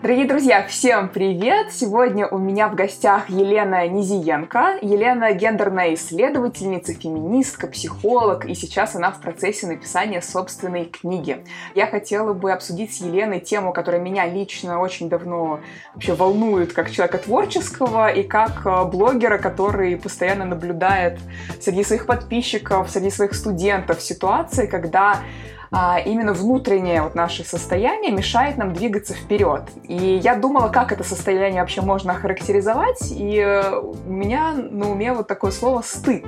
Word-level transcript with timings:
Дорогие 0.00 0.28
друзья, 0.28 0.64
всем 0.64 1.08
привет! 1.08 1.72
Сегодня 1.72 2.28
у 2.28 2.38
меня 2.38 2.68
в 2.68 2.76
гостях 2.76 3.28
Елена 3.28 3.88
Низиенко. 3.88 4.78
Елена 4.80 5.32
гендерная 5.32 5.94
исследовательница, 5.94 6.94
феминистка, 6.94 7.66
психолог, 7.66 8.44
и 8.46 8.54
сейчас 8.54 8.94
она 8.94 9.10
в 9.10 9.20
процессе 9.20 9.66
написания 9.66 10.22
собственной 10.22 10.84
книги. 10.84 11.44
Я 11.74 11.88
хотела 11.88 12.32
бы 12.32 12.52
обсудить 12.52 12.94
с 12.94 13.00
Еленой 13.00 13.40
тему, 13.40 13.72
которая 13.72 14.00
меня 14.00 14.24
лично 14.24 14.80
очень 14.80 15.08
давно 15.08 15.58
вообще 15.94 16.14
волнует 16.14 16.72
как 16.72 16.92
человека 16.92 17.18
творческого 17.18 18.08
и 18.08 18.22
как 18.22 18.64
э, 18.64 18.84
блогера, 18.84 19.38
который 19.38 19.96
постоянно 19.96 20.44
наблюдает 20.44 21.18
среди 21.60 21.82
своих 21.82 22.06
подписчиков, 22.06 22.88
среди 22.88 23.10
своих 23.10 23.34
студентов 23.34 24.00
ситуации, 24.00 24.66
когда 24.66 25.22
а, 25.70 26.00
именно 26.04 26.32
внутреннее 26.32 27.02
вот 27.02 27.14
наше 27.14 27.44
состояние 27.44 28.12
мешает 28.12 28.56
нам 28.56 28.72
двигаться 28.72 29.14
вперед. 29.14 29.62
И 29.86 29.94
я 29.94 30.34
думала, 30.34 30.68
как 30.68 30.92
это 30.92 31.04
состояние 31.04 31.60
вообще 31.60 31.80
можно 31.80 32.12
охарактеризовать, 32.12 33.10
и 33.10 33.38
э, 33.38 33.78
у 33.78 34.10
меня 34.10 34.52
на 34.52 34.90
уме 34.90 35.12
вот 35.12 35.26
такое 35.26 35.50
слово 35.50 35.82
«стыд». 35.82 36.24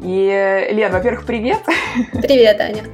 И, 0.00 0.68
Лен, 0.72 0.92
во-первых, 0.92 1.24
привет. 1.26 1.60
Привет, 2.12 2.60
Аня. 2.60 2.84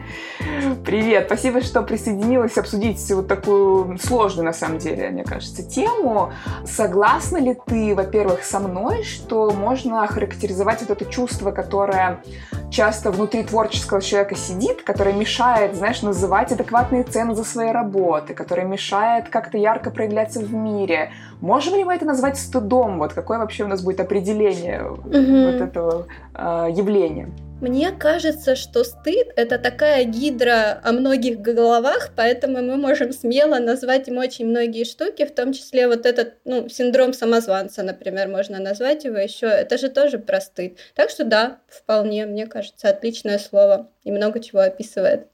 Привет, 0.84 1.24
спасибо, 1.26 1.60
что 1.60 1.82
присоединилась 1.82 2.56
обсудить 2.56 3.10
вот 3.10 3.28
такую 3.28 3.98
сложную, 3.98 4.46
на 4.46 4.52
самом 4.52 4.78
деле, 4.78 5.10
мне 5.10 5.24
кажется, 5.24 5.62
тему. 5.62 6.32
Согласна 6.64 7.38
ли 7.38 7.56
ты, 7.66 7.94
во-первых, 7.94 8.42
со 8.44 8.60
мной, 8.60 9.02
что 9.02 9.50
можно 9.50 10.02
охарактеризовать 10.02 10.80
вот 10.80 10.90
это 10.90 11.04
чувство, 11.04 11.50
которое 11.50 12.22
часто 12.70 13.10
внутри 13.10 13.42
творческого 13.42 14.00
человека 14.00 14.36
сидит, 14.36 14.82
которое 14.82 15.14
мешает, 15.14 15.74
знаешь, 15.74 16.02
называть 16.02 16.52
адекватные 16.52 17.02
цены 17.02 17.34
за 17.34 17.44
свои 17.44 17.70
работы, 17.70 18.34
которое 18.34 18.66
мешает 18.66 19.28
как-то 19.28 19.58
ярко 19.58 19.90
проявляться 19.90 20.40
в 20.40 20.52
мире. 20.52 21.12
Можем 21.40 21.74
ли 21.74 21.84
мы 21.84 21.94
это 21.94 22.04
назвать 22.04 22.38
стыдом? 22.38 22.98
Вот 22.98 23.12
какое 23.12 23.38
вообще 23.38 23.64
у 23.64 23.68
нас 23.68 23.82
будет 23.82 24.00
определение 24.00 24.84
угу. 24.84 25.00
вот 25.04 25.60
этого 25.60 26.06
э, 26.34 26.68
явления? 26.72 27.28
Мне 27.60 27.92
кажется, 27.92 28.56
что 28.56 28.84
стыд— 28.84 29.28
это 29.36 29.58
такая 29.58 30.04
гидра 30.04 30.80
о 30.82 30.92
многих 30.92 31.40
головах, 31.40 32.10
поэтому 32.16 32.62
мы 32.62 32.78
можем 32.78 33.12
смело 33.12 33.58
назвать 33.58 34.08
им 34.08 34.16
очень 34.16 34.46
многие 34.46 34.84
штуки, 34.84 35.26
в 35.26 35.34
том 35.34 35.52
числе 35.52 35.86
вот 35.86 36.06
этот, 36.06 36.36
ну, 36.46 36.70
синдром 36.70 37.12
самозванца, 37.12 37.82
например, 37.82 38.28
можно 38.28 38.60
назвать 38.60 39.04
его 39.04 39.18
еще. 39.18 39.46
Это 39.46 39.76
же 39.76 39.90
тоже 39.90 40.18
про 40.18 40.40
стыд. 40.40 40.78
Так 40.94 41.10
что 41.10 41.24
да, 41.24 41.60
вполне, 41.68 42.24
мне 42.24 42.46
кажется, 42.46 42.88
отличное 42.88 43.38
слово 43.38 43.90
и 44.04 44.10
много 44.10 44.40
чего 44.40 44.60
описывает. 44.60 45.26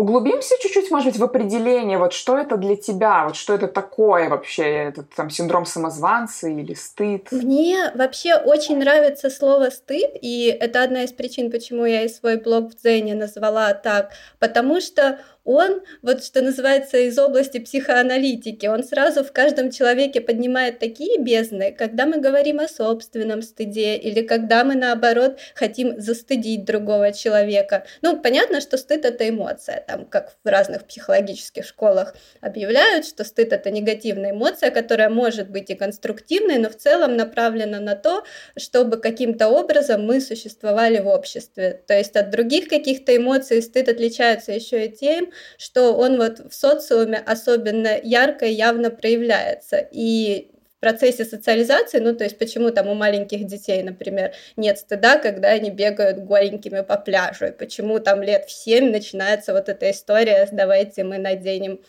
Углубимся 0.00 0.54
чуть-чуть, 0.62 0.90
может 0.90 1.08
быть, 1.08 1.18
в 1.18 1.24
определение, 1.24 1.98
вот 1.98 2.14
что 2.14 2.38
это 2.38 2.56
для 2.56 2.74
тебя, 2.74 3.26
вот 3.26 3.36
что 3.36 3.52
это 3.52 3.68
такое 3.68 4.30
вообще, 4.30 4.62
этот 4.62 5.10
там 5.10 5.28
синдром 5.28 5.66
самозванца 5.66 6.48
или 6.48 6.72
стыд? 6.72 7.30
Мне 7.30 7.90
вообще 7.94 8.36
очень 8.36 8.78
нравится 8.78 9.28
слово 9.28 9.68
стыд, 9.68 10.12
и 10.22 10.46
это 10.58 10.84
одна 10.84 11.02
из 11.02 11.12
причин, 11.12 11.50
почему 11.50 11.84
я 11.84 12.04
и 12.04 12.08
свой 12.08 12.38
блог 12.38 12.72
в 12.72 12.76
Дзене 12.76 13.14
назвала 13.14 13.74
так, 13.74 14.12
потому 14.38 14.80
что 14.80 15.18
он, 15.44 15.80
вот 16.02 16.22
что 16.22 16.42
называется, 16.42 16.98
из 16.98 17.18
области 17.18 17.58
психоаналитики, 17.58 18.66
он 18.66 18.84
сразу 18.84 19.24
в 19.24 19.32
каждом 19.32 19.70
человеке 19.70 20.20
поднимает 20.20 20.78
такие 20.78 21.18
бездны, 21.18 21.74
когда 21.76 22.06
мы 22.06 22.18
говорим 22.18 22.60
о 22.60 22.68
собственном 22.68 23.42
стыде 23.42 23.96
или 23.96 24.22
когда 24.22 24.64
мы, 24.64 24.74
наоборот, 24.74 25.38
хотим 25.54 26.00
застыдить 26.00 26.64
другого 26.64 27.12
человека. 27.12 27.84
Ну, 28.02 28.20
понятно, 28.20 28.60
что 28.60 28.76
стыд— 28.76 29.04
это 29.06 29.28
эмоция, 29.28 29.82
там, 29.90 30.04
как 30.06 30.36
в 30.44 30.48
разных 30.48 30.86
психологических 30.86 31.66
школах 31.66 32.14
объявляют, 32.40 33.06
что 33.06 33.24
стыд— 33.24 33.52
это 33.52 33.70
негативная 33.70 34.30
эмоция, 34.30 34.70
которая 34.70 35.08
может 35.08 35.50
быть 35.50 35.68
и 35.70 35.74
конструктивной, 35.74 36.58
но 36.58 36.70
в 36.70 36.76
целом 36.76 37.16
направлена 37.16 37.80
на 37.80 37.96
то, 37.96 38.22
чтобы 38.56 38.98
каким-то 38.98 39.48
образом 39.48 40.06
мы 40.06 40.20
существовали 40.20 41.00
в 41.00 41.08
обществе. 41.08 41.82
То 41.88 41.94
есть 41.94 42.14
от 42.14 42.30
других 42.30 42.68
каких-то 42.68 43.16
эмоций 43.16 43.62
стыд 43.62 43.88
отличается 43.88 44.52
еще 44.52 44.86
и 44.86 44.92
тем, 44.92 45.32
что 45.58 45.92
он 45.94 46.18
вот 46.18 46.38
в 46.38 46.54
социуме 46.54 47.18
особенно 47.18 47.98
ярко 48.00 48.46
и 48.46 48.52
явно 48.52 48.90
проявляется. 48.90 49.88
И 49.90 50.52
процессе 50.80 51.24
социализации, 51.24 51.98
ну, 51.98 52.14
то 52.14 52.24
есть 52.24 52.38
почему 52.38 52.70
там 52.70 52.88
у 52.88 52.94
маленьких 52.94 53.46
детей, 53.46 53.82
например, 53.82 54.32
нет 54.56 54.78
стыда, 54.78 55.18
когда 55.18 55.48
они 55.50 55.70
бегают 55.70 56.18
голенькими 56.18 56.80
по 56.80 56.96
пляжу, 56.96 57.46
и 57.46 57.52
почему 57.52 58.00
там 58.00 58.22
лет 58.22 58.46
в 58.46 58.50
семь 58.50 58.90
начинается 58.90 59.52
вот 59.52 59.68
эта 59.68 59.90
история 59.90 60.48
«давайте 60.50 61.04
мы 61.04 61.18
наденем 61.18 61.80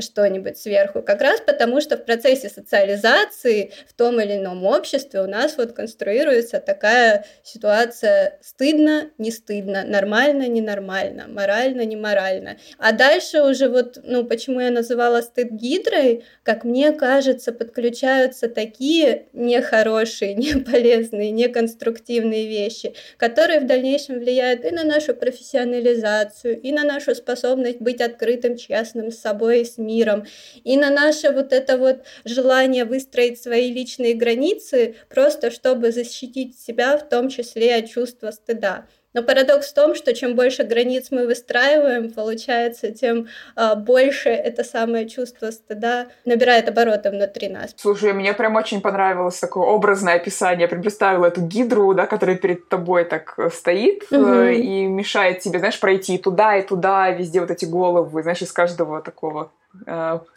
что-нибудь 0.00 0.58
сверху. 0.58 1.02
Как 1.02 1.20
раз 1.20 1.40
потому, 1.40 1.80
что 1.80 1.96
в 1.96 2.04
процессе 2.04 2.48
социализации 2.48 3.72
в 3.88 3.94
том 3.94 4.20
или 4.20 4.36
ином 4.36 4.64
обществе 4.64 5.20
у 5.20 5.26
нас 5.26 5.56
вот 5.56 5.72
конструируется 5.72 6.60
такая 6.60 7.24
ситуация 7.42 8.38
стыдно, 8.42 9.10
не 9.18 9.30
стыдно, 9.30 9.84
нормально, 9.84 10.48
ненормально, 10.48 11.26
морально, 11.28 11.84
не 11.84 11.96
морально. 11.96 12.58
А 12.78 12.92
дальше 12.92 13.42
уже 13.42 13.68
вот, 13.68 13.98
ну, 14.02 14.24
почему 14.24 14.60
я 14.60 14.70
называла 14.70 15.20
стыд 15.20 15.50
гидрой, 15.50 16.24
как 16.42 16.64
мне 16.64 16.92
кажется, 16.92 17.52
подключаются 17.52 18.48
такие 18.48 19.26
нехорошие, 19.32 20.34
неполезные, 20.34 21.30
неконструктивные 21.30 22.46
вещи, 22.46 22.94
которые 23.16 23.60
в 23.60 23.66
дальнейшем 23.66 24.18
влияют 24.18 24.64
и 24.64 24.70
на 24.70 24.84
нашу 24.84 25.14
профессионализацию, 25.14 26.60
и 26.60 26.72
на 26.72 26.84
нашу 26.84 27.14
способность 27.14 27.80
быть 27.80 28.00
открытым, 28.00 28.56
честным 28.56 29.10
с 29.10 29.18
собой 29.18 29.60
и 29.60 29.64
с 29.64 29.78
миром, 29.88 30.26
и 30.64 30.76
на 30.76 30.90
наше 30.90 31.30
вот 31.30 31.52
это 31.52 31.78
вот 31.78 32.04
желание 32.24 32.84
выстроить 32.84 33.42
свои 33.42 33.72
личные 33.72 34.14
границы, 34.14 34.96
просто 35.08 35.50
чтобы 35.50 35.92
защитить 35.92 36.58
себя, 36.58 36.98
в 36.98 37.08
том 37.08 37.28
числе 37.28 37.74
от 37.76 37.88
чувства 37.88 38.30
стыда. 38.30 38.86
Но 39.14 39.22
парадокс 39.22 39.70
в 39.70 39.74
том, 39.74 39.94
что 39.94 40.14
чем 40.14 40.36
больше 40.36 40.64
границ 40.64 41.08
мы 41.10 41.26
выстраиваем, 41.26 42.12
получается, 42.12 42.92
тем 42.92 43.26
а, 43.56 43.74
больше 43.74 44.28
это 44.28 44.64
самое 44.64 45.08
чувство 45.08 45.50
стыда 45.50 46.08
набирает 46.26 46.68
обороты 46.68 47.10
внутри 47.10 47.48
нас. 47.48 47.72
Слушай, 47.76 48.12
мне 48.12 48.34
прям 48.34 48.56
очень 48.56 48.80
понравилось 48.82 49.38
такое 49.38 49.64
образное 49.64 50.14
описание. 50.16 50.62
Я 50.62 50.68
прям 50.68 50.82
представила 50.82 51.26
эту 51.26 51.40
гидру, 51.40 51.94
да, 51.94 52.06
которая 52.06 52.36
перед 52.36 52.68
тобой 52.68 53.04
так 53.04 53.34
э, 53.38 53.48
стоит 53.50 54.04
угу. 54.10 54.42
и 54.42 54.86
мешает 54.86 55.40
тебе, 55.40 55.58
знаешь, 55.58 55.80
пройти 55.80 56.18
туда, 56.18 56.56
и 56.56 56.62
туда, 56.62 57.10
везде 57.10 57.40
вот 57.40 57.50
эти 57.50 57.64
головы, 57.64 58.22
знаешь, 58.22 58.42
из 58.42 58.52
каждого 58.52 59.00
такого 59.00 59.44
э, 59.44 59.57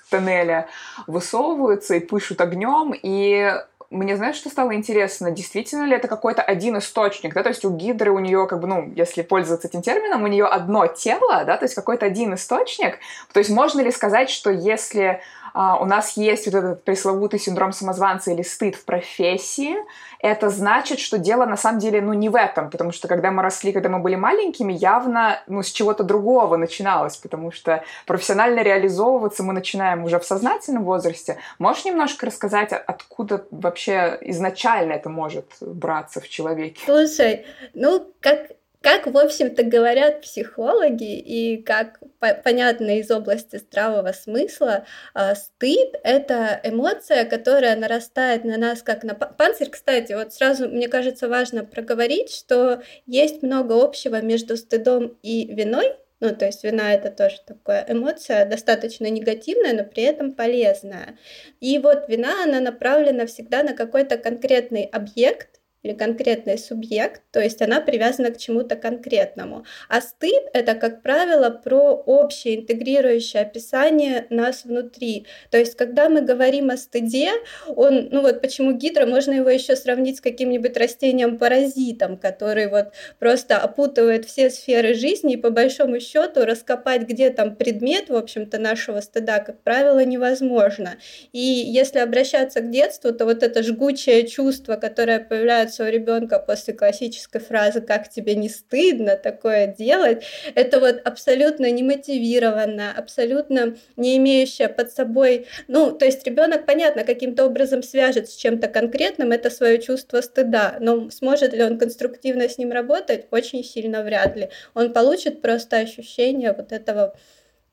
тоннеля 0.09 0.68
высовываются 1.07 1.96
и 1.96 2.00
пышут 2.00 2.41
огнем, 2.41 2.94
и 2.94 3.53
мне, 3.91 4.16
знаешь, 4.16 4.38
что 4.38 4.50
стало 4.50 4.74
интересно? 4.74 5.31
Действительно 5.31 5.84
ли 5.84 5.94
это 5.94 6.07
какой-то 6.07 6.41
один 6.41 6.78
источник, 6.78 7.34
да, 7.34 7.44
то 7.44 7.50
есть 7.50 7.66
у 7.66 7.69
гидры 7.69 8.12
у 8.12 8.19
нее, 8.19 8.47
как 8.47 8.62
бы, 8.62 8.68
ну, 8.68 8.91
если 8.96 9.22
пользоваться 9.22 9.68
этим 9.68 9.81
термином, 9.81 10.24
у 10.24 10.28
нее 10.28 10.46
одно 10.46 10.88
тело, 10.88 11.44
да, 11.44 11.57
то 11.57 11.66
есть 11.66 11.75
какой-то 11.75 12.06
один 12.06 12.34
источник, 12.34 13.00
то 13.34 13.40
есть 13.40 13.50
можно 13.50 13.81
ли 13.81 13.91
сказать, 13.91 14.29
что 14.29 14.50
если 14.50 15.22
а, 15.53 15.78
у 15.78 15.85
нас 15.85 16.17
есть 16.17 16.45
вот 16.45 16.56
этот 16.56 16.84
пресловутый 16.84 17.39
синдром 17.39 17.72
самозванца 17.72 18.31
или 18.31 18.41
стыд 18.41 18.75
в 18.75 18.85
профессии, 18.85 19.75
это 20.19 20.50
значит, 20.50 21.00
что 21.00 21.17
дело 21.17 21.45
на 21.45 21.57
самом 21.57 21.79
деле, 21.79 22.01
ну, 22.01 22.13
не 22.13 22.29
в 22.29 22.35
этом, 22.35 22.69
потому 22.69 22.91
что 22.91 23.07
когда 23.07 23.31
мы 23.31 23.41
росли, 23.41 23.72
когда 23.72 23.90
мы 23.90 24.00
были 24.00 24.16
маленькими, 24.16 24.73
явно, 24.73 25.41
ну, 25.47 25.63
с 25.63 25.72
чего-то 25.72 26.03
другого 26.03 26.57
начиналось, 26.57 27.17
потому 27.17 27.51
что 27.51 27.84
профессионально 28.06 28.61
реализовываться 28.61 29.44
мы 29.44 29.53
начинаем 29.53 30.03
уже 30.03 30.19
в 30.19 30.25
сознательном 30.25 30.84
возрасте. 30.84 31.38
Можешь 31.59 31.85
немножко 31.85 32.28
рассказать, 32.28 32.72
откуда 32.72 33.45
вообще 33.51 34.17
изначально 34.22 34.94
это 34.94 35.09
может 35.09 35.45
браться 35.61 36.22
в 36.22 36.29
человеке? 36.29 36.81
Слушай, 36.85 37.45
ну, 37.73 38.07
как 38.19 38.51
как, 38.81 39.05
в 39.05 39.17
общем-то, 39.17 39.63
говорят 39.63 40.21
психологи 40.21 41.17
и 41.17 41.61
как 41.61 41.99
по 42.19 42.33
понятно 42.33 42.99
из 42.99 43.11
области 43.11 43.57
здравого 43.57 44.11
смысла, 44.11 44.85
э, 45.13 45.35
стыд— 45.35 45.95
это 46.03 46.59
эмоция, 46.63 47.25
которая 47.25 47.75
нарастает 47.75 48.43
на 48.43 48.57
нас 48.57 48.81
как 48.81 49.03
на 49.03 49.13
панцирь. 49.13 49.69
Кстати, 49.69 50.13
вот 50.13 50.33
сразу, 50.33 50.67
мне 50.67 50.87
кажется, 50.87 51.29
важно 51.29 51.63
проговорить, 51.63 52.33
что 52.33 52.81
есть 53.05 53.43
много 53.43 53.81
общего 53.81 54.22
между 54.22 54.57
стыдом 54.57 55.17
и 55.22 55.53
виной, 55.53 55.95
ну, 56.22 56.35
то 56.35 56.45
есть 56.45 56.63
вина 56.63 56.93
это 56.93 57.09
тоже 57.09 57.37
такая 57.45 57.84
эмоция, 57.87 58.45
достаточно 58.45 59.09
негативная, 59.09 59.73
но 59.73 59.84
при 59.84 60.03
этом 60.03 60.34
полезная. 60.34 61.17
И 61.59 61.79
вот 61.79 62.07
вина, 62.07 62.43
она 62.43 62.59
направлена 62.59 63.25
всегда 63.25 63.63
на 63.63 63.73
какой-то 63.73 64.17
конкретный 64.17 64.84
объект, 64.84 65.60
или 65.83 65.93
конкретный 65.93 66.57
субъект, 66.57 67.22
то 67.31 67.41
есть 67.41 67.61
она 67.61 67.81
привязана 67.81 68.31
к 68.31 68.37
чему-то 68.37 68.75
конкретному. 68.75 69.66
А 69.89 70.01
стыд— 70.01 70.43
это, 70.53 70.75
как 70.75 71.01
правило, 71.01 71.49
про 71.49 71.93
общее 71.93 72.57
интегрирующее 72.57 73.41
описание 73.41 74.28
нас 74.29 74.63
внутри. 74.63 75.25
То 75.49 75.57
есть, 75.57 75.75
когда 75.75 76.07
мы 76.09 76.22
говорим 76.22 76.69
о 76.69 76.78
стыде, 76.78 77.31
он, 77.67 78.09
ну 78.11 78.22
вот 78.22 78.41
почему 78.41 78.73
гидро, 78.73 79.05
можно 79.05 79.33
его 79.33 79.49
еще 79.49 79.75
сравнить 79.75 80.17
с 80.17 80.22
каким-нибудь 80.22 80.78
растением-паразитом, 80.78 82.17
который 82.17 82.67
вот 82.67 82.93
просто 83.17 83.57
опутывает 83.57 84.25
все 84.25 84.49
сферы 84.49 84.93
жизни, 84.93 85.34
и 85.34 85.37
по 85.37 85.49
большому 85.49 85.99
счету 85.99 86.45
раскопать, 86.45 87.03
где 87.03 87.31
там 87.31 87.55
предмет, 87.55 88.09
в 88.09 88.16
общем-то, 88.16 88.59
нашего 88.59 89.01
стыда, 89.01 89.39
как 89.39 89.61
правило, 89.63 90.03
невозможно. 90.05 90.97
И 91.31 91.39
если 91.39 91.99
обращаться 91.99 92.61
к 92.61 92.69
детству, 92.69 93.11
то 93.11 93.25
вот 93.25 93.41
это 93.41 93.63
жгучее 93.63 94.27
чувство, 94.27 94.75
которое 94.75 95.19
появляется 95.19 95.71
у 95.79 95.85
ребенка 95.85 96.40
после 96.40 96.73
классической 96.73 97.40
фразы 97.40 97.82
«как 97.82 98.09
тебе 98.09 98.35
не 98.35 98.50
стыдно 98.50 99.16
такое 99.16 99.68
делать», 99.68 100.23
это 100.56 100.79
вот 100.79 101.02
абсолютно 101.03 101.72
немотивированно, 101.72 102.91
абсолютно 102.96 103.76
не 103.96 104.18
имеющее 104.18 104.70
под 104.70 104.91
собой, 104.91 105.47
ну, 105.68 105.91
то 105.91 106.06
есть 106.06 106.26
ребенок, 106.26 106.66
понятно, 106.66 107.03
каким-то 107.03 107.46
образом 107.46 107.84
свяжет 107.84 108.29
с 108.29 108.35
чем-то 108.35 108.68
конкретным 108.68 109.32
это 109.32 109.50
свое 109.50 109.82
чувство 109.82 110.22
стыда, 110.22 110.78
но 110.79 111.09
сможет 111.09 111.53
ли 111.53 111.64
он 111.64 111.78
конструктивно 111.78 112.50
с 112.50 112.58
ним 112.58 112.72
работать, 112.72 113.26
очень 113.32 113.64
сильно 113.64 114.03
вряд 114.03 114.35
ли. 114.35 114.50
Он 114.73 114.94
получит 114.94 115.41
просто 115.41 115.78
ощущение 115.78 116.53
вот 116.53 116.72
этого 116.72 117.16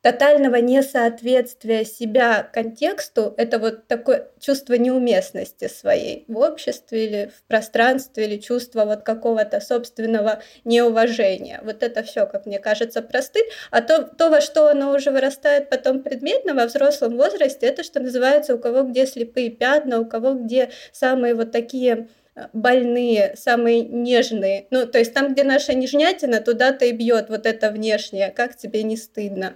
тотального 0.01 0.55
несоответствия 0.55 1.83
себя 1.83 2.43
контексту, 2.43 3.33
это 3.37 3.59
вот 3.59 3.87
такое 3.87 4.29
чувство 4.39 4.75
неуместности 4.75 5.67
своей 5.67 6.23
в 6.27 6.37
обществе 6.37 7.05
или 7.05 7.31
в 7.35 7.43
пространстве, 7.47 8.25
или 8.25 8.37
чувство 8.37 8.85
вот 8.85 9.03
какого-то 9.03 9.59
собственного 9.59 10.41
неуважения. 10.63 11.59
Вот 11.63 11.83
это 11.83 12.03
все, 12.03 12.25
как 12.25 12.45
мне 12.45 12.59
кажется, 12.59 13.01
простыд. 13.01 13.45
А 13.71 13.81
то, 13.81 14.03
то, 14.03 14.29
во 14.29 14.39
что 14.39 14.69
оно 14.69 14.93
уже 14.93 15.11
вырастает 15.11 15.69
потом 15.69 16.01
предметно 16.01 16.53
во 16.53 16.65
взрослом 16.65 17.17
возрасте, 17.17 17.67
это 17.67 17.83
что 17.83 17.99
называется 17.99 18.55
у 18.55 18.59
кого 18.59 18.83
где 18.83 19.05
слепые 19.05 19.49
пятна, 19.49 19.99
у 19.99 20.05
кого 20.05 20.33
где 20.33 20.69
самые 20.93 21.35
вот 21.35 21.51
такие 21.51 22.07
э, 22.35 22.47
больные, 22.53 23.35
самые 23.35 23.81
нежные. 23.81 24.67
Ну, 24.71 24.85
то 24.87 24.97
есть 24.97 25.13
там, 25.13 25.33
где 25.33 25.43
наша 25.43 25.73
нежнятина, 25.73 26.39
туда-то 26.39 26.85
и 26.85 26.93
бьет 26.93 27.29
вот 27.29 27.45
это 27.45 27.69
внешнее. 27.69 28.31
Как 28.31 28.55
тебе 28.55 28.83
не 28.83 28.95
стыдно? 28.95 29.55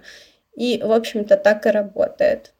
И, 0.56 0.80
в 0.82 0.92
общем-то, 0.92 1.36
так 1.36 1.66
и 1.66 1.70
работает. 1.70 2.54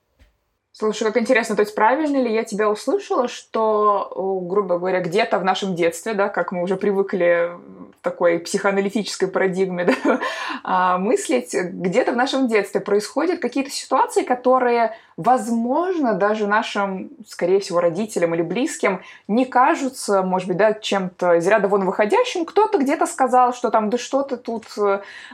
Слушай, 0.76 1.04
как 1.04 1.18
интересно, 1.18 1.54
то 1.54 1.62
есть 1.62 1.72
правильно 1.76 2.16
ли 2.16 2.34
я 2.34 2.42
тебя 2.42 2.68
услышала, 2.68 3.28
что, 3.28 4.40
грубо 4.44 4.78
говоря, 4.78 4.98
где-то 4.98 5.38
в 5.38 5.44
нашем 5.44 5.76
детстве, 5.76 6.14
да, 6.14 6.28
как 6.28 6.50
мы 6.50 6.64
уже 6.64 6.74
привыкли 6.74 7.50
в 7.54 8.02
такой 8.02 8.40
психоаналитической 8.40 9.28
парадигме 9.28 9.84
да, 10.04 10.20
а, 10.64 10.98
мыслить, 10.98 11.54
где-то 11.54 12.10
в 12.10 12.16
нашем 12.16 12.48
детстве 12.48 12.80
происходят 12.80 13.38
какие-то 13.38 13.70
ситуации, 13.70 14.24
которые, 14.24 14.96
возможно, 15.16 16.14
даже 16.14 16.46
нашим, 16.46 17.10
скорее 17.26 17.60
всего, 17.60 17.80
родителям 17.80 18.34
или 18.34 18.42
близким 18.42 19.02
не 19.28 19.44
кажутся, 19.44 20.22
может 20.22 20.48
быть, 20.48 20.56
да, 20.56 20.72
чем-то 20.72 21.34
из 21.34 21.46
ряда 21.46 21.68
вон 21.68 21.84
выходящим. 21.84 22.44
Кто-то 22.44 22.78
где-то 22.78 23.06
сказал, 23.06 23.52
что 23.52 23.70
там, 23.70 23.90
да 23.90 23.98
что 23.98 24.22
ты 24.22 24.36
тут, 24.36 24.66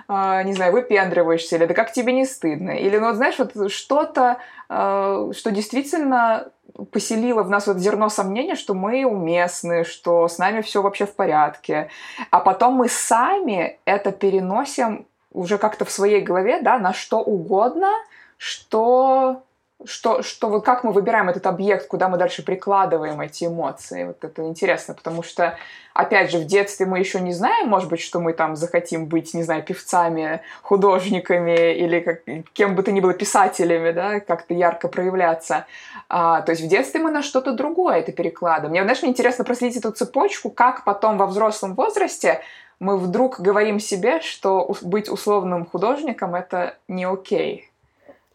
а, 0.08 0.42
не 0.42 0.52
знаю, 0.52 0.72
выпендриваешься, 0.72 1.56
или 1.56 1.66
да 1.66 1.74
как 1.74 1.92
тебе 1.92 2.12
не 2.12 2.24
стыдно, 2.24 2.70
или, 2.70 2.98
ну, 2.98 3.06
вот, 3.06 3.16
знаешь, 3.16 3.38
вот 3.38 3.70
что-то 3.70 4.38
Э, 4.72 5.32
что 5.36 5.50
действительно 5.50 6.52
поселило 6.92 7.42
в 7.42 7.50
нас 7.50 7.66
вот 7.66 7.78
зерно 7.78 8.08
сомнения, 8.08 8.54
что 8.54 8.72
мы 8.72 9.04
уместны, 9.04 9.82
что 9.82 10.28
с 10.28 10.38
нами 10.38 10.60
все 10.60 10.80
вообще 10.80 11.06
в 11.06 11.14
порядке. 11.14 11.90
А 12.30 12.38
потом 12.38 12.74
мы 12.74 12.88
сами 12.88 13.80
это 13.84 14.12
переносим 14.12 15.06
уже 15.32 15.58
как-то 15.58 15.84
в 15.84 15.90
своей 15.90 16.20
голове, 16.20 16.60
да, 16.62 16.78
на 16.78 16.92
что 16.92 17.18
угодно, 17.18 17.90
что 18.36 19.42
что, 19.84 20.22
что 20.22 20.48
вот 20.48 20.64
как 20.64 20.84
мы 20.84 20.92
выбираем 20.92 21.28
этот 21.28 21.46
объект, 21.46 21.86
куда 21.86 22.08
мы 22.08 22.18
дальше 22.18 22.44
прикладываем 22.44 23.20
эти 23.20 23.44
эмоции. 23.44 24.04
Вот 24.04 24.22
это 24.22 24.42
интересно, 24.42 24.94
потому 24.94 25.22
что, 25.22 25.56
опять 25.94 26.30
же, 26.30 26.38
в 26.38 26.44
детстве 26.44 26.86
мы 26.86 26.98
еще 26.98 27.20
не 27.20 27.32
знаем, 27.32 27.68
может 27.68 27.88
быть, 27.88 28.00
что 28.00 28.20
мы 28.20 28.32
там 28.32 28.56
захотим 28.56 29.06
быть, 29.06 29.32
не 29.34 29.42
знаю, 29.42 29.62
певцами, 29.62 30.42
художниками 30.62 31.74
или 31.74 32.00
как, 32.00 32.22
кем 32.52 32.74
бы 32.74 32.82
то 32.82 32.92
ни 32.92 33.00
было 33.00 33.14
писателями, 33.14 33.92
да, 33.92 34.20
как-то 34.20 34.54
ярко 34.54 34.88
проявляться. 34.88 35.66
А, 36.08 36.42
то 36.42 36.52
есть 36.52 36.62
в 36.62 36.68
детстве 36.68 37.00
мы 37.00 37.10
на 37.10 37.22
что-то 37.22 37.52
другое 37.52 37.96
это 37.96 38.12
перекладываем. 38.12 38.72
Мне, 38.72 38.82
знаешь, 38.82 39.02
мне 39.02 39.10
интересно 39.10 39.44
проследить 39.44 39.78
эту 39.78 39.92
цепочку, 39.92 40.50
как 40.50 40.84
потом 40.84 41.16
во 41.16 41.26
взрослом 41.26 41.74
возрасте 41.74 42.40
мы 42.80 42.96
вдруг 42.98 43.40
говорим 43.40 43.78
себе, 43.78 44.20
что 44.20 44.74
быть 44.82 45.08
условным 45.08 45.66
художником— 45.66 46.34
это 46.36 46.76
не 46.88 47.04
окей. 47.04 47.69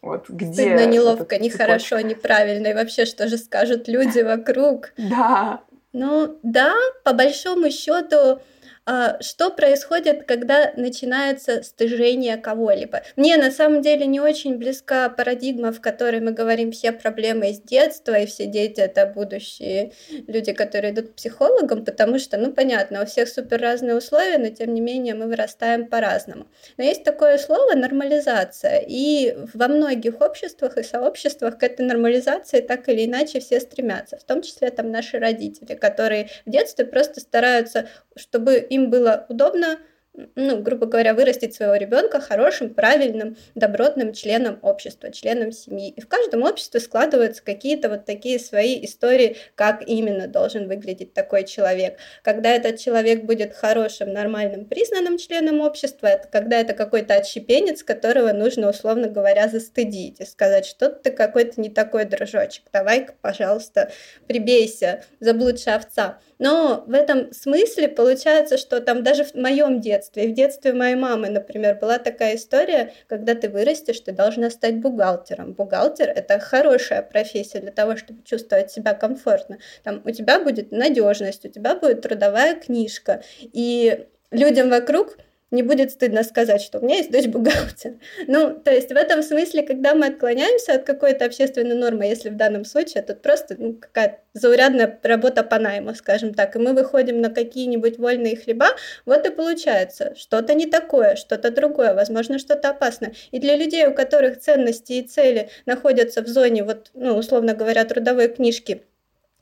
Вот 0.06 0.28
где 0.28 0.52
Стыдно, 0.52 0.86
неловко, 0.86 1.38
нехорошо, 1.38 2.00
неправильно. 2.00 2.68
И 2.68 2.74
вообще, 2.74 3.04
что 3.06 3.28
же 3.28 3.38
скажут 3.38 3.88
люди 3.88 4.20
вокруг? 4.20 4.92
Да. 4.96 5.60
Ну 5.92 6.38
да, 6.42 6.74
по 7.04 7.14
большому 7.14 7.70
счету 7.70 8.40
что 9.20 9.50
происходит, 9.50 10.24
когда 10.24 10.72
начинается 10.76 11.62
стыжение 11.62 12.36
кого-либо. 12.36 13.02
Мне 13.16 13.36
на 13.36 13.50
самом 13.50 13.82
деле 13.82 14.06
не 14.06 14.20
очень 14.20 14.58
близка 14.58 15.08
парадигма, 15.08 15.72
в 15.72 15.80
которой 15.80 16.20
мы 16.20 16.30
говорим 16.30 16.70
все 16.70 16.92
проблемы 16.92 17.50
из 17.50 17.60
детства, 17.60 18.16
и 18.16 18.26
все 18.26 18.46
дети 18.46 18.80
это 18.80 19.06
будущие 19.06 19.92
люди, 20.28 20.52
которые 20.52 20.92
идут 20.92 21.08
к 21.08 21.14
психологам, 21.14 21.84
потому 21.84 22.18
что, 22.18 22.36
ну 22.36 22.52
понятно, 22.52 23.02
у 23.02 23.06
всех 23.06 23.28
супер 23.28 23.60
разные 23.60 23.96
условия, 23.96 24.38
но 24.38 24.50
тем 24.50 24.72
не 24.72 24.80
менее 24.80 25.14
мы 25.14 25.26
вырастаем 25.26 25.86
по-разному. 25.86 26.46
Но 26.76 26.84
есть 26.84 27.02
такое 27.02 27.38
слово 27.38 27.74
нормализация, 27.74 28.84
и 28.86 29.36
во 29.52 29.66
многих 29.68 30.20
обществах 30.20 30.76
и 30.76 30.84
сообществах 30.84 31.58
к 31.58 31.62
этой 31.64 31.84
нормализации 31.84 32.60
так 32.60 32.88
или 32.88 33.04
иначе 33.04 33.40
все 33.40 33.58
стремятся, 33.60 34.16
в 34.16 34.24
том 34.24 34.42
числе 34.42 34.70
там 34.70 34.92
наши 34.92 35.18
родители, 35.18 35.74
которые 35.74 36.28
в 36.44 36.50
детстве 36.50 36.84
просто 36.84 37.20
стараются, 37.20 37.88
чтобы 38.14 38.64
им 38.76 38.90
было 38.90 39.26
удобно 39.28 39.78
ну, 40.34 40.60
грубо 40.62 40.86
говоря, 40.86 41.14
вырастить 41.14 41.54
своего 41.54 41.74
ребенка 41.74 42.20
хорошим, 42.20 42.72
правильным, 42.72 43.36
добротным 43.54 44.12
членом 44.12 44.58
общества, 44.62 45.10
членом 45.10 45.52
семьи. 45.52 45.90
И 45.90 46.00
в 46.00 46.08
каждом 46.08 46.42
обществе 46.42 46.80
складываются 46.80 47.42
какие-то 47.42 47.88
вот 47.88 48.04
такие 48.04 48.38
свои 48.38 48.84
истории, 48.84 49.36
как 49.54 49.82
именно 49.86 50.26
должен 50.26 50.68
выглядеть 50.68 51.12
такой 51.12 51.44
человек. 51.44 51.98
Когда 52.22 52.50
этот 52.50 52.78
человек 52.78 53.24
будет 53.24 53.54
хорошим, 53.54 54.12
нормальным, 54.12 54.64
признанным 54.64 55.18
членом 55.18 55.60
общества, 55.60 56.06
это 56.06 56.28
когда 56.28 56.60
это 56.60 56.72
какой-то 56.72 57.14
отщепенец, 57.14 57.82
которого 57.82 58.32
нужно, 58.32 58.70
условно 58.70 59.08
говоря, 59.08 59.48
застыдить 59.48 60.20
и 60.20 60.24
сказать, 60.24 60.66
что 60.66 60.88
ты 60.88 61.10
какой-то 61.10 61.60
не 61.60 61.68
такой 61.68 62.04
дружочек, 62.04 62.64
давай-ка, 62.72 63.14
пожалуйста, 63.20 63.90
прибейся, 64.26 65.04
заблудшая 65.20 65.76
овца. 65.76 66.18
Но 66.38 66.84
в 66.86 66.92
этом 66.92 67.32
смысле 67.32 67.88
получается, 67.88 68.58
что 68.58 68.80
там 68.80 69.02
даже 69.02 69.24
в 69.24 69.34
моем 69.34 69.80
детстве 69.80 70.05
детстве. 70.06 70.24
И 70.24 70.32
в 70.32 70.34
детстве 70.34 70.72
моей 70.72 70.94
мамы, 70.94 71.28
например, 71.28 71.78
была 71.78 71.98
такая 71.98 72.36
история, 72.36 72.92
когда 73.08 73.34
ты 73.34 73.48
вырастешь, 73.48 74.00
ты 74.00 74.12
должна 74.12 74.50
стать 74.50 74.76
бухгалтером. 74.76 75.52
Бухгалтер– 75.52 76.08
это 76.16 76.38
хорошая 76.38 77.02
профессия 77.02 77.60
для 77.60 77.72
того, 77.72 77.96
чтобы 77.96 78.22
чувствовать 78.24 78.70
себя 78.70 78.94
комфортно. 78.94 79.58
Там 79.82 80.02
у 80.04 80.10
тебя 80.10 80.40
будет 80.40 80.72
надежность, 80.72 81.44
у 81.44 81.48
тебя 81.48 81.74
будет 81.74 82.02
трудовая 82.02 82.54
книжка. 82.54 83.22
И 83.40 84.06
людям 84.30 84.70
вокруг 84.70 85.16
не 85.50 85.62
будет 85.62 85.92
стыдно 85.92 86.24
сказать, 86.24 86.60
что 86.60 86.78
у 86.78 86.84
меня 86.84 86.96
есть 86.96 87.10
дочь 87.10 87.26
бухгалтер. 87.26 87.94
Ну, 88.26 88.58
то 88.58 88.72
есть 88.72 88.88
в 88.88 88.96
этом 88.96 89.22
смысле, 89.22 89.62
когда 89.62 89.94
мы 89.94 90.06
отклоняемся 90.06 90.74
от 90.74 90.84
какой-то 90.84 91.24
общественной 91.24 91.76
нормы, 91.76 92.06
если 92.06 92.30
в 92.30 92.36
данном 92.36 92.64
случае 92.64 93.02
это 93.02 93.14
просто 93.14 93.56
ну, 93.58 93.74
какая-то 93.74 94.18
заурядная 94.32 94.98
работа 95.02 95.44
по 95.44 95.58
найму, 95.58 95.94
скажем 95.94 96.34
так, 96.34 96.56
и 96.56 96.58
мы 96.58 96.72
выходим 96.72 97.20
на 97.20 97.30
какие-нибудь 97.30 97.98
вольные 97.98 98.36
хлеба, 98.36 98.70
вот 99.04 99.26
и 99.26 99.30
получается 99.30 100.14
что-то 100.16 100.54
не 100.54 100.66
такое, 100.66 101.16
что-то 101.16 101.50
другое, 101.50 101.94
возможно, 101.94 102.38
что-то 102.38 102.70
опасное. 102.70 103.14
И 103.30 103.38
для 103.38 103.56
людей, 103.56 103.86
у 103.86 103.94
которых 103.94 104.40
ценности 104.40 104.94
и 104.94 105.02
цели 105.02 105.48
находятся 105.64 106.22
в 106.22 106.26
зоне, 106.26 106.64
вот, 106.64 106.90
ну, 106.94 107.16
условно 107.16 107.54
говоря, 107.54 107.84
трудовой 107.84 108.28
книжки, 108.28 108.82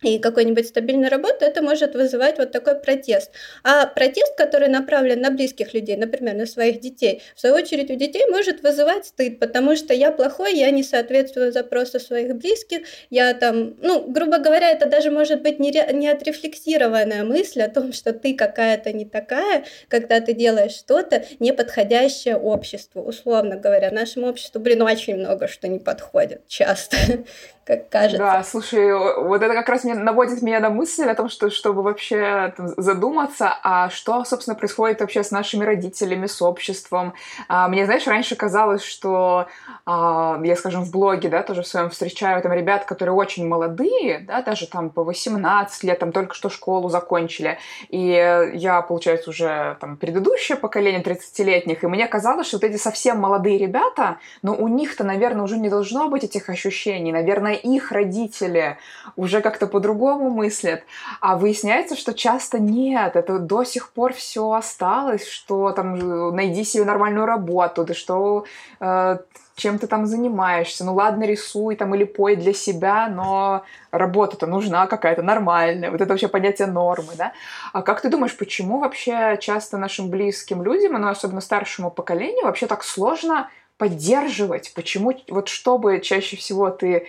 и 0.04 0.18
какой-нибудь 0.18 0.68
стабильной 0.68 1.08
работы, 1.08 1.44
это 1.44 1.62
может 1.62 1.94
вызывать 1.94 2.38
вот 2.38 2.52
такой 2.52 2.74
протест. 2.74 3.30
А 3.62 3.86
протест, 3.86 4.36
который 4.36 4.68
направлен 4.68 5.20
на 5.20 5.30
близких 5.30 5.74
людей, 5.74 5.96
например, 5.96 6.34
на 6.34 6.46
своих 6.46 6.80
детей, 6.80 7.22
в 7.34 7.40
свою 7.40 7.54
очередь 7.56 7.90
у 7.90 7.94
детей 7.94 8.26
может 8.28 8.62
вызывать 8.62 9.06
стыд, 9.06 9.38
потому 9.38 9.76
что 9.76 9.94
я 9.94 10.10
плохой, 10.10 10.54
я 10.54 10.70
не 10.70 10.82
соответствую 10.82 11.52
запросу 11.52 12.00
своих 12.00 12.34
близких, 12.36 12.80
я 13.10 13.32
там, 13.34 13.74
ну, 13.80 14.04
грубо 14.06 14.38
говоря, 14.38 14.70
это 14.70 14.86
даже 14.86 15.10
может 15.10 15.42
быть 15.42 15.58
не, 15.58 15.72
не 15.92 16.08
отрефлексированная 16.08 17.24
мысль 17.24 17.62
о 17.62 17.68
том, 17.68 17.92
что 17.92 18.12
ты 18.12 18.34
какая-то 18.34 18.92
не 18.92 19.04
такая, 19.04 19.64
когда 19.88 20.20
ты 20.20 20.34
делаешь 20.34 20.72
что-то 20.72 21.24
не 21.38 21.52
подходящее 21.52 22.36
обществу, 22.36 23.02
условно 23.02 23.56
говоря. 23.56 23.90
Нашему 23.90 24.28
обществу, 24.28 24.60
блин, 24.60 24.82
очень 24.82 25.16
много 25.16 25.48
что 25.48 25.68
не 25.68 25.78
подходит 25.78 26.46
часто 26.48 26.96
как 27.64 27.88
кажется. 27.88 28.18
Да, 28.18 28.42
слушай, 28.42 28.92
вот 28.92 29.42
это 29.42 29.54
как 29.54 29.68
раз 29.68 29.84
меня 29.84 29.93
наводит 29.94 30.42
меня 30.42 30.60
на 30.60 30.70
мысль 30.70 31.08
о 31.08 31.14
том, 31.14 31.28
что 31.28 31.50
чтобы 31.50 31.82
вообще 31.82 32.52
там, 32.56 32.68
задуматься, 32.76 33.56
а 33.62 33.90
что, 33.90 34.24
собственно, 34.24 34.54
происходит 34.54 35.00
вообще 35.00 35.22
с 35.22 35.30
нашими 35.30 35.64
родителями, 35.64 36.26
с 36.26 36.42
обществом. 36.42 37.14
А, 37.48 37.68
мне, 37.68 37.84
знаешь, 37.84 38.06
раньше 38.06 38.36
казалось, 38.36 38.82
что 38.82 39.46
а, 39.86 40.40
я, 40.42 40.56
скажем, 40.56 40.84
в 40.84 40.90
блоге, 40.90 41.28
да, 41.28 41.42
тоже 41.42 41.62
в 41.62 41.66
своем 41.66 41.90
встречаю 41.90 42.42
там 42.42 42.52
ребят, 42.52 42.84
которые 42.84 43.14
очень 43.14 43.46
молодые, 43.46 44.20
да, 44.20 44.42
даже 44.42 44.66
там 44.66 44.90
по 44.90 45.04
18 45.04 45.84
лет, 45.84 45.98
там 45.98 46.12
только 46.12 46.34
что 46.34 46.48
школу 46.48 46.88
закончили. 46.88 47.58
И 47.88 48.50
я, 48.54 48.82
получается, 48.82 49.30
уже 49.30 49.76
там 49.80 49.96
предыдущее 49.96 50.56
поколение 50.56 51.02
30-летних, 51.02 51.84
и 51.84 51.86
мне 51.86 52.06
казалось, 52.06 52.46
что 52.46 52.56
вот 52.56 52.64
эти 52.64 52.76
совсем 52.76 53.18
молодые 53.18 53.58
ребята, 53.58 54.18
но 54.42 54.54
у 54.54 54.68
них-то, 54.68 55.04
наверное, 55.04 55.42
уже 55.42 55.56
не 55.58 55.68
должно 55.68 56.08
быть 56.08 56.24
этих 56.24 56.48
ощущений. 56.48 57.12
Наверное, 57.12 57.54
их 57.54 57.92
родители 57.92 58.78
уже 59.16 59.40
как-то 59.40 59.66
по-другому 59.84 60.30
мыслят. 60.30 60.82
А 61.20 61.36
выясняется, 61.36 61.94
что 61.96 62.14
часто 62.14 62.58
нет. 62.58 63.16
Это 63.16 63.38
до 63.38 63.64
сих 63.64 63.90
пор 63.90 64.14
все 64.14 64.50
осталось, 64.52 65.26
что 65.28 65.72
там 65.72 66.34
найди 66.34 66.64
себе 66.64 66.84
нормальную 66.84 67.26
работу, 67.26 67.84
да 67.84 67.92
что 67.92 68.46
э, 68.80 69.18
чем 69.56 69.78
ты 69.78 69.86
там 69.86 70.06
занимаешься. 70.06 70.84
Ну 70.84 70.94
ладно, 70.94 71.24
рисуй 71.24 71.76
там 71.76 71.94
или 71.94 72.04
пой 72.04 72.36
для 72.36 72.54
себя, 72.54 73.08
но 73.08 73.64
работа-то 73.90 74.46
нужна 74.46 74.86
какая-то 74.86 75.22
нормальная. 75.22 75.90
Вот 75.90 76.00
это 76.00 76.14
вообще 76.14 76.28
понятие 76.28 76.68
нормы, 76.68 77.12
да? 77.16 77.32
А 77.74 77.82
как 77.82 78.00
ты 78.00 78.08
думаешь, 78.08 78.36
почему 78.36 78.78
вообще 78.78 79.36
часто 79.40 79.76
нашим 79.76 80.08
близким 80.08 80.62
людям, 80.62 80.94
ну 80.94 81.08
особенно 81.08 81.42
старшему 81.42 81.90
поколению, 81.90 82.44
вообще 82.44 82.66
так 82.66 82.84
сложно 82.84 83.50
поддерживать? 83.76 84.72
Почему 84.74 85.12
вот 85.28 85.48
чтобы 85.48 86.00
чаще 86.00 86.36
всего 86.36 86.70
ты 86.70 87.06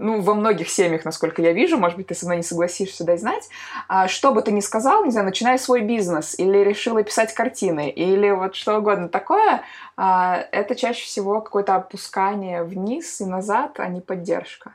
ну, 0.00 0.20
во 0.20 0.34
многих 0.34 0.68
семьях, 0.68 1.04
насколько 1.04 1.42
я 1.42 1.52
вижу, 1.52 1.78
может 1.78 1.96
быть, 1.96 2.08
ты 2.08 2.14
со 2.14 2.26
мной 2.26 2.38
не 2.38 2.42
согласишься 2.42 3.04
дай 3.04 3.18
знать, 3.18 3.48
а 3.88 4.08
что 4.08 4.32
бы 4.32 4.42
ты 4.42 4.52
ни 4.52 4.60
сказал, 4.60 5.04
не 5.04 5.10
знаю, 5.10 5.26
начинай 5.26 5.58
свой 5.58 5.80
бизнес, 5.80 6.38
или 6.38 6.58
решила 6.58 7.02
писать 7.02 7.32
картины, 7.34 7.90
или 7.90 8.30
вот 8.30 8.54
что 8.54 8.78
угодно 8.78 9.08
такое, 9.08 9.62
а, 9.96 10.44
это 10.52 10.74
чаще 10.74 11.04
всего 11.04 11.40
какое-то 11.40 11.74
опускание 11.76 12.62
вниз 12.62 13.20
и 13.20 13.24
назад, 13.24 13.78
а 13.78 13.88
не 13.88 14.00
поддержка. 14.00 14.74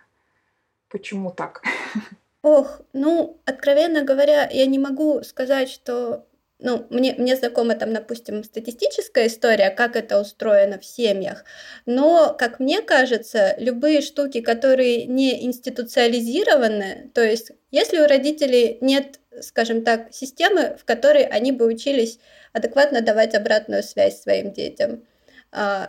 Почему 0.90 1.32
так? 1.32 1.62
Ох, 2.42 2.80
ну, 2.94 3.38
откровенно 3.46 4.04
говоря, 4.04 4.48
я 4.50 4.66
не 4.68 4.80
могу 4.80 5.24
сказать, 5.24 5.70
что 5.70 6.26
ну, 6.66 6.88
мне, 6.90 7.14
мне 7.16 7.36
знакома 7.36 7.76
там, 7.76 7.94
допустим, 7.94 8.44
статистическая 8.44 9.28
история, 9.28 9.70
как 9.70 9.96
это 9.96 10.20
устроено 10.20 10.80
в 10.80 10.86
семьях, 10.86 11.46
но, 11.86 12.36
как 12.38 12.60
мне 12.60 12.82
кажется, 12.82 13.54
любые 13.60 14.02
штуки, 14.02 14.42
которые 14.42 15.06
не 15.06 15.46
институциализированы, 15.46 17.12
то 17.14 17.24
есть 17.24 17.52
если 17.70 18.00
у 18.00 18.08
родителей 18.08 18.80
нет, 18.82 19.20
скажем 19.42 19.84
так, 19.84 20.12
системы, 20.12 20.76
в 20.82 20.86
которой 20.86 21.24
они 21.24 21.52
бы 21.52 21.68
учились 21.68 22.18
адекватно 22.52 23.02
давать 23.02 23.36
обратную 23.36 23.84
связь 23.84 24.20
своим 24.20 24.52
детям, 24.52 25.04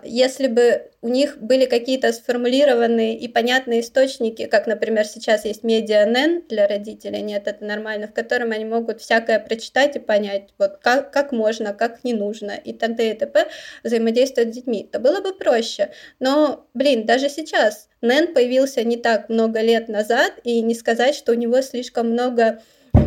если 0.05 0.47
бы 0.47 0.91
у 1.03 1.09
них 1.09 1.39
были 1.39 1.67
какие-то 1.67 2.13
сформулированные 2.13 3.19
и 3.19 3.27
понятные 3.27 3.81
источники, 3.81 4.47
как, 4.47 4.67
например, 4.67 5.05
сейчас 5.07 5.45
есть 5.45 5.65
медиа-нен 5.65 6.45
для 6.49 6.69
родителей, 6.69 7.23
нет, 7.23 7.49
это 7.49 7.65
нормально, 7.65 8.07
в 8.07 8.13
котором 8.13 8.53
они 8.53 8.65
могут 8.65 9.01
всякое 9.01 9.41
прочитать 9.41 9.97
и 9.97 9.99
понять, 9.99 10.51
вот 10.59 10.79
как, 10.79 11.13
как 11.13 11.33
можно, 11.33 11.73
как 11.75 12.05
не 12.05 12.15
нужно, 12.15 12.53
и 12.53 12.73
т.д. 12.73 13.11
и 13.11 13.15
т.п. 13.15 13.49
взаимодействовать 13.83 14.53
с 14.53 14.55
детьми, 14.55 14.89
то 14.91 14.99
было 15.01 15.21
бы 15.21 15.33
проще. 15.33 15.91
Но, 16.21 16.67
блин, 16.75 17.05
даже 17.05 17.29
сейчас 17.29 17.89
Нен 18.03 18.35
появился 18.35 18.85
не 18.85 18.97
так 18.97 19.29
много 19.29 19.61
лет 19.61 19.89
назад, 19.89 20.33
и 20.45 20.61
не 20.61 20.75
сказать, 20.75 21.15
что 21.15 21.33
у 21.33 21.37
него 21.37 21.61
слишком 21.61 22.11
много 22.11 22.61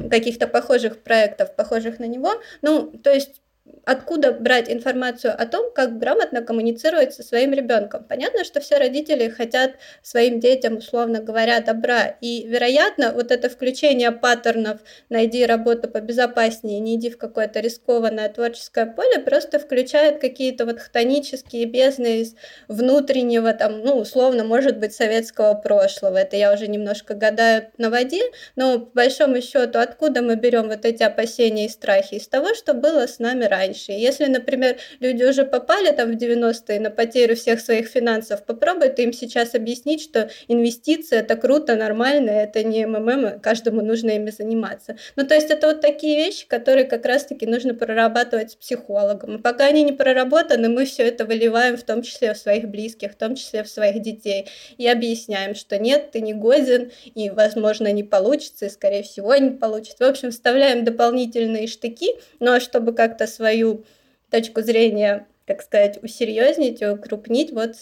каких-то 0.10 0.48
похожих 0.48 1.04
проектов, 1.04 1.56
похожих 1.56 2.00
на 2.00 2.06
него. 2.06 2.34
Ну, 2.62 2.92
то 2.92 3.12
есть 3.12 3.42
откуда 3.86 4.34
брать 4.34 4.70
информацию 4.70 5.34
о 5.36 5.46
том, 5.46 5.72
как 5.74 5.98
грамотно 5.98 6.42
коммуницировать 6.42 7.14
со 7.14 7.24
своим 7.24 7.54
ребенком. 7.54 8.04
Понятно, 8.04 8.44
что 8.44 8.60
все 8.60 8.78
родители 8.78 9.30
хотят 9.30 9.72
своим 10.02 10.40
детям, 10.40 10.78
условно 10.78 11.22
говоря, 11.22 11.60
добра. 11.62 12.16
И, 12.22 12.46
вероятно, 12.48 13.12
вот 13.14 13.32
это 13.32 13.50
включение 13.50 14.12
паттернов 14.12 14.80
«найди 15.10 15.46
работу 15.46 15.90
побезопаснее, 15.90 16.80
не 16.80 16.96
иди 16.96 17.10
в 17.10 17.18
какое-то 17.18 17.60
рискованное 17.60 18.30
творческое 18.30 18.86
поле» 18.86 19.20
просто 19.20 19.60
включает 19.60 20.20
какие-то 20.20 20.66
вот 20.66 20.80
хтонические 20.80 21.66
бездны 21.66 22.22
из 22.22 22.36
внутреннего, 22.68 23.54
там, 23.54 23.82
ну, 23.82 23.98
условно, 23.98 24.44
может 24.44 24.78
быть, 24.78 24.94
советского 24.94 25.54
прошлого. 25.54 26.18
Это 26.18 26.36
я 26.36 26.54
уже 26.54 26.68
немножко 26.68 27.14
гадаю 27.14 27.70
на 27.78 27.90
воде, 27.90 28.22
но 28.56 28.80
по 28.80 28.92
большому 28.96 29.42
счету, 29.42 29.80
откуда 29.80 30.22
мы 30.22 30.36
берем 30.36 30.70
вот 30.70 30.86
эти 30.86 31.04
опасения 31.04 31.66
и 31.66 31.70
страхи? 31.70 32.16
Из 32.16 32.28
того, 32.28 32.54
что 32.54 32.74
было 32.74 33.08
с 33.08 33.20
нами 33.20 33.46
раньше 33.46 33.59
раньше. 33.60 33.92
Если, 33.92 34.26
например, 34.26 34.78
люди 35.00 35.24
уже 35.24 35.46
попали 35.46 35.92
там 35.92 36.12
в 36.12 36.16
90-е 36.16 36.80
на 36.80 36.90
потерю 36.90 37.36
всех 37.36 37.60
своих 37.60 37.88
финансов, 37.88 38.46
попробуй 38.46 38.90
ты 38.90 39.04
им 39.04 39.14
сейчас 39.14 39.56
объяснить, 39.56 40.02
что 40.02 40.30
инвестиции 40.48 41.18
это 41.18 41.36
круто, 41.36 41.76
нормально, 41.76 42.30
это 42.30 42.64
не 42.64 42.86
МММ, 42.86 43.40
каждому 43.42 43.82
нужно 43.82 44.12
ими 44.12 44.32
заниматься. 44.32 44.96
Ну, 45.16 45.26
то 45.28 45.36
есть 45.36 45.52
это 45.52 45.68
вот 45.68 45.82
такие 45.82 46.16
вещи, 46.26 46.48
которые 46.48 46.86
как 46.86 47.06
раз-таки 47.06 47.46
нужно 47.46 47.74
прорабатывать 47.74 48.52
с 48.52 48.56
психологом. 48.56 49.36
И 49.36 49.42
пока 49.42 49.66
они 49.66 49.84
не 49.84 49.92
проработаны, 49.92 50.70
мы 50.70 50.86
все 50.86 51.04
это 51.04 51.26
выливаем 51.26 51.76
в 51.78 51.84
том 51.84 52.02
числе 52.02 52.34
в 52.34 52.38
своих 52.38 52.68
близких, 52.70 53.12
в 53.12 53.16
том 53.16 53.36
числе 53.36 53.64
в 53.64 53.70
своих 53.70 54.02
детей. 54.02 54.48
И 54.78 54.88
объясняем, 54.88 55.56
что 55.56 55.78
нет, 55.78 56.12
ты 56.12 56.22
не 56.22 56.34
годен, 56.34 56.92
и, 57.16 57.30
возможно, 57.30 57.92
не 57.92 58.04
получится, 58.04 58.66
и, 58.66 58.70
скорее 58.70 59.04
всего, 59.04 59.36
не 59.36 59.52
получится. 59.52 60.06
В 60.06 60.10
общем, 60.10 60.32
вставляем 60.32 60.84
дополнительные 60.86 61.68
штыки, 61.68 62.10
но 62.40 62.52
ну, 62.52 62.52
а 62.54 62.60
чтобы 62.60 62.94
как-то 62.94 63.28
свою 63.28 63.49
свою 63.50 63.84
точку 64.30 64.62
зрения, 64.62 65.28
так 65.46 65.62
сказать, 65.62 66.02
усерьезнить, 66.04 66.84
укрупнить, 66.84 67.52
вот 67.52 67.76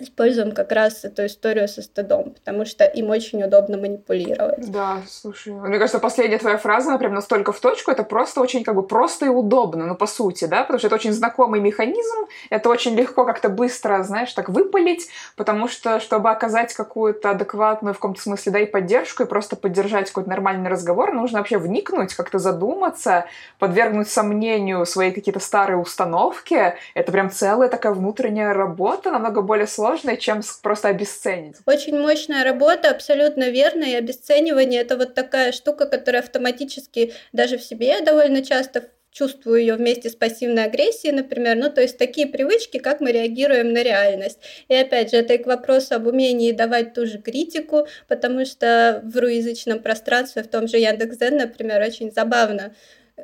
используем 0.00 0.52
как 0.52 0.72
раз 0.72 1.04
эту 1.04 1.26
историю 1.26 1.68
со 1.68 1.82
стыдом, 1.82 2.32
потому 2.32 2.64
что 2.64 2.84
им 2.84 3.10
очень 3.10 3.42
удобно 3.42 3.76
манипулировать. 3.76 4.70
Да, 4.70 4.98
слушай, 5.08 5.52
мне 5.52 5.78
кажется, 5.78 5.98
последняя 5.98 6.38
твоя 6.38 6.56
фраза, 6.56 6.88
она 6.88 6.98
прям 6.98 7.14
настолько 7.14 7.52
в 7.52 7.60
точку, 7.60 7.90
это 7.90 8.02
просто 8.02 8.40
очень 8.40 8.64
как 8.64 8.74
бы 8.74 8.82
просто 8.82 9.26
и 9.26 9.28
удобно, 9.28 9.86
ну, 9.86 9.94
по 9.94 10.06
сути, 10.06 10.46
да, 10.46 10.62
потому 10.62 10.78
что 10.78 10.88
это 10.88 10.96
очень 10.96 11.12
знакомый 11.12 11.60
механизм, 11.60 12.26
это 12.48 12.68
очень 12.70 12.94
легко 12.94 13.24
как-то 13.24 13.48
быстро, 13.48 14.02
знаешь, 14.02 14.32
так 14.32 14.48
выпалить, 14.48 15.08
потому 15.36 15.68
что, 15.68 16.00
чтобы 16.00 16.30
оказать 16.30 16.72
какую-то 16.72 17.30
адекватную 17.30 17.94
в 17.94 17.98
каком-то 17.98 18.22
смысле, 18.22 18.52
да, 18.52 18.58
и 18.60 18.66
поддержку, 18.66 19.22
и 19.22 19.26
просто 19.26 19.56
поддержать 19.56 20.08
какой-то 20.08 20.30
нормальный 20.30 20.70
разговор, 20.70 21.12
нужно 21.12 21.38
вообще 21.38 21.58
вникнуть, 21.58 22.14
как-то 22.14 22.38
задуматься, 22.38 23.26
подвергнуть 23.58 24.08
сомнению 24.08 24.86
свои 24.86 25.10
какие-то 25.10 25.40
старые 25.40 25.76
установки, 25.76 26.74
это 26.94 27.12
прям 27.12 27.30
целая 27.30 27.68
такая 27.68 27.92
внутренняя 27.92 28.54
работа, 28.54 29.10
намного 29.10 29.42
более 29.42 29.66
сложная, 29.66 29.89
сложное, 29.90 30.16
чем 30.16 30.40
просто 30.62 30.88
обесценить. 30.88 31.56
Очень 31.66 31.98
мощная 31.98 32.44
работа, 32.44 32.90
абсолютно 32.90 33.50
верно, 33.50 33.84
и 33.84 33.94
обесценивание— 33.94 34.80
это 34.82 34.96
вот 34.96 35.14
такая 35.14 35.52
штука, 35.52 35.86
которая 35.86 36.22
автоматически 36.22 37.12
даже 37.32 37.58
в 37.58 37.62
себе 37.62 38.00
довольно 38.00 38.42
часто 38.44 38.84
чувствую 39.12 39.60
ее 39.60 39.74
вместе 39.74 40.08
с 40.08 40.14
пассивной 40.14 40.66
агрессией, 40.66 41.12
например, 41.12 41.56
ну, 41.56 41.68
то 41.68 41.80
есть 41.80 41.98
такие 41.98 42.28
привычки, 42.28 42.78
как 42.78 43.00
мы 43.00 43.10
реагируем 43.10 43.72
на 43.72 43.82
реальность. 43.82 44.38
И 44.68 44.74
опять 44.74 45.10
же, 45.10 45.16
это 45.16 45.34
и 45.34 45.38
к 45.38 45.46
вопросу 45.46 45.96
об 45.96 46.06
умении 46.06 46.52
давать 46.52 46.94
ту 46.94 47.06
же 47.06 47.18
критику, 47.18 47.88
потому 48.06 48.44
что 48.44 49.02
в 49.04 49.18
руязычном 49.18 49.80
пространстве, 49.80 50.44
в 50.44 50.48
том 50.48 50.68
же 50.68 50.76
Яндекс.Зен, 50.76 51.38
например, 51.38 51.82
очень 51.82 52.12
забавно 52.12 52.72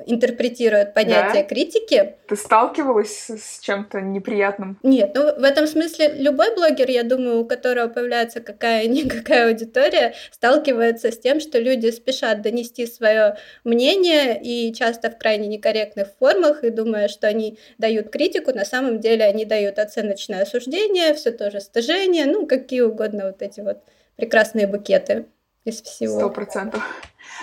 интерпретируют 0.07 0.95
понятие 0.95 1.43
да? 1.43 1.49
критики. 1.49 2.15
Ты 2.29 2.37
сталкивалась 2.37 3.31
с 3.31 3.61
чем-то 3.61 4.01
неприятным? 4.01 4.79
Нет, 4.83 5.13
ну 5.15 5.39
в 5.39 5.43
этом 5.43 5.67
смысле 5.67 6.15
любой 6.15 6.55
блогер, 6.55 6.91
я 6.91 7.03
думаю, 7.03 7.41
у 7.41 7.45
которого 7.45 7.89
появляется 7.89 8.41
какая-никакая 8.41 9.49
аудитория, 9.49 10.15
сталкивается 10.31 11.11
с 11.11 11.19
тем, 11.19 11.41
что 11.41 11.59
люди 11.59 11.91
спешат 11.91 12.43
донести 12.43 12.87
свое 12.87 13.37
мнение 13.65 14.41
и 14.43 14.73
часто 14.75 15.11
в 15.11 15.19
крайне 15.19 15.49
некорректных 15.49 16.09
формах, 16.19 16.65
и 16.65 16.71
думая, 16.71 17.09
что 17.09 17.27
они 17.27 17.59
дают 17.79 18.11
критику, 18.11 18.53
на 18.53 18.65
самом 18.65 19.01
деле 19.01 19.25
они 19.25 19.45
дают 19.45 19.79
оценочное 19.79 20.43
осуждение, 20.43 21.15
все 21.15 21.31
тоже 21.31 21.61
стыжение, 21.61 22.27
ну 22.27 22.47
какие 22.47 22.81
угодно 22.81 23.27
вот 23.27 23.43
эти 23.43 23.61
вот 23.61 23.79
прекрасные 24.17 24.67
букеты 24.67 25.27
из 25.65 25.83
всего. 25.83 26.19
Сто 26.19 26.31
процентов. 26.31 26.83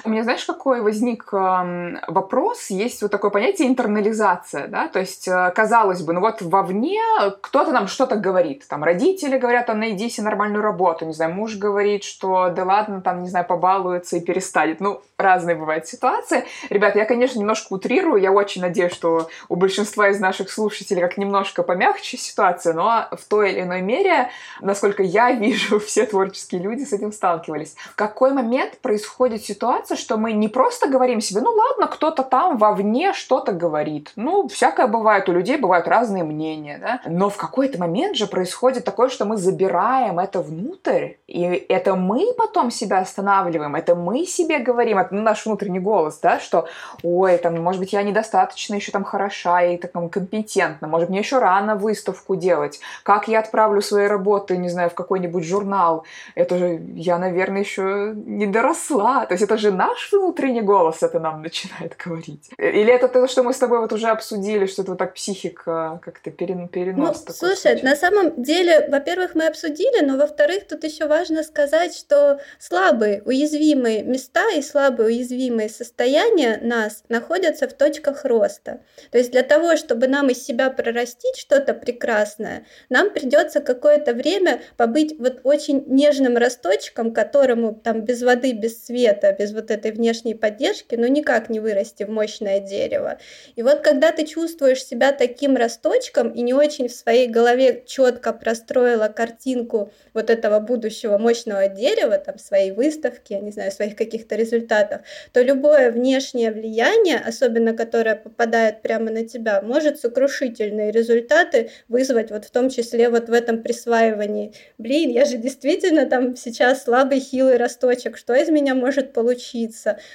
У 0.03 0.09
меня, 0.09 0.23
знаешь, 0.23 0.45
какой 0.45 0.81
возник 0.81 1.29
э, 1.33 1.99
вопрос? 2.07 2.69
Есть 2.69 3.01
вот 3.01 3.11
такое 3.11 3.31
понятие 3.31 3.67
интернализация, 3.67 4.67
да, 4.67 4.87
то 4.87 4.99
есть, 4.99 5.27
э, 5.27 5.51
казалось 5.55 6.01
бы, 6.01 6.13
ну 6.13 6.19
вот 6.19 6.41
вовне 6.41 7.01
кто-то 7.41 7.71
нам 7.71 7.87
что-то 7.87 8.15
говорит, 8.15 8.67
там, 8.67 8.83
родители 8.83 9.37
говорят, 9.37 9.69
а 9.69 9.73
найди 9.73 10.09
себе 10.09 10.25
нормальную 10.25 10.61
работу, 10.61 11.05
не 11.05 11.13
знаю, 11.13 11.33
муж 11.33 11.55
говорит, 11.55 12.03
что 12.03 12.49
да 12.49 12.63
ладно, 12.63 13.01
там, 13.01 13.23
не 13.23 13.29
знаю, 13.29 13.45
побалуется 13.45 14.17
и 14.17 14.21
перестанет. 14.21 14.79
Ну, 14.79 15.01
разные 15.17 15.55
бывают 15.55 15.87
ситуации. 15.87 16.45
Ребят, 16.69 16.95
я, 16.95 17.05
конечно, 17.05 17.39
немножко 17.39 17.73
утрирую, 17.73 18.21
я 18.21 18.31
очень 18.31 18.61
надеюсь, 18.61 18.93
что 18.93 19.29
у 19.49 19.55
большинства 19.55 20.09
из 20.09 20.19
наших 20.19 20.51
слушателей 20.51 21.01
как 21.01 21.17
немножко 21.17 21.63
помягче 21.63 22.17
ситуация, 22.17 22.73
но 22.73 23.07
в 23.11 23.23
той 23.27 23.51
или 23.51 23.61
иной 23.61 23.81
мере, 23.81 24.29
насколько 24.61 25.03
я 25.03 25.31
вижу, 25.43 25.79
все 25.79 26.05
творческие 26.05 26.61
люди 26.61 26.83
с 26.83 26.93
этим 26.93 27.11
сталкивались. 27.11 27.75
В 27.91 27.95
какой 27.95 28.33
момент 28.33 28.79
происходит 28.79 29.43
ситуация, 29.43 29.82
что 29.91 30.17
мы 30.17 30.33
не 30.33 30.47
просто 30.47 30.87
говорим 30.87 31.21
себе, 31.21 31.41
ну 31.41 31.51
ладно, 31.51 31.87
кто-то 31.87 32.23
там 32.23 32.57
вовне 32.57 33.13
что-то 33.13 33.51
говорит. 33.51 34.11
Ну, 34.15 34.47
всякое 34.47 34.87
бывает, 34.87 35.29
у 35.29 35.33
людей 35.33 35.57
бывают 35.57 35.87
разные 35.87 36.23
мнения, 36.23 36.77
да? 36.79 37.01
Но 37.05 37.29
в 37.29 37.37
какой-то 37.37 37.79
момент 37.79 38.15
же 38.15 38.27
происходит 38.27 38.85
такое, 38.85 39.09
что 39.09 39.25
мы 39.25 39.37
забираем 39.37 40.19
это 40.19 40.41
внутрь, 40.41 41.13
и 41.27 41.41
это 41.69 41.95
мы 41.95 42.33
потом 42.37 42.71
себя 42.71 42.99
останавливаем, 42.99 43.75
это 43.75 43.95
мы 43.95 44.25
себе 44.25 44.59
говорим, 44.59 44.97
это 44.97 45.13
наш 45.15 45.45
внутренний 45.45 45.79
голос, 45.79 46.19
да, 46.21 46.39
что, 46.39 46.67
ой, 47.03 47.37
там, 47.37 47.61
может 47.61 47.79
быть, 47.81 47.93
я 47.93 48.03
недостаточно 48.03 48.75
еще 48.75 48.91
там 48.91 49.03
хороша 49.03 49.61
и 49.63 49.77
так, 49.77 49.91
там, 49.91 50.09
компетентна, 50.09 50.87
может, 50.87 51.09
мне 51.09 51.19
еще 51.19 51.39
рано 51.39 51.75
выставку 51.75 52.35
делать, 52.35 52.79
как 53.03 53.27
я 53.27 53.39
отправлю 53.39 53.81
свои 53.81 54.07
работы, 54.07 54.57
не 54.57 54.69
знаю, 54.69 54.89
в 54.89 54.93
какой-нибудь 54.93 55.43
журнал, 55.43 56.05
это 56.35 56.57
же 56.57 56.81
я, 56.95 57.17
наверное, 57.17 57.61
еще 57.61 58.13
не 58.15 58.47
доросла, 58.47 59.25
то 59.25 59.33
есть 59.33 59.43
это 59.43 59.57
же 59.57 59.72
наш 59.73 60.11
внутренний 60.11 60.61
голос 60.61 61.03
это 61.03 61.19
нам 61.19 61.41
начинает 61.41 61.95
говорить. 62.03 62.49
Или 62.57 62.93
это 62.93 63.07
то, 63.07 63.27
что 63.27 63.43
мы 63.43 63.53
с 63.53 63.57
тобой 63.57 63.79
вот 63.79 63.93
уже 63.93 64.07
обсудили, 64.07 64.65
что 64.65 64.81
это 64.81 64.91
вот 64.91 64.97
так 64.99 65.13
психика 65.13 65.99
как-то 66.03 66.31
перен, 66.31 66.67
перенос. 66.67 67.23
Ну, 67.27 67.33
слушай, 67.33 67.73
случай. 67.73 67.85
на 67.85 67.95
самом 67.95 68.41
деле, 68.41 68.87
во-первых, 68.89 69.35
мы 69.35 69.47
обсудили, 69.47 70.03
но 70.03 70.17
во-вторых, 70.17 70.67
тут 70.67 70.83
еще 70.83 71.07
важно 71.07 71.43
сказать, 71.43 71.95
что 71.95 72.39
слабые, 72.59 73.21
уязвимые 73.25 74.03
места 74.03 74.49
и 74.55 74.61
слабые, 74.61 75.07
уязвимые 75.07 75.69
состояния 75.69 76.59
нас 76.61 77.03
находятся 77.09 77.67
в 77.67 77.73
точках 77.73 78.25
роста. 78.25 78.81
То 79.11 79.17
есть 79.17 79.31
для 79.31 79.43
того, 79.43 79.75
чтобы 79.75 80.07
нам 80.07 80.29
из 80.29 80.43
себя 80.43 80.69
прорастить 80.69 81.37
что-то 81.37 81.73
прекрасное, 81.73 82.65
нам 82.89 83.11
придется 83.11 83.59
какое-то 83.59 84.13
время 84.13 84.61
побыть 84.77 85.17
вот 85.19 85.41
очень 85.43 85.83
нежным 85.87 86.37
росточком, 86.37 87.13
которому 87.13 87.73
там 87.73 88.01
без 88.01 88.21
воды, 88.21 88.53
без 88.53 88.85
света, 88.85 89.35
без 89.37 89.53
вот 89.53 89.62
этой 89.71 89.91
внешней 89.91 90.35
поддержки, 90.35 90.95
ну 90.95 91.07
никак 91.07 91.49
не 91.49 91.59
вырасти 91.59 92.03
в 92.03 92.09
мощное 92.09 92.59
дерево. 92.59 93.17
И 93.55 93.63
вот 93.63 93.81
когда 93.81 94.11
ты 94.11 94.25
чувствуешь 94.25 94.83
себя 94.83 95.11
таким 95.11 95.55
росточком 95.55 96.29
и 96.31 96.41
не 96.41 96.53
очень 96.53 96.87
в 96.87 96.93
своей 96.93 97.27
голове 97.27 97.83
четко 97.85 98.33
простроила 98.33 99.07
картинку 99.07 99.91
вот 100.13 100.29
этого 100.29 100.59
будущего 100.59 101.17
мощного 101.17 101.67
дерева, 101.67 102.17
там 102.17 102.37
своей 102.37 102.71
выставки, 102.71 103.33
не 103.33 103.51
знаю, 103.51 103.71
своих 103.71 103.95
каких-то 103.95 104.35
результатов, 104.35 105.01
то 105.31 105.41
любое 105.41 105.91
внешнее 105.91 106.51
влияние, 106.51 107.17
особенно 107.17 107.73
которое 107.73 108.15
попадает 108.15 108.81
прямо 108.81 109.11
на 109.11 109.27
тебя, 109.27 109.61
может 109.61 109.99
сокрушительные 109.99 110.91
результаты 110.91 111.69
вызвать 111.87 112.31
вот 112.31 112.45
в 112.45 112.51
том 112.51 112.69
числе 112.69 113.09
вот 113.09 113.29
в 113.29 113.33
этом 113.33 113.61
присваивании. 113.61 114.53
Блин, 114.77 115.09
я 115.09 115.25
же 115.25 115.37
действительно 115.37 116.05
там 116.05 116.35
сейчас 116.35 116.83
слабый, 116.83 117.19
хилый 117.19 117.57
росточек, 117.57 118.17
что 118.17 118.33
из 118.33 118.49
меня 118.49 118.75
может 118.75 119.13
получиться? 119.13 119.52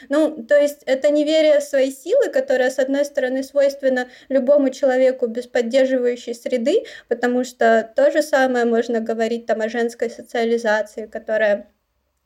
Ну, 0.09 0.43
то 0.45 0.57
есть 0.57 0.83
это 0.87 1.11
неверие 1.11 1.61
в 1.61 1.63
свои 1.63 1.91
силы, 1.91 2.29
которое, 2.31 2.71
с 2.71 2.79
одной 2.79 3.05
стороны, 3.05 3.43
свойственно 3.43 4.09
любому 4.29 4.71
человеку 4.71 5.27
без 5.27 5.47
поддерживающей 5.47 6.35
среды, 6.35 6.85
потому 7.09 7.45
что 7.45 7.91
то 7.97 8.11
же 8.11 8.23
самое 8.23 8.65
можно 8.65 9.01
говорить 9.01 9.47
там 9.47 9.61
о 9.61 9.69
женской 9.69 10.11
социализации, 10.11 11.07
которая 11.07 11.69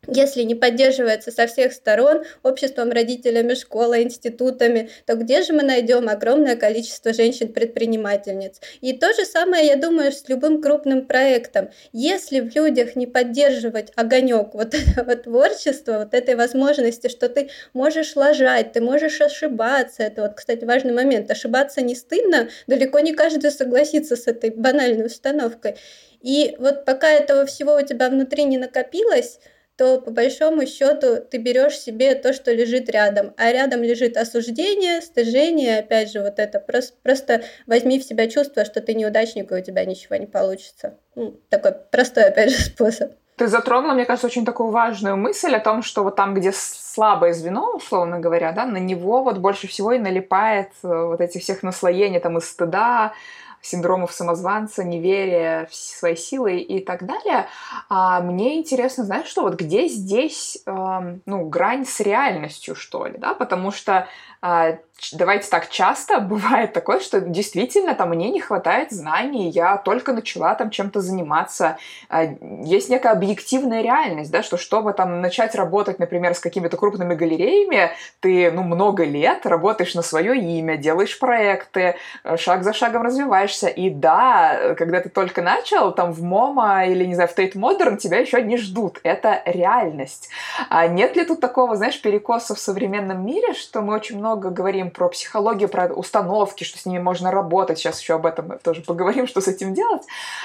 если 0.09 0.42
не 0.42 0.56
поддерживается 0.56 1.30
со 1.30 1.47
всех 1.47 1.73
сторон, 1.73 2.25
обществом, 2.42 2.90
родителями, 2.90 3.54
школой, 3.54 4.02
институтами, 4.02 4.90
то 5.06 5.14
где 5.14 5.42
же 5.42 5.52
мы 5.52 5.62
найдем 5.62 6.09
огромное 6.09 6.56
количество 6.56 7.12
женщин-предпринимательниц? 7.12 8.61
И 8.80 8.94
то 8.94 9.12
же 9.14 9.25
самое, 9.25 9.66
я 9.66 9.76
думаю, 9.76 10.11
с 10.11 10.28
любым 10.28 10.61
крупным 10.61 11.06
проектом. 11.06 11.71
Если 11.92 12.40
в 12.40 12.54
людях 12.54 12.97
не 12.97 13.06
поддерживать 13.06 13.92
огонек 13.94 14.54
вот 14.54 14.75
этого 14.97 15.14
творчества, 15.14 15.99
вот 16.00 16.14
этой 16.14 16.35
возможности, 16.35 17.09
что 17.09 17.28
ты 17.28 17.50
можешь 17.73 18.16
ложать, 18.16 18.73
ты 18.73 18.80
можешь 18.80 19.21
ошибаться, 19.21 20.02
это 20.02 20.23
вот, 20.23 20.35
кстати, 20.35 20.64
важный 20.64 20.92
момент, 20.92 21.30
ошибаться 21.30 21.80
не 21.80 21.94
стыдно, 21.94 22.49
далеко 22.66 22.99
не 22.99 23.14
каждый 23.14 23.52
согласится 23.52 24.16
с 24.16 24.26
этой 24.26 24.50
банальной 24.50 25.06
установкой. 25.06 25.76
И 26.23 26.56
вот 26.59 26.85
пока 26.85 27.09
этого 27.09 27.47
всего 27.47 27.76
у 27.76 27.82
тебя 27.82 28.09
внутри 28.09 28.44
не 28.44 28.59
накопилось, 28.59 29.38
то 29.76 30.00
по 30.00 30.11
большому 30.11 30.67
счету 30.67 31.17
ты 31.17 31.38
берешь 31.38 31.79
себе 31.79 32.14
то, 32.14 32.33
что 32.33 32.52
лежит 32.52 32.91
рядом, 32.91 33.33
а 33.37 33.50
рядом 33.52 33.83
лежит 33.83 34.17
осуждение, 34.17 35.00
стыжение, 35.00 35.79
опять 35.79 36.12
же, 36.12 36.21
вот 36.21 36.38
это 36.38 36.61
просто, 36.61 36.95
просто 37.02 37.43
возьми 37.67 37.99
в 37.99 38.05
себя 38.05 38.29
чувство, 38.29 38.64
что 38.64 38.81
ты 38.81 38.95
неудачник, 38.95 39.50
и 39.50 39.55
у 39.55 39.62
тебя 39.62 39.85
ничего 39.85 40.17
не 40.17 40.26
получится. 40.26 40.99
Ну, 41.14 41.41
такой 41.49 41.73
простой, 41.91 42.25
опять 42.25 42.50
же, 42.50 42.57
способ. 42.64 43.12
Ты 43.37 43.49
затронула, 43.49 43.95
мне 43.95 44.05
кажется, 44.05 44.26
очень 44.26 44.45
такую 44.45 44.71
важную 44.71 45.17
мысль 45.17 45.55
о 45.55 45.61
том, 45.61 45.83
что 45.83 46.05
вот 46.05 46.17
там, 46.17 46.35
где 46.35 46.52
слабое 46.52 47.33
звено, 47.33 47.73
условно 47.75 48.21
говоря, 48.21 48.52
да, 48.52 48.67
на 48.67 48.76
него 48.76 49.23
вот 49.23 49.39
больше 49.39 49.67
всего 49.67 49.93
и 49.93 49.99
налипает 49.99 50.69
э, 50.82 50.89
вот 50.89 51.21
этих 51.21 51.43
всех 51.43 51.63
наслоений 51.63 52.21
там 52.21 52.37
из 52.37 52.49
стыда, 52.49 53.15
синдромов 53.63 54.13
самозванца, 54.13 54.85
неверия 54.85 55.67
в 55.67 55.75
свои 55.75 56.17
силы 56.17 56.59
и 56.59 56.85
так 56.85 57.07
далее. 57.07 57.47
А 57.89 58.21
мне 58.21 58.59
интересно, 58.59 59.05
знаешь, 59.05 59.29
что 59.29 59.43
вот 59.43 59.55
где 59.55 59.89
здесь, 59.89 60.59
э, 60.67 61.19
ну, 61.25 61.49
грань 61.49 61.87
с 61.87 62.01
реальностью, 62.01 62.75
что 62.75 63.07
ли, 63.07 63.15
да, 63.17 63.35
потому 63.35 63.71
что 63.71 64.09
э, 64.43 64.79
давайте 65.13 65.49
так, 65.49 65.69
часто 65.69 66.21
бывает 66.21 66.73
такое, 66.73 67.00
что 67.00 67.21
действительно 67.21 67.95
там 67.95 68.11
мне 68.11 68.31
не 68.31 68.41
хватает 68.41 68.93
знаний, 68.93 69.50
я 69.50 69.76
только 69.76 70.13
начала 70.13 70.55
там 70.55 70.71
чем-то 70.71 71.00
заниматься. 71.00 71.78
А, 72.09 72.25
есть 72.65 72.89
некая 72.89 73.13
объективная 73.13 73.83
реальность, 73.83 74.31
да, 74.31 74.43
что 74.43 74.57
чтобы 74.57 74.93
там 74.93 75.21
начать 75.21 75.55
работать, 75.55 75.99
например, 75.99 76.35
с 76.35 76.41
какими-то 76.41 76.76
крупными 76.76 77.15
галереями, 77.15 77.91
ты, 78.21 78.50
ну, 78.50 78.63
много 78.63 79.05
лет 79.05 79.47
работаешь 79.47 79.95
на 79.95 80.02
свое 80.02 80.37
имя, 80.37 80.76
делаешь 80.76 81.19
проекты, 81.19 81.97
э, 82.25 82.37
шаг 82.37 82.63
за 82.63 82.73
шагом 82.73 83.02
развиваешься. 83.02 83.69
И 83.69 83.91
да, 83.91 84.75
когда 84.76 85.00
ты 85.00 85.09
только 85.09 85.43
начал, 85.43 85.93
там 85.93 86.13
в 86.13 86.23
MoMA 86.23 86.87
или, 86.87 87.05
не 87.05 87.15
знаю, 87.15 87.28
в 87.28 87.35
Tate 87.35 87.54
Modern 87.54 87.97
тебя 87.97 88.19
еще 88.19 88.43
не 88.43 88.57
ждут. 88.57 89.00
Это 89.02 89.43
реальность. 89.47 90.28
А 90.69 90.87
нет 90.87 91.17
ли 91.17 91.25
тут 91.25 91.41
такого, 91.41 91.76
знаешь, 91.76 92.00
перекоса 92.00 92.55
в 92.55 92.59
современном 92.59 93.25
мире, 93.25 93.55
что 93.55 93.81
мы 93.83 93.95
очень 93.95 94.19
много 94.19 94.50
говорим 94.50 94.92
про 94.93 95.09
психологию, 95.09 95.69
про 95.69 95.87
установки, 95.87 96.65
что 96.65 96.78
с 96.78 96.87
ними 96.87 97.00
можно 97.00 97.31
работать. 97.31 97.78
Сейчас 97.78 98.00
еще 98.00 98.15
об 98.15 98.26
этом 98.26 98.59
тоже 98.59 98.83
поговорим, 98.83 99.26
что 99.26 99.41
с 99.41 99.49
этим 99.49 99.75
делать. 99.75 100.02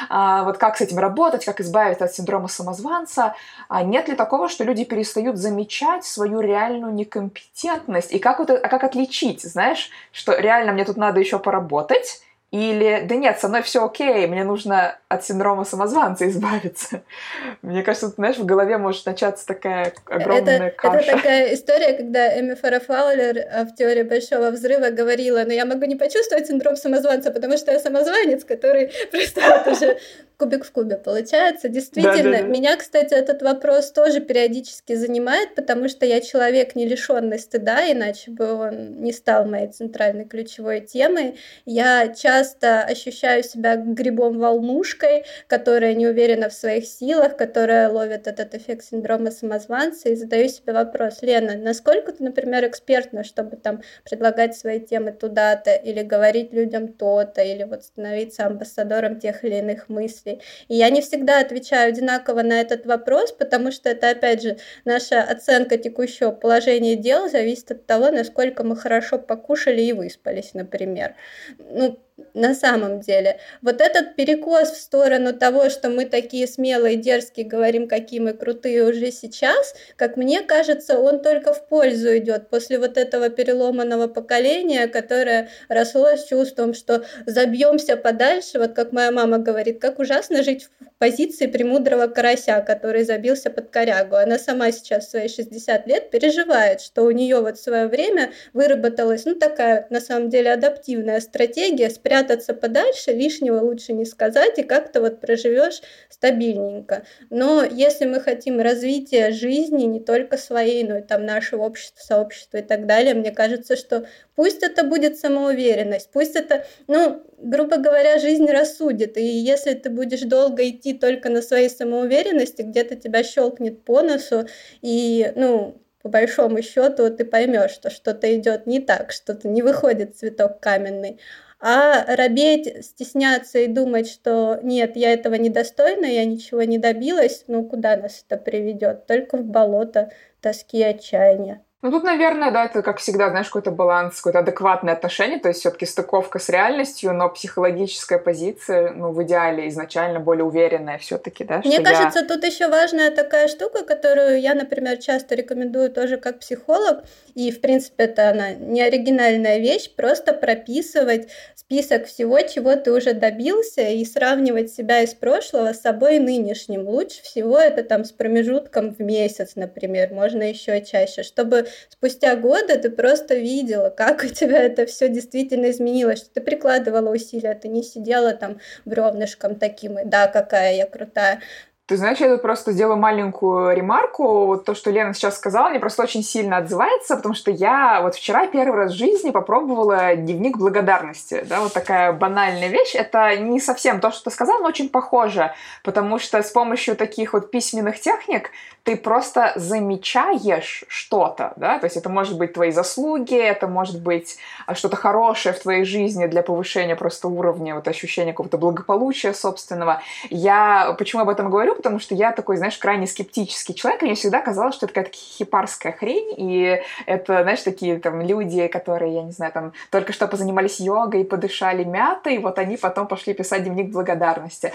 А, 0.10 0.44
вот 0.44 0.58
как 0.58 0.78
с 0.78 0.82
этим 0.82 1.00
работать, 1.00 1.46
как 1.46 1.60
избавиться 1.62 2.06
от 2.06 2.14
синдрома 2.14 2.48
самозванца. 2.48 3.36
А 3.70 3.84
нет 3.84 4.08
ли 4.08 4.16
такого, 4.16 4.50
что 4.50 4.64
люди 4.64 4.84
перестают 4.84 5.38
замечать 5.38 6.06
свою 6.06 6.40
реальную 6.40 6.94
некомпетентность? 6.94 8.12
И 8.12 8.20
как, 8.20 8.40
вот, 8.40 8.50
а 8.50 8.68
как 8.68 8.84
отличить, 8.84 9.44
знаешь, 9.44 9.90
что 10.12 10.38
реально 10.38 10.72
мне 10.72 10.86
тут 10.86 10.98
надо 10.98 11.20
еще 11.20 11.40
поработать, 11.40 12.22
или, 12.52 13.06
да 13.08 13.16
нет, 13.16 13.40
со 13.40 13.50
мной 13.50 13.62
все 13.62 13.84
окей, 13.84 14.26
мне 14.26 14.46
нужно 14.46 14.98
от 15.10 15.26
синдрома 15.26 15.66
самозванца 15.66 16.28
избавиться. 16.30 17.02
Мне 17.62 17.84
кажется, 17.84 18.08
знаешь, 18.08 18.38
в 18.38 18.46
голове 18.46 18.78
может 18.78 19.06
начаться 19.06 19.46
такая 19.46 19.94
огромная 20.06 20.68
это, 20.68 20.76
каша. 20.76 20.98
Это 20.98 21.12
такая 21.18 21.54
история, 21.54 21.94
когда 21.94 22.40
Эми 22.40 22.56
Фара 22.56 22.80
Фаулер 22.80 23.38
э, 23.38 23.66
в 23.66 23.76
теории 23.76 24.04
Большого 24.04 24.52
Взрыва 24.52 24.90
говорила, 24.92 25.44
но 25.46 25.52
я 25.52 25.66
могу 25.66 25.86
не 25.86 25.96
почувствовать 25.96 26.48
синдром 26.48 26.78
самозванца, 26.78 27.32
потому 27.32 27.58
что 27.58 27.72
я 27.72 27.80
самозванец, 27.80 28.46
который 28.46 28.92
просто 29.12 29.42
вот 29.42 29.68
уже 29.68 29.98
кубик 30.38 30.66
в 30.66 30.72
кубе 30.72 30.98
получается. 30.98 31.68
Действительно, 31.68 32.32
да, 32.32 32.38
да, 32.38 32.44
да. 32.44 32.48
меня, 32.48 32.78
кстати, 32.78 33.14
этот 33.14 33.42
вопрос 33.42 33.92
тоже 33.92 34.20
периодически 34.20 34.94
занимает, 34.94 35.56
потому 35.56 35.90
что 35.90 36.06
я 36.06 36.22
человек 36.22 36.76
не 36.76 36.88
лишенный 36.88 37.40
стыда, 37.40 37.92
иначе 37.92 38.32
бы 38.32 38.54
он 38.54 39.02
не 39.02 39.12
стал 39.12 39.46
моей 39.46 39.68
центральной 39.68 40.26
ключевой 40.26 40.82
темой. 40.82 41.38
Я 41.66 42.08
часто 42.10 42.38
ощущаю 42.54 43.44
себя 43.44 43.76
грибом-волнушкой, 43.76 45.24
которая 45.48 45.94
не 45.94 46.08
уверена 46.08 46.50
в 46.50 46.54
своих 46.54 46.86
силах, 46.86 47.38
которая 47.38 47.90
ловит 47.90 48.28
этот 48.28 48.56
эффект 48.56 48.86
синдрома 48.86 49.32
самозванца, 49.32 50.10
и 50.10 50.16
задаю 50.16 50.50
себе 50.50 50.74
вопрос, 50.74 51.22
Лена, 51.22 51.56
насколько 51.56 52.12
ты, 52.12 52.24
например, 52.24 52.66
экспертна, 52.66 53.24
чтобы 53.24 53.58
там 53.58 53.82
предлагать 54.04 54.56
свои 54.56 54.80
темы 54.80 55.12
туда-то, 55.12 55.74
или 55.76 56.02
говорить 56.04 56.54
людям 56.54 56.88
то-то, 56.88 57.42
или 57.42 57.64
вот 57.64 57.84
становиться 57.84 58.46
амбассадором 58.46 59.20
тех 59.20 59.44
или 59.44 59.56
иных 59.56 59.90
мыслей. 59.90 60.42
И 60.68 60.76
я 60.76 60.90
не 60.90 61.02
всегда 61.02 61.40
отвечаю 61.40 61.90
одинаково 61.90 62.42
на 62.42 62.60
этот 62.62 62.86
вопрос, 62.86 63.32
потому 63.32 63.72
что 63.72 63.90
это, 63.90 64.10
опять 64.10 64.42
же, 64.42 64.58
наша 64.86 65.22
оценка 65.22 65.78
текущего 65.78 66.32
положения 66.32 66.96
дел 66.96 67.30
зависит 67.30 67.72
от 67.72 67.86
того, 67.86 68.12
насколько 68.12 68.64
мы 68.64 68.76
хорошо 68.76 69.18
покушали 69.18 69.82
и 69.82 69.94
выспались, 69.94 70.54
например. 70.54 71.16
Ну, 71.60 72.00
на 72.34 72.56
самом 72.56 73.00
деле. 73.00 73.40
Вот 73.62 73.82
этот 73.82 74.16
перекос 74.16 74.72
в 74.72 74.78
сторону 74.82 75.34
того, 75.34 75.70
что 75.70 75.90
мы 75.90 76.06
такие 76.06 76.48
смелые, 76.48 76.96
дерзкие, 76.96 77.46
говорим, 77.46 77.88
какие 77.88 78.20
мы 78.20 78.34
крутые 78.34 78.84
уже 78.84 79.12
сейчас, 79.12 79.76
как 79.96 80.18
мне 80.18 80.42
кажется, 80.42 81.00
он 81.00 81.22
только 81.22 81.54
в 81.54 81.68
пользу 81.68 82.18
идет 82.18 82.50
после 82.50 82.80
вот 82.80 82.98
этого 82.98 83.30
переломанного 83.30 84.08
поколения, 84.08 84.88
которое 84.88 85.50
росло 85.70 86.16
с 86.16 86.26
чувством, 86.26 86.74
что 86.74 87.04
забьемся 87.26 87.98
подальше, 87.98 88.60
вот 88.60 88.74
как 88.74 88.92
моя 88.92 89.12
мама 89.12 89.38
говорит, 89.38 89.80
как 89.80 90.00
ужасно 90.00 90.44
жить 90.44 90.66
в 90.66 90.88
позиции 91.00 91.48
премудрого 91.48 92.08
карася, 92.08 92.62
который 92.62 93.04
забился 93.04 93.50
под 93.50 93.70
корягу. 93.70 94.16
Она 94.16 94.40
сама 94.40 94.72
сейчас 94.72 95.08
в 95.08 95.12
свои 95.12 95.28
60 95.28 95.88
лет 95.88 96.10
переживает, 96.10 96.82
что 96.82 97.04
у 97.04 97.12
нее 97.12 97.42
вот 97.42 97.58
в 97.58 97.64
свое 97.64 97.88
время 97.88 98.32
выработалась, 98.54 99.26
ну, 99.26 99.36
такая, 99.36 99.88
на 99.90 100.02
самом 100.02 100.30
деле, 100.30 100.52
адаптивная 100.52 101.20
стратегия 101.20 101.90
спрятаться 102.08 102.54
подальше, 102.54 103.12
лишнего 103.12 103.60
лучше 103.60 103.92
не 103.92 104.06
сказать, 104.06 104.58
и 104.58 104.64
как-то 104.64 105.02
вот 105.02 105.20
проживешь 105.20 105.82
стабильненько. 106.10 107.04
Но 107.30 107.66
если 107.66 108.06
мы 108.06 108.22
хотим 108.22 108.62
развития 108.62 109.32
жизни, 109.32 109.84
не 109.84 110.00
только 110.00 110.38
своей, 110.38 110.84
но 110.84 111.00
и 111.00 111.02
там 111.02 111.26
нашего 111.26 111.64
общества, 111.64 112.00
сообщества 112.02 112.58
и 112.58 112.62
так 112.62 112.86
далее, 112.86 113.14
мне 113.14 113.32
кажется, 113.32 113.76
что 113.76 114.08
пусть 114.36 114.64
это 114.64 114.86
будет 114.86 115.18
самоуверенность, 115.18 116.10
пусть 116.14 116.38
это, 116.38 116.66
ну, 116.88 117.24
грубо 117.38 117.76
говоря, 117.76 118.20
жизнь 118.20 118.50
рассудит, 118.50 119.18
и 119.18 119.26
если 119.26 119.74
ты 119.74 119.90
будешь 119.90 120.22
долго 120.22 120.68
идти 120.70 120.94
только 120.94 121.28
на 121.30 121.42
своей 121.42 121.70
самоуверенности, 121.70 122.62
где-то 122.62 122.96
тебя 122.96 123.22
щелкнет 123.24 123.84
по 123.84 124.02
носу, 124.02 124.48
и, 124.82 125.30
ну, 125.36 125.82
по 126.08 126.10
большому 126.10 126.62
счету 126.62 127.10
ты 127.10 127.26
поймешь, 127.26 127.72
что 127.72 127.90
что-то 127.90 128.34
идет 128.34 128.66
не 128.66 128.80
так, 128.80 129.12
что-то 129.12 129.50
не 129.50 129.62
выходит 129.62 130.16
цветок 130.16 130.62
каменный. 130.62 131.20
А 131.60 132.16
робеть, 132.16 132.86
стесняться 132.86 133.60
и 133.60 133.68
думать, 133.68 134.08
что 134.10 134.60
нет, 134.62 134.96
я 134.96 135.12
этого 135.14 135.36
недостойна, 135.36 136.06
я 136.06 136.24
ничего 136.26 136.64
не 136.64 136.78
добилась, 136.78 137.46
ну 137.48 137.68
куда 137.68 137.98
нас 137.98 138.24
это 138.28 138.38
приведет? 138.42 139.08
Только 139.08 139.38
в 139.38 139.44
болото 139.44 140.12
тоски 140.42 140.80
и 140.80 140.84
отчаяния. 140.84 141.64
Ну, 141.84 141.92
тут, 141.92 142.04
наверное, 142.04 142.50
да, 142.50 142.66
это, 142.66 142.82
как 142.82 142.98
всегда, 142.98 143.30
знаешь, 143.30 143.48
какой-то 143.48 143.70
баланс, 143.70 144.16
какое-то 144.16 144.40
адекватное 144.40 144.96
отношение, 144.96 145.40
то 145.40 145.50
есть 145.50 145.60
все 145.60 145.70
таки 145.70 145.86
стыковка 145.86 146.40
с 146.40 146.50
реальностью, 146.50 147.14
но 147.14 147.30
психологическая 147.30 148.18
позиция, 148.18 148.94
ну, 148.94 149.12
в 149.12 149.22
идеале 149.22 149.68
изначально 149.68 150.20
более 150.20 150.44
уверенная 150.44 150.98
все 150.98 151.20
таки 151.20 151.44
да? 151.44 151.62
Мне 151.64 151.80
кажется, 151.80 152.20
я... 152.22 152.26
тут 152.26 152.44
еще 152.44 152.68
важная 152.68 153.12
такая 153.12 153.48
штука, 153.48 153.84
которую 153.86 154.42
я, 154.42 154.56
например, 154.56 154.98
часто 154.98 155.36
рекомендую 155.36 155.92
тоже 155.92 156.18
как 156.18 156.40
психолог, 156.40 157.04
и, 157.36 157.52
в 157.52 157.62
принципе, 157.62 158.06
это 158.06 158.32
она 158.32 158.54
не 158.54 158.82
оригинальная 158.82 159.60
вещь, 159.60 159.94
просто 159.96 160.34
прописывать 160.34 161.28
список 161.54 162.08
всего, 162.08 162.42
чего 162.42 162.76
ты 162.76 162.92
уже 162.92 163.14
добился, 163.14 163.82
и 163.82 164.04
сравнивать 164.04 164.72
себя 164.72 165.02
из 165.04 165.14
прошлого 165.14 165.74
с 165.74 165.82
собой 165.82 166.18
нынешним. 166.18 166.88
Лучше 166.88 167.22
всего 167.22 167.60
это 167.60 167.84
там 167.84 168.04
с 168.04 168.12
промежутком 168.12 168.96
в 168.96 169.00
месяц, 169.00 169.52
например, 169.56 170.12
можно 170.12 170.42
еще 170.42 170.84
чаще, 170.84 171.22
чтобы 171.22 171.67
спустя 171.90 172.36
годы 172.36 172.78
ты 172.78 172.90
просто 172.90 173.36
видела, 173.36 173.90
как 173.90 174.24
у 174.24 174.28
тебя 174.28 174.60
это 174.60 174.86
все 174.86 175.10
действительно 175.10 175.70
изменилось, 175.72 176.20
что 176.20 176.30
ты 176.30 176.42
прикладывала 176.42 177.14
усилия, 177.14 177.54
ты 177.54 177.68
не 177.68 177.84
сидела 177.84 178.34
там 178.34 178.60
бревнышком 178.86 179.56
таким, 179.56 180.00
и 180.00 180.06
да, 180.06 180.28
какая 180.28 180.76
я 180.76 180.86
крутая, 180.86 181.42
ты 181.88 181.96
знаешь, 181.96 182.20
я 182.20 182.28
тут 182.28 182.42
просто 182.42 182.74
сделаю 182.74 182.98
маленькую 182.98 183.74
ремарку. 183.74 184.46
Вот 184.46 184.66
то, 184.66 184.76
что 184.76 184.92
Лена 184.92 185.14
сейчас 185.14 185.38
сказала, 185.38 185.70
мне 185.70 185.80
просто 185.80 186.04
очень 186.04 186.22
сильно 186.22 186.58
отзывается, 186.58 187.16
потому 187.16 187.34
что 187.34 187.50
я 187.50 188.02
вот 188.02 188.16
вчера 188.16 188.46
первый 188.48 188.76
раз 188.76 188.92
в 188.92 188.98
жизни 188.98 189.32
попробовала 189.32 190.14
дневник 190.18 190.58
благодарности. 190.58 191.46
Да, 191.48 191.62
вот 191.62 191.72
такая 191.72 192.12
банальная 192.12 192.68
вещь. 192.68 192.94
Это 192.94 193.38
не 193.38 193.62
совсем 193.62 194.02
то, 194.02 194.12
что 194.12 194.26
ты 194.26 194.32
сказала, 194.32 194.60
но 194.60 194.68
очень 194.68 194.90
похоже, 194.90 195.54
потому 195.82 196.20
что 196.20 196.44
с 196.44 196.52
помощью 196.52 196.98
таких 196.98 197.32
вот 197.32 197.52
письменных 197.52 198.02
техник 198.02 198.52
ты 198.84 198.96
просто 198.96 199.52
замечаешь 199.56 200.86
что-то, 200.88 201.52
да, 201.58 201.78
то 201.78 201.88
есть 201.88 201.98
это 201.98 202.08
может 202.08 202.38
быть 202.38 202.54
твои 202.54 202.72
заслуги, 202.72 203.36
это 203.36 203.68
может 203.68 204.02
быть 204.02 204.38
а, 204.66 204.76
что-то 204.76 204.96
хорошее 204.96 205.54
в 205.54 205.60
твоей 205.60 205.84
жизни 205.84 206.26
для 206.26 206.42
повышения 206.42 206.96
просто 206.96 207.28
уровня, 207.28 207.76
вот 207.76 207.86
ощущения 207.90 208.32
какого-то 208.32 208.58
благополучия 208.58 209.34
собственного. 209.34 210.02
Я 210.30 210.96
почему 210.98 211.24
об 211.24 211.30
этом 211.30 211.50
говорю? 211.50 211.77
Потому 211.78 212.00
что 212.00 212.16
я 212.16 212.32
такой, 212.32 212.58
знаешь, 212.58 212.78
крайне 212.78 213.08
скептический 213.08 213.74
человек, 213.74 214.02
и 214.02 214.06
мне 214.06 214.16
всегда 214.16 214.42
казалось, 214.42 214.76
что 214.76 214.86
это 214.86 214.94
какая-то 214.94 215.18
хипарская 215.18 215.94
хрень, 215.94 216.34
и 216.38 216.82
это, 217.06 217.44
знаешь, 217.44 217.62
такие 217.62 218.00
там 218.00 218.22
люди, 218.22 218.68
которые, 218.68 219.14
я 219.14 219.24
не 219.24 219.32
знаю, 219.32 219.52
там 219.52 219.74
только 219.90 220.14
что 220.14 220.28
позанимались 220.28 220.80
йогой, 220.80 221.24
подышали 221.24 221.84
мятой, 221.84 222.36
и 222.36 222.40
вот 222.40 222.60
они 222.60 222.78
потом 222.78 223.08
пошли 223.08 223.34
писать 223.34 223.64
дневник 223.64 223.92
благодарности. 223.92 224.74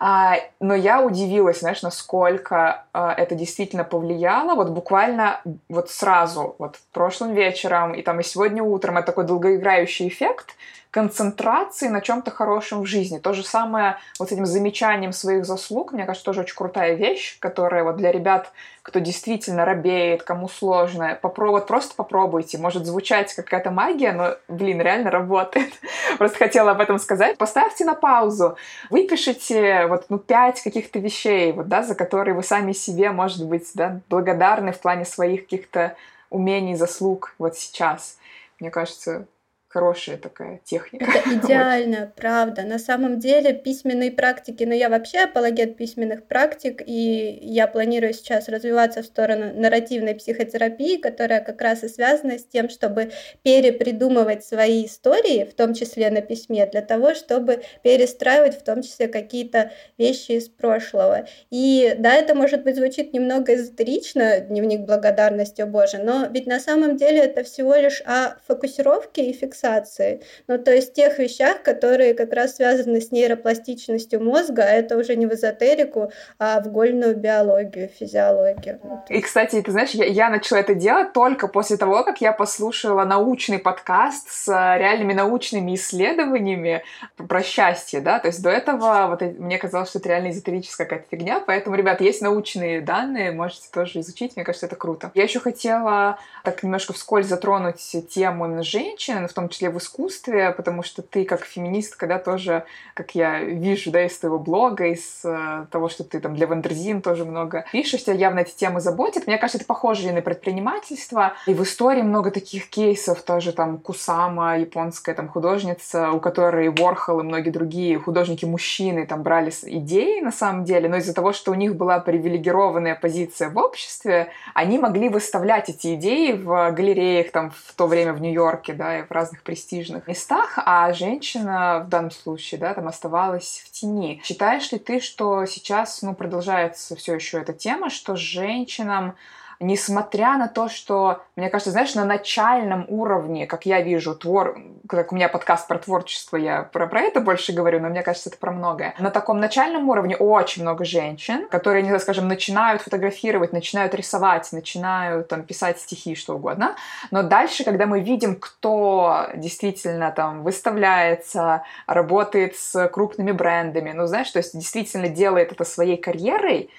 А, 0.00 0.36
но 0.60 0.74
я 0.74 1.02
удивилась, 1.02 1.60
знаешь, 1.60 1.82
насколько 1.82 2.84
а, 2.92 3.12
это 3.12 3.34
действительно 3.34 3.84
повлияло, 3.84 4.54
вот 4.54 4.70
буквально 4.70 5.40
вот 5.68 5.90
сразу, 5.90 6.54
вот 6.58 6.78
прошлым 6.92 7.34
вечером 7.34 7.94
и 7.94 8.02
там 8.02 8.20
и 8.20 8.22
сегодня 8.22 8.62
утром, 8.62 8.96
это 8.96 9.08
такой 9.08 9.24
долгоиграющий 9.24 10.08
эффект, 10.08 10.54
концентрации 10.94 11.88
на 11.88 12.00
чем-то 12.00 12.30
хорошем 12.30 12.82
в 12.82 12.86
жизни. 12.86 13.18
То 13.18 13.32
же 13.32 13.42
самое 13.42 13.96
вот 14.20 14.28
с 14.28 14.32
этим 14.32 14.46
замечанием 14.46 15.12
своих 15.12 15.44
заслуг, 15.44 15.92
мне 15.92 16.04
кажется, 16.04 16.24
тоже 16.24 16.43
очень 16.44 16.54
крутая 16.54 16.94
вещь, 16.94 17.38
которая 17.40 17.82
вот 17.82 17.96
для 17.96 18.12
ребят, 18.12 18.52
кто 18.82 18.98
действительно 18.98 19.64
робеет, 19.64 20.22
кому 20.22 20.48
сложно, 20.48 21.18
попробуй, 21.20 21.62
просто 21.62 21.94
попробуйте. 21.96 22.58
Может 22.58 22.86
звучать 22.86 23.34
как 23.34 23.46
какая-то 23.46 23.70
магия, 23.70 24.12
но, 24.12 24.36
блин, 24.48 24.80
реально 24.80 25.10
работает. 25.10 25.72
Просто 26.18 26.38
хотела 26.38 26.72
об 26.72 26.80
этом 26.80 26.98
сказать. 26.98 27.36
Поставьте 27.38 27.84
на 27.84 27.94
паузу, 27.94 28.56
выпишите 28.90 29.86
вот, 29.86 30.06
ну, 30.08 30.18
пять 30.18 30.62
каких-то 30.62 30.98
вещей, 30.98 31.52
вот, 31.52 31.68
да, 31.68 31.82
за 31.82 31.94
которые 31.94 32.34
вы 32.34 32.42
сами 32.42 32.72
себе, 32.72 33.10
может 33.10 33.46
быть, 33.46 33.70
да, 33.74 34.00
благодарны 34.08 34.72
в 34.72 34.80
плане 34.80 35.04
своих 35.04 35.42
каких-то 35.42 35.96
умений, 36.30 36.74
заслуг 36.74 37.34
вот 37.38 37.56
сейчас. 37.56 38.18
Мне 38.60 38.70
кажется, 38.70 39.26
хорошая 39.74 40.18
такая 40.18 40.60
техника. 40.62 41.04
Это 41.04 41.34
идеально, 41.46 42.12
правда. 42.14 42.62
На 42.62 42.78
самом 42.78 43.18
деле 43.18 43.52
письменные 43.52 44.12
практики, 44.12 44.62
но 44.62 44.70
ну, 44.70 44.76
я 44.76 44.88
вообще 44.88 45.24
апологет 45.24 45.76
письменных 45.76 46.26
практик, 46.26 46.80
и 46.86 47.40
я 47.42 47.66
планирую 47.66 48.14
сейчас 48.14 48.48
развиваться 48.48 49.02
в 49.02 49.06
сторону 49.06 49.52
нарративной 49.52 50.14
психотерапии, 50.14 50.98
которая 50.98 51.40
как 51.40 51.60
раз 51.60 51.82
и 51.82 51.88
связана 51.88 52.38
с 52.38 52.44
тем, 52.44 52.68
чтобы 52.68 53.10
перепридумывать 53.42 54.44
свои 54.44 54.86
истории, 54.86 55.44
в 55.44 55.54
том 55.54 55.74
числе 55.74 56.08
на 56.08 56.20
письме, 56.20 56.66
для 56.66 56.80
того, 56.80 57.14
чтобы 57.14 57.64
перестраивать 57.82 58.56
в 58.56 58.62
том 58.62 58.80
числе 58.80 59.08
какие-то 59.08 59.72
вещи 59.98 60.32
из 60.32 60.48
прошлого. 60.48 61.26
И 61.50 61.96
да, 61.98 62.14
это 62.14 62.36
может 62.36 62.62
быть 62.62 62.76
звучит 62.76 63.12
немного 63.12 63.54
эзотерично, 63.54 64.38
дневник 64.38 64.82
благодарности, 64.82 65.62
о 65.62 65.66
боже, 65.66 65.98
но 65.98 66.28
ведь 66.30 66.46
на 66.46 66.60
самом 66.60 66.96
деле 66.96 67.18
это 67.18 67.42
всего 67.42 67.74
лишь 67.74 68.00
о 68.06 68.36
фокусировке 68.46 69.24
и 69.24 69.32
фиксации 69.32 69.63
фиксации. 69.64 70.20
Ну, 70.48 70.58
то 70.58 70.72
есть 70.72 70.92
тех 70.92 71.18
вещах, 71.18 71.62
которые 71.62 72.14
как 72.14 72.32
раз 72.32 72.56
связаны 72.56 73.00
с 73.00 73.10
нейропластичностью 73.10 74.22
мозга, 74.22 74.62
а 74.62 74.70
это 74.70 74.96
уже 74.96 75.16
не 75.16 75.26
в 75.26 75.32
эзотерику, 75.32 76.10
а 76.38 76.60
в 76.60 76.70
гольную 76.70 77.16
биологию, 77.16 77.88
физиологию. 77.88 78.80
И, 79.08 79.20
кстати, 79.20 79.60
ты 79.60 79.70
знаешь, 79.70 79.90
я, 79.90 80.04
я 80.04 80.30
начала 80.30 80.58
это 80.58 80.74
делать 80.74 81.12
только 81.12 81.48
после 81.48 81.76
того, 81.76 82.04
как 82.04 82.20
я 82.20 82.32
послушала 82.32 83.04
научный 83.04 83.58
подкаст 83.58 84.28
с 84.28 84.48
э, 84.48 84.78
реальными 84.78 85.12
научными 85.12 85.74
исследованиями 85.74 86.82
про 87.16 87.42
счастье, 87.42 88.00
да, 88.00 88.18
то 88.18 88.28
есть 88.28 88.42
до 88.42 88.50
этого 88.50 89.06
вот 89.08 89.22
мне 89.38 89.58
казалось, 89.58 89.90
что 89.90 89.98
это 89.98 90.08
реально 90.08 90.30
эзотерическая 90.30 90.86
какая-то 90.86 91.08
фигня, 91.10 91.40
поэтому, 91.40 91.76
ребят, 91.76 92.00
есть 92.00 92.20
научные 92.22 92.80
данные, 92.80 93.32
можете 93.32 93.68
тоже 93.72 94.00
изучить, 94.00 94.36
мне 94.36 94.44
кажется, 94.44 94.66
это 94.66 94.76
круто. 94.76 95.10
Я 95.14 95.24
еще 95.24 95.40
хотела 95.40 96.18
так 96.42 96.62
немножко 96.62 96.92
вскользь 96.92 97.26
затронуть 97.26 97.96
тему 98.10 98.46
именно 98.46 98.62
женщин, 98.62 99.26
в 99.28 99.32
том 99.32 99.48
числе 99.54 99.70
в 99.70 99.78
искусстве, 99.78 100.52
потому 100.52 100.82
что 100.82 101.02
ты 101.02 101.24
как 101.24 101.44
феминистка, 101.44 102.06
да, 102.06 102.18
тоже, 102.18 102.64
как 102.94 103.14
я 103.14 103.40
вижу, 103.40 103.90
да, 103.90 104.04
из 104.04 104.18
твоего 104.18 104.38
блога, 104.38 104.86
из 104.86 105.20
э, 105.24 105.66
того, 105.70 105.88
что 105.88 106.02
ты 106.04 106.20
там 106.20 106.34
для 106.34 106.46
Wonderzine 106.46 107.02
тоже 107.02 107.24
много 107.24 107.64
пишешь, 107.72 108.04
тебя 108.04 108.14
явно 108.14 108.40
эти 108.40 108.54
темы 108.54 108.80
заботят. 108.80 109.26
Мне 109.26 109.38
кажется, 109.38 109.58
это 109.58 109.66
похоже 109.66 110.08
и 110.08 110.12
на 110.12 110.22
предпринимательство. 110.22 111.34
И 111.46 111.54
в 111.54 111.62
истории 111.62 112.02
много 112.02 112.30
таких 112.30 112.68
кейсов, 112.68 113.22
тоже 113.22 113.52
там 113.52 113.78
Кусама, 113.78 114.58
японская 114.58 115.14
там 115.14 115.28
художница, 115.28 116.10
у 116.10 116.20
которой 116.20 116.68
Ворхол 116.70 117.20
и 117.20 117.22
многие 117.22 117.50
другие 117.50 117.98
художники-мужчины 117.98 119.06
там 119.06 119.22
брали 119.22 119.52
идеи 119.62 120.20
на 120.20 120.32
самом 120.32 120.64
деле, 120.64 120.88
но 120.88 120.96
из-за 120.96 121.14
того, 121.14 121.32
что 121.32 121.52
у 121.52 121.54
них 121.54 121.76
была 121.76 122.00
привилегированная 122.00 122.94
позиция 122.94 123.50
в 123.50 123.58
обществе, 123.58 124.28
они 124.54 124.78
могли 124.78 125.08
выставлять 125.08 125.68
эти 125.68 125.94
идеи 125.94 126.32
в 126.32 126.70
галереях 126.72 127.30
там 127.30 127.50
в 127.50 127.74
то 127.74 127.86
время 127.86 128.12
в 128.12 128.20
Нью-Йорке, 128.20 128.72
да, 128.72 128.98
и 128.98 129.02
в 129.02 129.10
разных 129.10 129.33
разных 129.34 129.42
престижных 129.42 130.06
местах, 130.06 130.54
а 130.56 130.92
женщина 130.92 131.82
в 131.84 131.88
данном 131.88 132.10
случае, 132.10 132.60
да, 132.60 132.74
там 132.74 132.86
оставалась 132.86 133.62
в 133.66 133.70
тени. 133.70 134.20
Считаешь 134.24 134.70
ли 134.72 134.78
ты, 134.78 135.00
что 135.00 135.46
сейчас, 135.46 136.02
ну, 136.02 136.14
продолжается 136.14 136.94
все 136.96 137.14
еще 137.14 137.38
эта 137.38 137.52
тема, 137.52 137.90
что 137.90 138.16
женщинам 138.16 139.14
несмотря 139.60 140.36
на 140.36 140.48
то, 140.48 140.68
что, 140.68 141.22
мне 141.36 141.48
кажется, 141.50 141.70
знаешь, 141.70 141.94
на 141.94 142.04
начальном 142.04 142.86
уровне, 142.88 143.46
как 143.46 143.66
я 143.66 143.80
вижу, 143.80 144.14
твор... 144.14 144.58
как 144.88 145.12
у 145.12 145.16
меня 145.16 145.28
подкаст 145.28 145.68
про 145.68 145.78
творчество, 145.78 146.36
я 146.36 146.62
про, 146.62 146.86
про 146.86 147.00
это 147.00 147.20
больше 147.20 147.52
говорю, 147.52 147.80
но 147.80 147.88
мне 147.88 148.02
кажется, 148.02 148.30
это 148.30 148.38
про 148.38 148.52
многое. 148.52 148.94
На 148.98 149.10
таком 149.10 149.40
начальном 149.40 149.88
уровне 149.88 150.16
очень 150.16 150.62
много 150.62 150.84
женщин, 150.84 151.48
которые, 151.48 151.82
не 151.82 151.88
знаю, 151.88 152.00
скажем, 152.00 152.28
начинают 152.28 152.82
фотографировать, 152.82 153.52
начинают 153.52 153.94
рисовать, 153.94 154.50
начинают 154.52 155.28
там 155.28 155.42
писать 155.42 155.78
стихи, 155.78 156.14
что 156.14 156.34
угодно. 156.34 156.76
Но 157.10 157.22
дальше, 157.22 157.64
когда 157.64 157.86
мы 157.86 158.00
видим, 158.00 158.36
кто 158.36 159.26
действительно 159.34 160.10
там 160.10 160.42
выставляется, 160.42 161.62
работает 161.86 162.56
с 162.56 162.88
крупными 162.88 163.32
брендами, 163.32 163.92
ну, 163.92 164.06
знаешь, 164.06 164.30
то 164.30 164.38
есть 164.38 164.56
действительно 164.58 165.08
делает 165.08 165.52
это 165.52 165.64
своей 165.64 165.96
карьерой, 165.96 166.70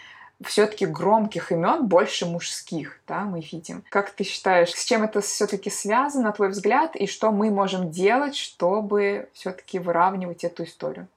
все-таки 0.43 0.85
громких 0.85 1.51
имен 1.51 1.87
больше 1.87 2.25
мужских, 2.25 2.99
да, 3.07 3.21
мы 3.21 3.41
видим. 3.41 3.83
Как 3.89 4.11
ты 4.11 4.23
считаешь, 4.23 4.73
с 4.73 4.83
чем 4.83 5.03
это 5.03 5.21
все-таки 5.21 5.69
связано, 5.69 6.25
на 6.25 6.31
твой 6.31 6.49
взгляд, 6.49 6.95
и 6.95 7.07
что 7.07 7.31
мы 7.31 7.49
можем 7.49 7.91
делать, 7.91 8.35
чтобы 8.35 9.29
все-таки 9.33 9.79
выравнивать 9.79 10.43
эту 10.43 10.63
историю? 10.63 11.07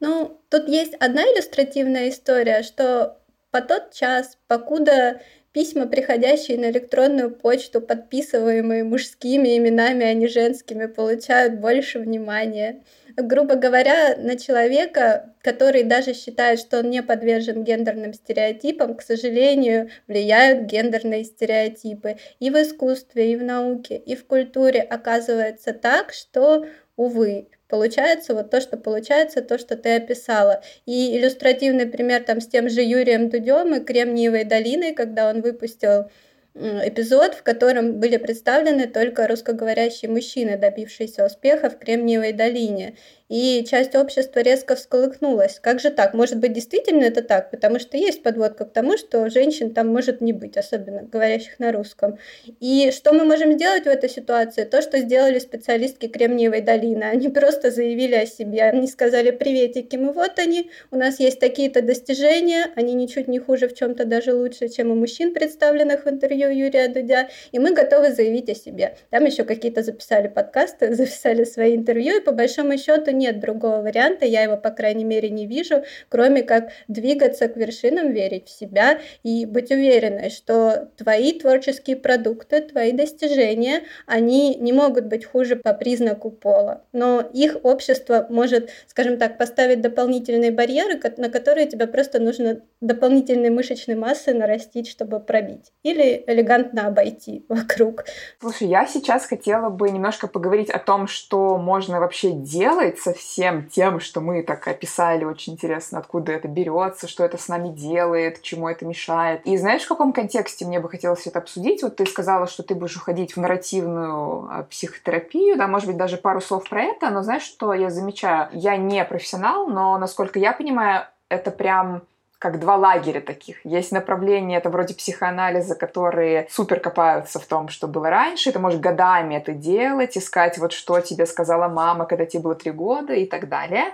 Ну, 0.00 0.40
тут 0.48 0.68
есть 0.68 0.94
одна 0.94 1.22
иллюстративная 1.22 2.08
история, 2.08 2.62
что 2.62 3.18
по 3.50 3.60
тот 3.60 3.92
час, 3.92 4.38
покуда 4.48 5.20
письма, 5.52 5.86
приходящие 5.86 6.58
на 6.58 6.70
электронную 6.70 7.30
почту, 7.30 7.80
подписываемые 7.80 8.84
мужскими 8.84 9.56
именами, 9.56 10.04
а 10.04 10.14
не 10.14 10.26
женскими, 10.26 10.86
получают 10.86 11.60
больше 11.60 11.98
внимания 11.98 12.82
грубо 13.16 13.56
говоря, 13.56 14.16
на 14.16 14.36
человека, 14.36 15.34
который 15.42 15.82
даже 15.82 16.14
считает, 16.14 16.58
что 16.58 16.80
он 16.80 16.90
не 16.90 17.02
подвержен 17.02 17.64
гендерным 17.64 18.14
стереотипам, 18.14 18.94
к 18.94 19.02
сожалению, 19.02 19.90
влияют 20.06 20.64
гендерные 20.64 21.24
стереотипы 21.24 22.16
и 22.40 22.50
в 22.50 22.54
искусстве, 22.60 23.32
и 23.32 23.36
в 23.36 23.42
науке, 23.42 23.96
и 23.96 24.14
в 24.16 24.26
культуре. 24.26 24.80
Оказывается 24.80 25.72
так, 25.72 26.12
что, 26.12 26.66
увы, 26.96 27.48
получается 27.68 28.34
вот 28.34 28.50
то, 28.50 28.60
что 28.60 28.76
получается, 28.76 29.42
то, 29.42 29.58
что 29.58 29.76
ты 29.76 29.96
описала. 29.96 30.62
И 30.86 31.16
иллюстративный 31.16 31.86
пример 31.86 32.22
там 32.22 32.40
с 32.40 32.46
тем 32.46 32.68
же 32.68 32.82
Юрием 32.82 33.30
Дудем 33.30 33.74
и 33.74 33.80
Кремниевой 33.80 34.44
долиной, 34.44 34.92
когда 34.92 35.30
он 35.30 35.40
выпустил 35.40 36.10
эпизод, 36.54 37.34
в 37.34 37.42
котором 37.42 37.98
были 37.98 38.16
представлены 38.16 38.86
только 38.86 39.26
русскоговорящие 39.26 40.10
мужчины, 40.10 40.56
добившиеся 40.56 41.24
успеха 41.24 41.70
в 41.70 41.78
Кремниевой 41.78 42.32
долине 42.32 42.96
и 43.32 43.64
часть 43.64 43.94
общества 43.94 44.40
резко 44.40 44.76
всколыхнулась. 44.76 45.58
Как 45.58 45.80
же 45.80 45.88
так? 45.88 46.12
Может 46.12 46.36
быть, 46.36 46.52
действительно 46.52 47.04
это 47.04 47.22
так? 47.22 47.50
Потому 47.50 47.78
что 47.78 47.96
есть 47.96 48.22
подводка 48.22 48.66
к 48.66 48.72
тому, 48.74 48.98
что 48.98 49.30
женщин 49.30 49.72
там 49.72 49.88
может 49.88 50.20
не 50.20 50.34
быть, 50.34 50.58
особенно 50.58 51.04
говорящих 51.04 51.58
на 51.58 51.72
русском. 51.72 52.18
И 52.60 52.90
что 52.94 53.14
мы 53.14 53.24
можем 53.24 53.54
сделать 53.54 53.84
в 53.84 53.86
этой 53.86 54.10
ситуации? 54.10 54.64
То, 54.64 54.82
что 54.82 54.98
сделали 54.98 55.38
специалистки 55.38 56.08
Кремниевой 56.08 56.60
долины. 56.60 57.04
Они 57.04 57.30
просто 57.30 57.70
заявили 57.70 58.16
о 58.16 58.26
себе. 58.26 58.64
Они 58.64 58.86
сказали, 58.86 59.30
приветики, 59.30 59.96
мы 59.96 60.12
вот 60.12 60.38
они, 60.38 60.70
у 60.90 60.96
нас 60.96 61.18
есть 61.18 61.40
такие-то 61.40 61.80
достижения, 61.80 62.66
они 62.76 62.92
ничуть 62.92 63.28
не 63.28 63.38
хуже, 63.38 63.66
в 63.66 63.74
чем-то 63.74 64.04
даже 64.04 64.34
лучше, 64.34 64.68
чем 64.68 64.90
у 64.90 64.94
мужчин, 64.94 65.32
представленных 65.32 66.04
в 66.04 66.08
интервью 66.10 66.50
Юрия 66.50 66.88
Дудя, 66.88 67.30
и 67.50 67.58
мы 67.58 67.72
готовы 67.72 68.12
заявить 68.12 68.50
о 68.50 68.54
себе. 68.54 68.98
Там 69.08 69.24
еще 69.24 69.44
какие-то 69.44 69.82
записали 69.82 70.28
подкасты, 70.28 70.94
записали 70.94 71.44
свои 71.44 71.74
интервью, 71.74 72.18
и 72.18 72.20
по 72.20 72.32
большому 72.32 72.76
счету 72.76 73.21
нет 73.22 73.40
другого 73.40 73.80
варианта, 73.82 74.26
я 74.26 74.42
его, 74.42 74.56
по 74.56 74.70
крайней 74.70 75.04
мере, 75.04 75.30
не 75.30 75.46
вижу, 75.46 75.84
кроме 76.08 76.42
как 76.42 76.70
двигаться 76.88 77.48
к 77.48 77.56
вершинам, 77.56 78.10
верить 78.10 78.48
в 78.48 78.58
себя 78.58 78.98
и 79.22 79.46
быть 79.46 79.70
уверенной, 79.70 80.30
что 80.30 80.88
твои 80.96 81.32
творческие 81.32 81.96
продукты, 81.96 82.60
твои 82.60 82.92
достижения, 82.92 83.82
они 84.06 84.56
не 84.56 84.72
могут 84.72 85.06
быть 85.06 85.24
хуже 85.24 85.56
по 85.56 85.72
признаку 85.72 86.30
пола, 86.30 86.84
но 86.92 87.20
их 87.32 87.56
общество 87.62 88.26
может, 88.28 88.70
скажем 88.88 89.18
так, 89.18 89.38
поставить 89.38 89.80
дополнительные 89.80 90.50
барьеры, 90.50 91.00
на 91.16 91.28
которые 91.28 91.66
тебе 91.66 91.86
просто 91.86 92.18
нужно 92.18 92.60
дополнительной 92.80 93.50
мышечной 93.50 93.94
массы 93.94 94.34
нарастить, 94.34 94.88
чтобы 94.88 95.20
пробить, 95.20 95.72
или 95.82 96.24
элегантно 96.26 96.88
обойти 96.88 97.44
вокруг. 97.48 98.04
Слушай, 98.40 98.68
я 98.68 98.86
сейчас 98.86 99.26
хотела 99.26 99.70
бы 99.70 99.90
немножко 99.90 100.26
поговорить 100.26 100.70
о 100.70 100.78
том, 100.78 101.06
что 101.06 101.56
можно 101.58 102.00
вообще 102.00 102.32
делать 102.32 102.98
со 102.98 103.11
всем 103.12 103.68
тем, 103.68 104.00
что 104.00 104.20
мы 104.20 104.42
так 104.42 104.66
описали, 104.68 105.24
очень 105.24 105.54
интересно, 105.54 105.98
откуда 105.98 106.32
это 106.32 106.48
берется, 106.48 107.08
что 107.08 107.24
это 107.24 107.38
с 107.38 107.48
нами 107.48 107.68
делает, 107.68 108.42
чему 108.42 108.68
это 108.68 108.84
мешает. 108.84 109.46
И 109.46 109.56
знаешь, 109.56 109.82
в 109.82 109.88
каком 109.88 110.12
контексте 110.12 110.64
мне 110.64 110.80
бы 110.80 110.88
хотелось 110.88 111.26
это 111.26 111.38
обсудить? 111.38 111.82
Вот 111.82 111.96
ты 111.96 112.06
сказала, 112.06 112.46
что 112.46 112.62
ты 112.62 112.74
будешь 112.74 112.96
уходить 112.96 113.36
в 113.36 113.40
нарративную 113.40 114.48
а, 114.50 114.62
психотерапию, 114.64 115.56
да, 115.56 115.66
может 115.66 115.86
быть, 115.86 115.96
даже 115.96 116.16
пару 116.16 116.40
слов 116.40 116.68
про 116.68 116.82
это, 116.82 117.10
но 117.10 117.22
знаешь, 117.22 117.42
что 117.42 117.72
я 117.74 117.90
замечаю? 117.90 118.48
Я 118.52 118.76
не 118.76 119.04
профессионал, 119.04 119.68
но, 119.68 119.98
насколько 119.98 120.38
я 120.38 120.52
понимаю, 120.52 121.06
это 121.28 121.50
прям 121.50 122.02
как 122.42 122.58
два 122.58 122.74
лагеря 122.74 123.20
таких. 123.20 123.64
Есть 123.64 123.92
направления, 123.92 124.56
это 124.56 124.68
вроде 124.68 124.94
психоанализа, 124.94 125.76
которые 125.76 126.48
супер 126.50 126.80
копаются 126.80 127.38
в 127.38 127.46
том, 127.46 127.68
что 127.68 127.86
было 127.86 128.10
раньше. 128.10 128.50
Ты 128.50 128.58
можешь 128.58 128.80
годами 128.80 129.36
это 129.36 129.52
делать, 129.52 130.18
искать 130.18 130.58
вот 130.58 130.72
что 130.72 130.98
тебе 130.98 131.26
сказала 131.26 131.68
мама, 131.68 132.04
когда 132.04 132.26
тебе 132.26 132.42
было 132.42 132.56
три 132.56 132.72
года 132.72 133.12
и 133.12 133.26
так 133.26 133.48
далее. 133.48 133.84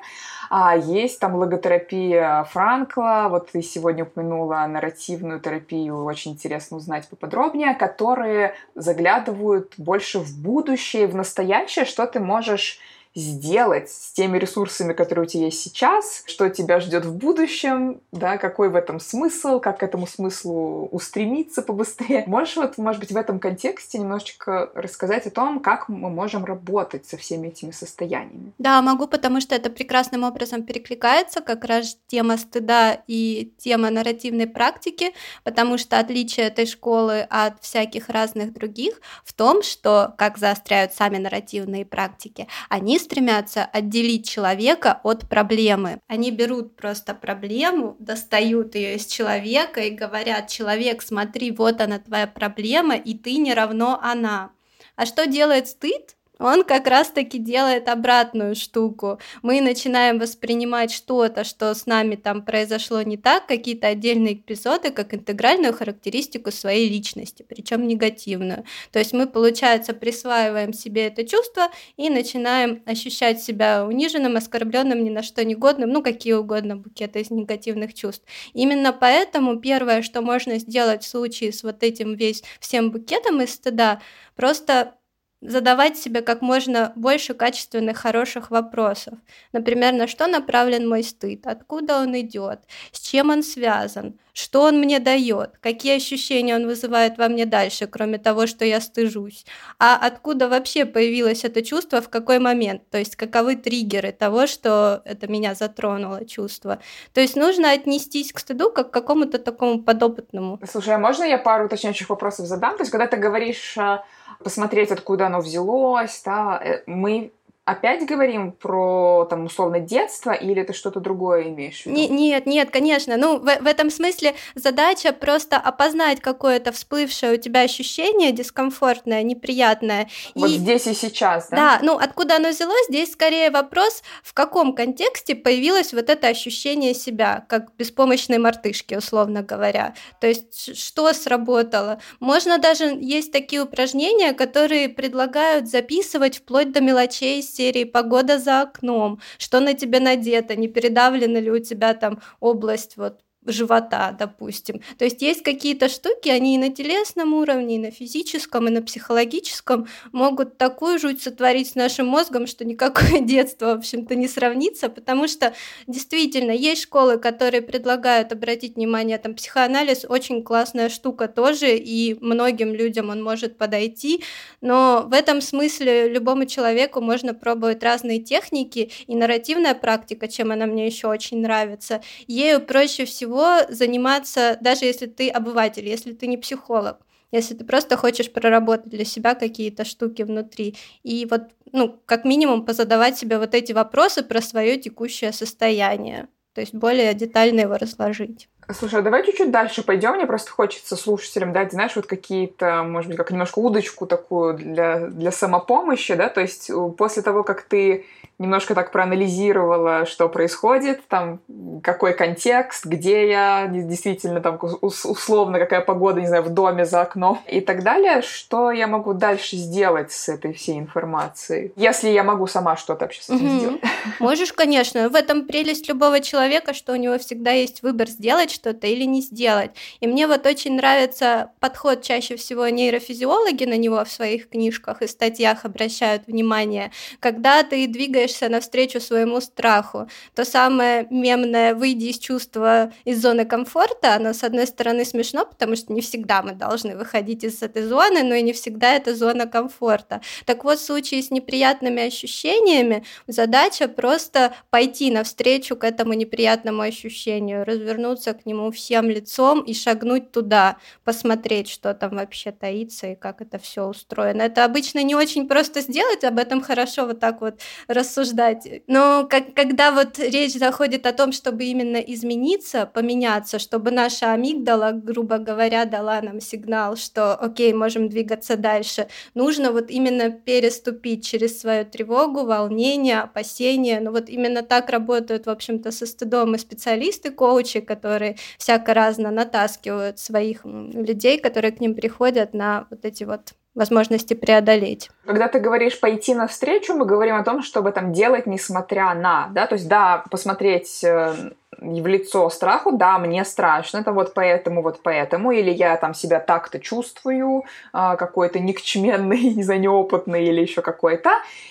А 0.49 0.75
есть 0.75 1.21
там 1.21 1.35
логотерапия 1.35 2.45
Франкла, 2.45 3.27
вот 3.29 3.51
ты 3.51 3.61
сегодня 3.61 4.05
упомянула 4.05 4.67
нарративную 4.67 5.41
терапию, 5.41 6.03
очень 6.05 6.33
интересно 6.33 6.79
узнать 6.79 7.07
поподробнее, 7.07 7.75
которые 7.75 8.55
заглядывают 8.75 9.75
больше 9.77 10.21
в 10.21 10.41
будущее, 10.41 11.07
в 11.07 11.15
настоящее, 11.15 11.85
что 11.85 12.07
ты 12.07 12.19
можешь 12.19 12.79
сделать 13.19 13.91
с 13.91 14.13
теми 14.13 14.39
ресурсами, 14.39 14.93
которые 14.93 15.25
у 15.25 15.29
тебя 15.29 15.45
есть 15.47 15.61
сейчас, 15.61 16.23
что 16.27 16.49
тебя 16.49 16.81
ждет 16.81 17.05
в 17.05 17.15
будущем, 17.15 18.01
да, 18.13 18.39
какой 18.39 18.69
в 18.69 18.77
этом 18.77 19.01
смысл, 19.01 19.61
как 19.61 19.81
к 19.81 19.83
этому 19.83 20.07
смыслу 20.07 20.89
устремиться 20.93 21.63
побыстрее. 21.63 22.25
Можешь 22.27 22.57
вот, 22.57 22.79
может 22.79 23.01
быть, 23.01 23.13
в 23.13 23.17
этом 23.17 23.41
контексте 23.41 23.99
немножечко 23.99 24.71
рассказать 24.75 25.27
о 25.27 25.31
том, 25.31 25.61
как 25.61 25.89
мы 25.89 26.11
можем 26.11 26.45
работать 26.45 27.07
со 27.07 27.17
всеми 27.17 27.49
этими 27.49 27.71
состояниями? 27.71 28.53
Да, 28.59 28.81
могу, 28.83 29.07
потому 29.07 29.41
что 29.41 29.55
это 29.55 29.71
прекрасным 29.71 30.25
образом 30.25 30.63
перекликается 30.63 31.41
как 31.41 31.65
раз 31.65 31.99
тема 32.07 32.37
стыда 32.37 33.03
и 33.07 33.53
тема 33.59 33.91
нарративной 33.91 34.47
практики, 34.47 35.13
потому 35.45 35.79
что 35.79 35.99
отличие 35.99 36.47
этой 36.47 36.67
школы 36.67 37.21
от 37.29 37.63
всяких 37.63 38.09
разных 38.09 38.53
других 38.53 39.01
в 39.25 39.33
том, 39.33 39.63
что, 39.63 40.15
как 40.19 40.39
заостряют 40.39 40.93
сами 40.93 41.19
нарративные 41.19 41.85
практики, 41.85 42.47
они 42.69 42.99
стремятся 43.09 43.65
отделить 43.65 44.29
человека 44.29 45.01
от 45.03 45.29
проблемы. 45.29 46.01
Они 46.09 46.31
берут 46.31 46.77
просто 46.77 47.15
проблему, 47.15 47.97
достают 47.99 48.75
ее 48.75 48.97
из 48.97 49.07
человека 49.07 49.81
и 49.81 49.91
говорят, 49.91 50.49
человек, 50.49 51.01
смотри, 51.01 51.51
вот 51.51 51.81
она 51.81 51.99
твоя 51.99 52.27
проблема, 52.27 52.97
и 52.97 53.15
ты 53.15 53.39
не 53.39 53.55
равно 53.55 53.99
она. 54.03 54.51
А 54.95 55.07
что 55.07 55.27
делает 55.27 55.69
стыд? 55.69 56.17
Он 56.39 56.65
как 56.65 56.87
раз-таки 56.87 57.39
делает 57.39 57.89
обратную 57.89 58.55
штуку. 58.55 59.19
Мы 59.43 59.61
начинаем 59.61 60.19
воспринимать 60.19 60.93
что-то, 60.93 61.45
что 61.45 61.75
с 61.75 61.87
нами 61.87 62.15
там 62.15 62.43
произошло 62.43 63.03
не 63.03 63.17
так, 63.17 63.47
какие-то 63.47 63.89
отдельные 63.89 64.35
эпизоды, 64.35 64.91
как 64.91 65.15
интегральную 65.15 65.75
характеристику 65.75 66.51
своей 66.51 66.89
личности, 66.89 67.45
причем 67.49 67.87
негативную. 67.87 68.65
То 68.93 68.99
есть 68.99 69.13
мы, 69.13 69.27
получается, 69.27 69.95
присваиваем 69.95 70.73
себе 70.73 71.07
это 71.07 71.27
чувство 71.27 71.69
и 71.97 72.09
начинаем 72.09 72.83
ощущать 72.87 73.43
себя 73.43 73.85
униженным, 73.85 74.37
оскорбленным, 74.37 75.03
ни 75.03 75.11
на 75.11 75.23
что 75.23 75.45
негодным, 75.45 75.91
ну 75.91 76.03
какие 76.03 76.35
угодно 76.35 76.77
букеты 76.77 77.21
из 77.21 77.31
негативных 77.31 77.95
чувств. 77.95 78.25
Именно 78.53 78.93
поэтому 78.93 79.59
первое, 79.59 80.03
что 80.03 80.23
можно 80.23 80.59
сделать 80.59 81.03
в 81.03 81.09
случае 81.09 81.53
с 81.53 81.63
вот 81.63 81.83
этим 81.83 82.15
весь 82.15 82.43
всем 82.61 82.91
букетом 82.91 83.41
из 83.43 83.55
стыда, 83.55 84.01
просто 84.37 84.95
задавать 85.41 85.97
себе 85.97 86.23
как 86.23 86.43
можно 86.43 86.93
больше 86.97 87.35
качественных, 87.35 87.99
хороших 87.99 88.51
вопросов. 88.51 89.19
Например, 89.53 89.93
на 89.93 90.07
что 90.07 90.27
направлен 90.27 90.89
мой 90.89 91.03
стыд, 91.03 91.47
откуда 91.47 92.01
он 92.01 92.19
идет, 92.21 92.61
с 92.93 93.01
чем 93.01 93.31
он 93.31 93.43
связан, 93.43 94.19
что 94.39 94.63
он 94.63 94.79
мне 94.79 95.01
дает, 95.01 95.59
какие 95.61 95.97
ощущения 95.97 96.55
он 96.55 96.67
вызывает 96.67 97.19
во 97.19 97.29
мне 97.29 97.45
дальше, 97.45 97.89
кроме 97.89 98.19
того, 98.19 98.47
что 98.47 98.65
я 98.65 98.81
стыжусь, 98.81 99.45
а 99.81 99.97
откуда 99.97 100.49
вообще 100.49 100.85
появилось 100.85 101.45
это 101.45 101.63
чувство, 101.63 102.01
в 102.01 102.09
какой 102.09 102.39
момент, 102.39 102.83
то 102.91 102.99
есть 102.99 103.17
каковы 103.17 103.57
триггеры 103.57 104.13
того, 104.13 104.47
что 104.47 105.03
это 105.05 105.27
меня 105.27 105.55
затронуло 105.55 106.25
чувство. 106.25 106.79
То 107.13 107.21
есть 107.21 107.35
нужно 107.35 107.73
отнестись 107.73 108.33
к 108.33 108.39
стыду 108.39 108.71
как 108.71 108.91
к 108.91 108.95
какому-то 108.95 109.39
такому 109.39 109.83
подопытному. 109.83 110.61
Слушай, 110.71 110.95
а 110.95 110.99
можно 110.99 111.25
я 111.25 111.39
пару 111.39 111.67
уточняющих 111.67 112.09
вопросов 112.09 112.47
задам? 112.47 112.77
То 112.77 112.83
есть 112.83 112.93
когда 112.93 113.09
ты 113.09 113.17
говоришь 113.17 113.77
а, 113.77 114.05
посмотреть, 114.45 114.93
откуда 114.93 115.27
оно 115.27 115.41
взялось, 115.41 116.23
да, 116.25 116.61
э, 116.63 116.83
мы 116.87 117.33
опять 117.69 118.07
говорим 118.07 118.53
про, 118.53 119.27
там, 119.29 119.45
условно, 119.45 119.79
детство, 119.79 120.33
или 120.33 120.63
ты 120.63 120.73
что-то 120.73 121.01
другое 121.01 121.49
имеешь 121.49 121.83
в 121.83 121.87
виду? 121.87 121.97
Не, 121.97 122.09
нет, 122.09 122.47
нет, 122.47 122.71
конечно. 122.71 123.17
Ну, 123.17 123.39
в, 123.39 123.45
в 123.45 123.67
этом 123.67 123.91
смысле 123.91 124.35
задача 124.55 125.13
просто 125.13 125.59
опознать 125.59 126.21
какое-то 126.21 126.73
всплывшее 126.73 127.35
у 127.35 127.37
тебя 127.37 127.61
ощущение 127.61 128.33
дискомфортное, 128.33 129.23
неприятное. 129.23 130.09
Вот 130.35 130.51
и... 130.51 130.55
здесь 130.55 130.87
и 130.87 130.95
сейчас, 130.95 131.49
да? 131.51 131.57
Да, 131.57 131.79
ну, 131.83 131.99
откуда 131.99 132.37
оно 132.37 132.49
взялось, 132.49 132.87
здесь 132.89 133.13
скорее 133.13 133.51
вопрос, 133.51 134.03
в 134.23 134.33
каком 134.33 134.75
контексте 134.75 135.35
появилось 135.35 135.93
вот 135.93 136.09
это 136.09 136.29
ощущение 136.29 136.95
себя, 136.95 137.45
как 137.49 137.75
беспомощной 137.77 138.39
мартышки, 138.39 138.95
условно 138.95 139.43
говоря. 139.43 139.95
То 140.21 140.27
есть, 140.27 140.75
что 140.77 141.13
сработало? 141.13 142.01
Можно 142.19 142.57
даже, 142.57 142.97
есть 142.99 143.31
такие 143.31 143.63
упражнения, 143.63 144.33
которые 144.33 144.89
предлагают 144.89 145.69
записывать 145.69 146.39
вплоть 146.39 146.73
до 146.73 146.81
мелочей 146.81 147.43
серии 147.59 147.85
«Погода 147.85 148.39
за 148.39 148.63
окном», 148.63 149.21
что 149.39 149.61
на 149.61 149.75
тебе 149.75 150.01
надето, 150.01 150.57
не 150.57 150.69
передавлена 150.69 151.41
ли 151.41 151.51
у 151.51 151.59
тебя 151.59 151.95
там 151.95 152.21
область 152.41 152.97
вот 152.97 153.21
живота, 153.49 154.15
допустим. 154.19 154.81
То 154.99 155.05
есть 155.05 155.23
есть 155.23 155.43
какие-то 155.43 155.89
штуки, 155.89 156.29
они 156.29 156.55
и 156.55 156.59
на 156.59 156.71
телесном 156.71 157.35
уровне, 157.35 157.77
и 157.77 157.79
на 157.79 157.91
физическом, 157.91 158.69
и 158.69 158.71
на 158.71 158.83
психологическом 158.83 159.89
могут 160.13 160.59
такую 160.59 160.99
жуть 160.99 161.23
сотворить 161.23 161.71
с 161.71 161.75
нашим 161.75 162.07
мозгом, 162.07 162.47
что 162.47 162.65
никакое 162.65 163.21
детство, 163.21 163.75
в 163.75 163.79
общем-то, 163.79 164.15
не 164.15 164.29
сравнится, 164.29 164.89
потому 164.89 165.29
что 165.29 165.55
действительно 165.87 166.53
есть 166.53 166.83
школы, 166.83 167.19
которые 167.19 167.63
предлагают 167.63 168.33
обратить 168.33 168.77
внимание, 168.77 169.19
там, 169.19 169.35
психоанализ 169.35 170.05
очень 170.09 170.43
классная 170.43 170.89
штука 170.89 171.29
тоже, 171.29 171.77
и 171.77 172.17
многим 172.21 172.75
людям 172.75 173.11
он 173.11 173.23
может 173.23 173.57
подойти, 173.57 174.23
но 174.61 175.05
в 175.07 175.13
этом 175.13 175.41
смысле 175.41 176.09
любому 176.09 176.47
человеку 176.47 177.01
можно 177.01 177.35
пробовать 177.35 177.83
разные 177.83 178.21
техники, 178.21 178.91
и 179.07 179.15
нарративная 179.15 179.75
практика, 179.75 180.29
чем 180.29 180.53
она 180.53 180.67
мне 180.67 180.87
еще 180.87 181.09
очень 181.09 181.41
нравится, 181.41 182.03
ею 182.27 182.61
проще 182.61 183.05
всего 183.05 183.38
всего 183.39 183.73
заниматься, 183.73 184.59
даже 184.61 184.85
если 184.85 185.07
ты 185.07 185.29
обыватель, 185.29 185.87
если 185.89 186.13
ты 186.13 186.27
не 186.27 186.37
психолог, 186.37 186.99
если 187.31 187.55
ты 187.55 187.65
просто 187.65 187.97
хочешь 187.97 188.33
проработать 188.33 188.89
для 188.89 189.05
себя 189.05 189.35
какие-то 189.35 189.85
штуки 189.85 190.23
внутри. 190.23 190.77
И 191.03 191.27
вот, 191.31 191.43
ну, 191.73 192.01
как 192.07 192.25
минимум, 192.25 192.65
позадавать 192.65 193.19
себе 193.19 193.39
вот 193.39 193.55
эти 193.55 193.73
вопросы 193.73 194.23
про 194.23 194.41
свое 194.41 194.77
текущее 194.79 195.33
состояние. 195.33 196.29
То 196.55 196.61
есть 196.63 196.75
более 196.75 197.15
детально 197.15 197.61
его 197.61 197.77
разложить. 197.77 198.49
Слушай, 198.73 199.01
а 199.01 199.03
давай 199.03 199.25
чуть-чуть 199.25 199.51
дальше 199.51 199.83
пойдем. 199.83 200.15
Мне 200.15 200.27
просто 200.27 200.51
хочется 200.51 200.97
слушателям 200.97 201.53
дать, 201.53 201.73
знаешь, 201.73 201.97
вот 201.97 202.07
какие-то, 202.07 202.83
может 202.83 203.09
быть, 203.09 203.17
как 203.17 203.31
немножко 203.31 203.59
удочку 203.61 204.07
такую 204.07 204.55
для, 204.55 205.07
для 205.07 205.33
самопомощи, 205.33 206.15
да, 206.15 206.29
то 206.29 206.41
есть 206.41 206.71
после 206.97 207.23
того, 207.23 207.45
как 207.45 207.63
ты 207.63 208.05
немножко 208.39 208.75
так 208.75 208.93
проанализировала, 208.93 210.07
что 210.07 210.29
происходит, 210.29 211.01
там, 211.09 211.41
какой 211.83 212.15
контекст, 212.15 212.87
где 212.87 213.29
я, 213.29 213.67
действительно, 213.67 214.41
там, 214.41 214.59
условно, 214.81 215.59
какая 215.59 215.81
погода, 215.81 216.21
не 216.21 216.29
знаю, 216.29 216.45
в 216.45 216.51
доме 216.51 216.85
за 216.85 217.01
окном 217.01 217.41
и 217.47 217.61
так 217.61 217.83
далее, 217.83 218.23
что 218.23 218.71
я 218.71 218.87
могу 218.87 219.13
дальше 219.13 219.57
сделать 219.57 220.13
с 220.13 220.29
этой 220.29 220.53
всей 220.53 220.79
информацией, 220.79 221.73
если 221.75 222.11
я 222.11 222.23
могу 222.23 222.47
сама 222.47 222.77
что-то 222.77 223.07
вообще 223.07 223.23
с 223.23 223.31
этим 223.31 223.47
угу. 223.47 223.59
сделать. 223.59 223.81
Можешь, 224.21 224.53
конечно. 224.53 225.09
В 225.09 225.17
этом 225.17 225.47
прелесть 225.47 225.89
любого 225.89 226.21
человека, 226.21 226.75
что 226.75 226.93
у 226.93 226.97
него 226.97 227.19
всегда 227.19 227.51
есть 227.51 227.83
выбор 227.83 228.09
сделать 228.09 228.53
что-то 228.59 228.87
или 228.87 229.05
не 229.05 229.23
сделать. 229.23 229.71
И 230.01 230.07
мне 230.07 230.27
вот 230.27 230.47
очень 230.47 230.77
нравится 230.77 231.51
подход 231.61 232.03
чаще 232.03 232.37
всего 232.37 232.69
нейрофизиологи 232.69 233.65
на 233.65 233.77
него 233.77 234.05
в 234.05 234.11
своих 234.11 234.49
книжках 234.49 235.03
и 235.03 235.07
статьях 235.07 235.65
обращают 235.65 236.27
внимание, 236.27 236.91
когда 237.21 237.63
ты 237.63 237.87
двигаешь 237.87 238.19
двигаешься 238.19 238.49
навстречу 238.49 239.01
своему 239.01 239.41
страху. 239.41 240.09
То 240.35 240.45
самое 240.45 241.07
мемное 241.11 241.75
«выйди 241.75 242.07
из 242.07 242.19
чувства, 242.19 242.93
из 243.05 243.21
зоны 243.23 243.45
комфорта», 243.45 244.15
оно, 244.15 244.33
с 244.33 244.43
одной 244.43 244.67
стороны, 244.67 245.05
смешно, 245.05 245.47
потому 245.47 245.77
что 245.77 245.93
не 245.93 246.01
всегда 246.01 246.43
мы 246.43 246.53
должны 246.53 246.97
выходить 246.97 247.45
из 247.45 247.63
этой 247.63 247.83
зоны, 247.83 248.23
но 248.23 248.35
и 248.35 248.43
не 248.43 248.53
всегда 248.53 248.95
это 248.95 249.15
зона 249.15 249.47
комфорта. 249.47 250.21
Так 250.47 250.65
вот, 250.65 250.79
в 250.79 250.85
случае 250.85 251.23
с 251.23 251.31
неприятными 251.31 252.03
ощущениями 252.03 253.05
задача 253.27 253.89
просто 253.89 254.55
пойти 254.71 255.11
навстречу 255.11 255.77
к 255.77 255.85
этому 255.85 256.15
неприятному 256.15 256.83
ощущению, 256.83 257.65
развернуться 257.65 258.33
к 258.33 258.47
нему 258.49 258.71
всем 258.71 259.11
лицом 259.11 259.61
и 259.61 259.75
шагнуть 259.75 260.33
туда, 260.33 260.79
посмотреть, 261.05 261.69
что 261.69 261.95
там 261.95 262.17
вообще 262.17 262.51
таится 262.53 263.09
и 263.09 263.15
как 263.15 263.41
это 263.43 263.59
все 263.59 263.87
устроено. 263.87 264.43
Это 264.43 264.65
обычно 264.65 265.03
не 265.03 265.15
очень 265.15 265.49
просто 265.49 265.81
сделать, 265.81 266.25
об 266.25 266.39
этом 266.39 266.61
хорошо 266.63 267.07
вот 267.07 267.21
так 267.21 267.41
вот 267.41 267.61
рассуждать. 267.89 268.83
Но 268.87 269.27
как, 269.29 269.55
когда 269.55 269.93
вот 269.93 270.19
речь 270.19 270.55
заходит 270.55 271.07
о 271.07 271.13
том, 271.13 271.33
чтобы 271.33 271.65
именно 271.65 271.99
измениться, 271.99 272.87
поменяться, 272.87 273.59
чтобы 273.59 273.91
наша 273.91 274.33
амигдала, 274.33 274.93
грубо 274.93 275.39
говоря, 275.39 275.85
дала 275.85 276.21
нам 276.23 276.41
сигнал, 276.41 276.97
что 276.97 277.35
окей, 277.35 277.73
можем 277.73 278.09
двигаться 278.09 278.57
дальше, 278.57 279.09
нужно 279.35 279.73
вот 279.73 279.91
именно 279.91 280.31
переступить 280.31 281.27
через 281.27 281.61
свою 281.61 281.85
тревогу, 281.85 282.45
волнение, 282.45 283.21
опасения. 283.21 284.01
Ну 284.01 284.13
вот 284.13 284.29
именно 284.29 284.63
так 284.63 284.91
работают, 284.91 285.47
в 285.47 285.51
общем-то, 285.51 285.91
со 285.91 286.07
стыдом 286.07 286.55
и 286.55 286.59
специалисты, 286.59 287.31
коучи, 287.31 287.81
которые 287.81 288.38
всяко 288.59 288.95
разно 288.95 289.31
натаскивают 289.31 290.19
своих 290.19 290.65
людей, 290.65 291.39
которые 291.41 291.73
к 291.73 291.81
ним 291.81 291.95
приходят 291.95 292.55
на 292.55 292.87
вот 292.91 293.05
эти 293.05 293.25
вот 293.25 293.55
возможности 293.79 294.35
преодолеть. 294.35 295.11
Когда 295.25 295.49
ты 295.49 295.61
говоришь 295.61 295.99
пойти 295.99 296.35
навстречу, 296.35 296.95
мы 296.95 297.07
говорим 297.07 297.37
о 297.37 297.45
том, 297.45 297.63
чтобы 297.63 297.93
там 297.93 298.13
делать 298.13 298.47
несмотря 298.47 299.15
на, 299.15 299.49
да, 299.53 299.67
то 299.67 299.77
есть 299.77 299.89
да, 299.89 300.25
посмотреть 300.31 301.05
э, 301.05 301.35
в 301.81 302.07
лицо 302.07 302.51
страху, 302.51 302.93
да, 302.93 303.19
мне 303.19 303.45
страшно, 303.45 303.99
это 303.99 304.13
вот 304.13 304.35
поэтому, 304.35 304.83
вот 304.83 305.01
поэтому, 305.03 305.53
или 305.53 305.71
я 305.71 305.97
там 305.97 306.13
себя 306.15 306.41
так-то 306.41 306.81
чувствую, 306.81 307.65
а, 307.93 308.17
какой-то 308.17 308.59
никчменный, 308.59 309.41
не 309.55 309.63
знаю, 309.63 309.81
неопытный 309.81 310.45
или 310.45 310.61
еще 310.61 310.83
какой-то, 310.83 311.31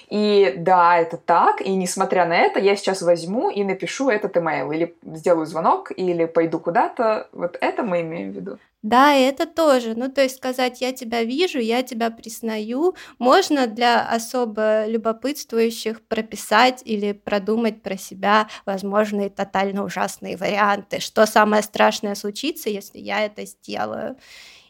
и 0.09 0.53
да, 0.57 0.97
это 0.97 1.17
так, 1.17 1.61
и 1.61 1.75
несмотря 1.75 2.25
на 2.25 2.37
это, 2.37 2.59
я 2.59 2.75
сейчас 2.75 3.01
возьму 3.01 3.49
и 3.49 3.63
напишу 3.63 4.09
этот 4.09 4.37
имейл, 4.37 4.71
или 4.71 4.95
сделаю 5.03 5.45
звонок, 5.45 5.91
или 5.95 6.25
пойду 6.25 6.59
куда-то, 6.59 7.27
вот 7.33 7.57
это 7.59 7.83
мы 7.83 8.01
имеем 8.01 8.31
в 8.31 8.35
виду. 8.35 8.57
Да, 8.83 9.13
это 9.15 9.45
тоже. 9.47 9.95
Ну, 9.95 10.07
то 10.09 10.21
есть 10.21 10.37
сказать 10.37 10.81
«я 10.81 10.93
тебя 10.93 11.23
вижу», 11.23 11.59
«я 11.59 11.81
тебя 11.81 12.11
признаю» 12.11 12.95
можно 13.17 13.65
для 13.67 14.07
особо 14.07 14.85
любопытствующих 14.87 16.01
прописать 16.07 16.81
или 16.85 17.11
продумать 17.13 17.81
про 17.81 17.97
себя 17.97 18.47
возможные 18.65 19.29
тотально 19.29 19.83
ужасные 19.83 20.37
варианты, 20.37 20.99
что 20.99 21.25
самое 21.25 21.63
страшное 21.63 22.13
случится, 22.15 22.69
если 22.69 22.99
я 22.99 23.25
это 23.25 23.45
сделаю. 23.45 24.15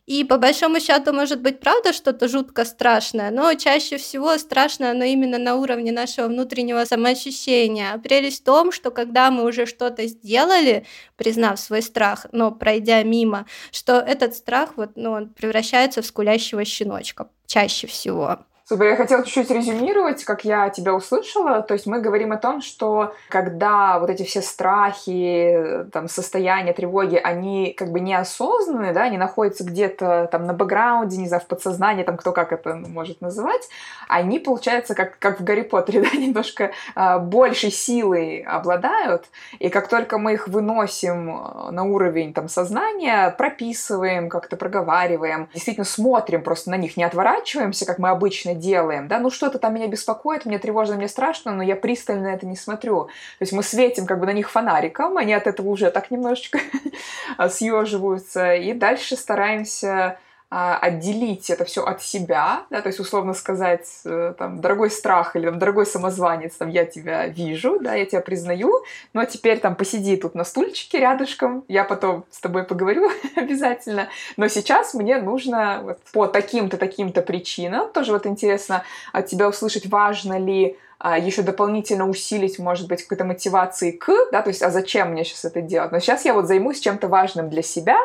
И 0.08 0.24
по 0.24 0.38
большому 0.38 0.80
счету 0.80 1.12
может 1.12 1.42
быть 1.42 1.60
правда 1.60 1.92
что-то 1.92 2.30
жутко 2.30 2.64
страшное, 2.64 3.30
но 3.30 3.54
чаще 3.56 3.98
всего 3.98 4.38
страшно 4.38 4.92
оно 4.92 5.04
именно 5.04 5.38
на 5.38 5.56
уровне 5.56 5.92
нашего 5.92 6.28
внутреннего 6.28 6.86
самоощущения. 6.86 7.98
Прелесть 7.98 8.42
в 8.42 8.46
том, 8.46 8.72
что 8.72 8.90
когда 8.90 9.32
мы 9.32 9.44
уже 9.44 9.66
что-то 9.66 10.08
сделали, 10.08 10.86
признав 11.18 11.60
свой 11.60 11.82
страх, 11.82 12.26
но 12.32 12.54
пройдя 12.54 13.04
мимо, 13.04 13.48
что 13.74 14.00
этот 14.00 14.34
страх 14.34 14.78
вот, 14.78 14.92
ну, 14.96 15.12
он 15.12 15.28
превращается 15.28 16.02
в 16.02 16.06
скулящего 16.06 16.64
щеночка 16.64 17.30
чаще 17.46 17.88
всего. 17.88 18.40
Супер, 18.70 18.88
я 18.88 18.96
хотела 18.98 19.24
чуть-чуть 19.24 19.50
резюмировать, 19.50 20.26
как 20.26 20.44
я 20.44 20.70
тебя 20.70 20.94
услышала. 20.94 21.62
То 21.62 21.74
есть 21.74 21.86
мы 21.86 22.02
говорим 22.02 22.34
о 22.34 22.38
том, 22.38 22.62
что 22.62 23.16
когда 23.30 23.98
вот 23.98 24.10
эти 24.10 24.24
все 24.24 24.42
страхи, 24.42 25.86
там, 25.94 26.10
состояния 26.10 26.74
тревоги, 26.74 27.16
они 27.16 27.72
как 27.72 27.94
бы 27.94 28.02
неосознанные, 28.02 28.92
да, 28.92 29.04
они 29.04 29.18
находятся 29.18 29.64
где-то 29.64 30.28
там 30.34 30.46
на 30.46 30.54
бэкграунде, 30.54 31.16
не 31.16 31.30
знаю, 31.30 31.44
в 31.44 31.48
подсознании, 31.48 32.04
там 32.04 32.18
кто 32.18 32.34
как 32.34 32.52
это 32.52 32.76
может 32.76 33.22
называть, 33.22 33.70
они, 34.10 34.38
получается, 34.38 34.96
как, 34.96 35.18
как 35.18 35.40
в 35.40 35.46
Гарри 35.46 35.62
Поттере, 35.62 36.02
да, 36.12 36.18
немножко 36.18 36.74
э, 36.94 37.20
большей 37.20 37.72
силой 37.72 38.42
обладают, 38.42 39.30
и 39.60 39.70
как 39.70 39.88
только 39.88 40.18
мы 40.18 40.34
их 40.34 40.50
выносим 40.50 41.30
а, 41.32 41.72
на 41.72 41.86
уровень 41.86 42.34
там 42.34 42.50
сознания, 42.50 43.34
прописываем, 43.38 44.28
как-то 44.28 44.58
проговариваем, 44.58 45.48
действительно 45.54 45.86
смотрим 45.86 46.44
просто 46.44 46.70
на 46.70 46.76
них, 46.76 46.98
не 46.98 47.06
отворачиваемся, 47.06 47.86
как 47.86 47.98
мы 47.98 48.10
обычно 48.10 48.57
делаем, 48.58 49.08
да, 49.08 49.20
ну 49.20 49.30
что-то 49.30 49.60
там 49.60 49.74
меня 49.74 49.88
беспокоит, 49.88 50.46
мне 50.46 50.60
тревожно, 50.60 50.96
мне 50.96 51.08
страшно, 51.08 51.54
но 51.54 51.64
я 51.64 51.76
пристально 51.76 52.28
это 52.28 52.46
не 52.46 52.56
смотрю. 52.56 53.06
То 53.06 53.42
есть 53.42 53.54
мы 53.54 53.64
светим 53.64 54.06
как 54.06 54.20
бы 54.20 54.26
на 54.26 54.34
них 54.34 54.50
фонариком, 54.50 55.18
они 55.18 55.34
от 55.34 55.48
этого 55.48 55.70
уже 55.70 55.92
так 55.92 56.12
немножечко 56.12 56.60
съеживаются, 57.50 58.54
и 58.56 58.74
дальше 58.74 59.16
стараемся 59.16 60.20
отделить 60.50 61.50
это 61.50 61.66
все 61.66 61.84
от 61.84 62.02
себя, 62.02 62.66
да, 62.70 62.82
то 62.82 62.88
есть 62.88 63.02
условно 63.02 63.34
сказать, 63.34 63.86
э, 64.06 64.34
там, 64.38 64.62
дорогой 64.62 64.90
страх 64.90 65.36
или 65.36 65.46
там, 65.46 65.60
дорогой 65.60 65.86
самозванец, 65.86 66.56
там, 66.56 66.70
я 66.70 66.86
тебя 66.86 67.28
вижу, 67.28 67.80
да, 67.82 67.96
я 67.96 68.06
тебя 68.06 68.22
признаю, 68.22 68.74
но 69.12 69.26
теперь 69.26 69.60
там 69.60 69.76
посиди 69.76 70.16
тут 70.16 70.36
на 70.36 70.46
стульчике 70.46 71.00
рядышком, 71.00 71.66
я 71.68 71.84
потом 71.84 72.24
с 72.32 72.40
тобой 72.40 72.64
поговорю 72.64 73.12
обязательно, 73.36 74.08
но 74.38 74.48
сейчас 74.48 74.94
мне 74.94 75.18
нужно 75.18 75.82
вот, 75.84 76.00
по 76.14 76.28
таким-то, 76.28 76.78
таким-то 76.78 77.22
причинам, 77.22 77.92
тоже 77.92 78.14
вот 78.14 78.26
интересно 78.26 78.84
от 79.12 79.26
тебя 79.28 79.50
услышать, 79.50 79.88
важно 79.88 80.40
ли 80.40 80.78
а, 81.00 81.18
еще 81.18 81.42
дополнительно 81.44 82.10
усилить, 82.10 82.58
может 82.58 82.88
быть, 82.88 83.04
какой-то 83.04 83.26
мотивации 83.26 83.92
к, 83.92 84.12
да, 84.32 84.42
то 84.42 84.48
есть, 84.48 84.64
а 84.64 84.72
зачем 84.72 85.12
мне 85.12 85.26
сейчас 85.26 85.46
это 85.46 85.62
делать? 85.62 85.92
Но 85.92 86.00
сейчас 86.00 86.26
я 86.26 86.34
вот 86.34 86.48
займусь 86.48 86.80
чем-то 86.80 87.08
важным 87.08 87.50
для 87.50 87.62
себя, 87.62 87.98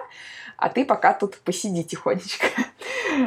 а 0.63 0.69
ты 0.69 0.85
пока 0.85 1.13
тут 1.13 1.39
посиди 1.39 1.83
тихонечко. 1.83 2.47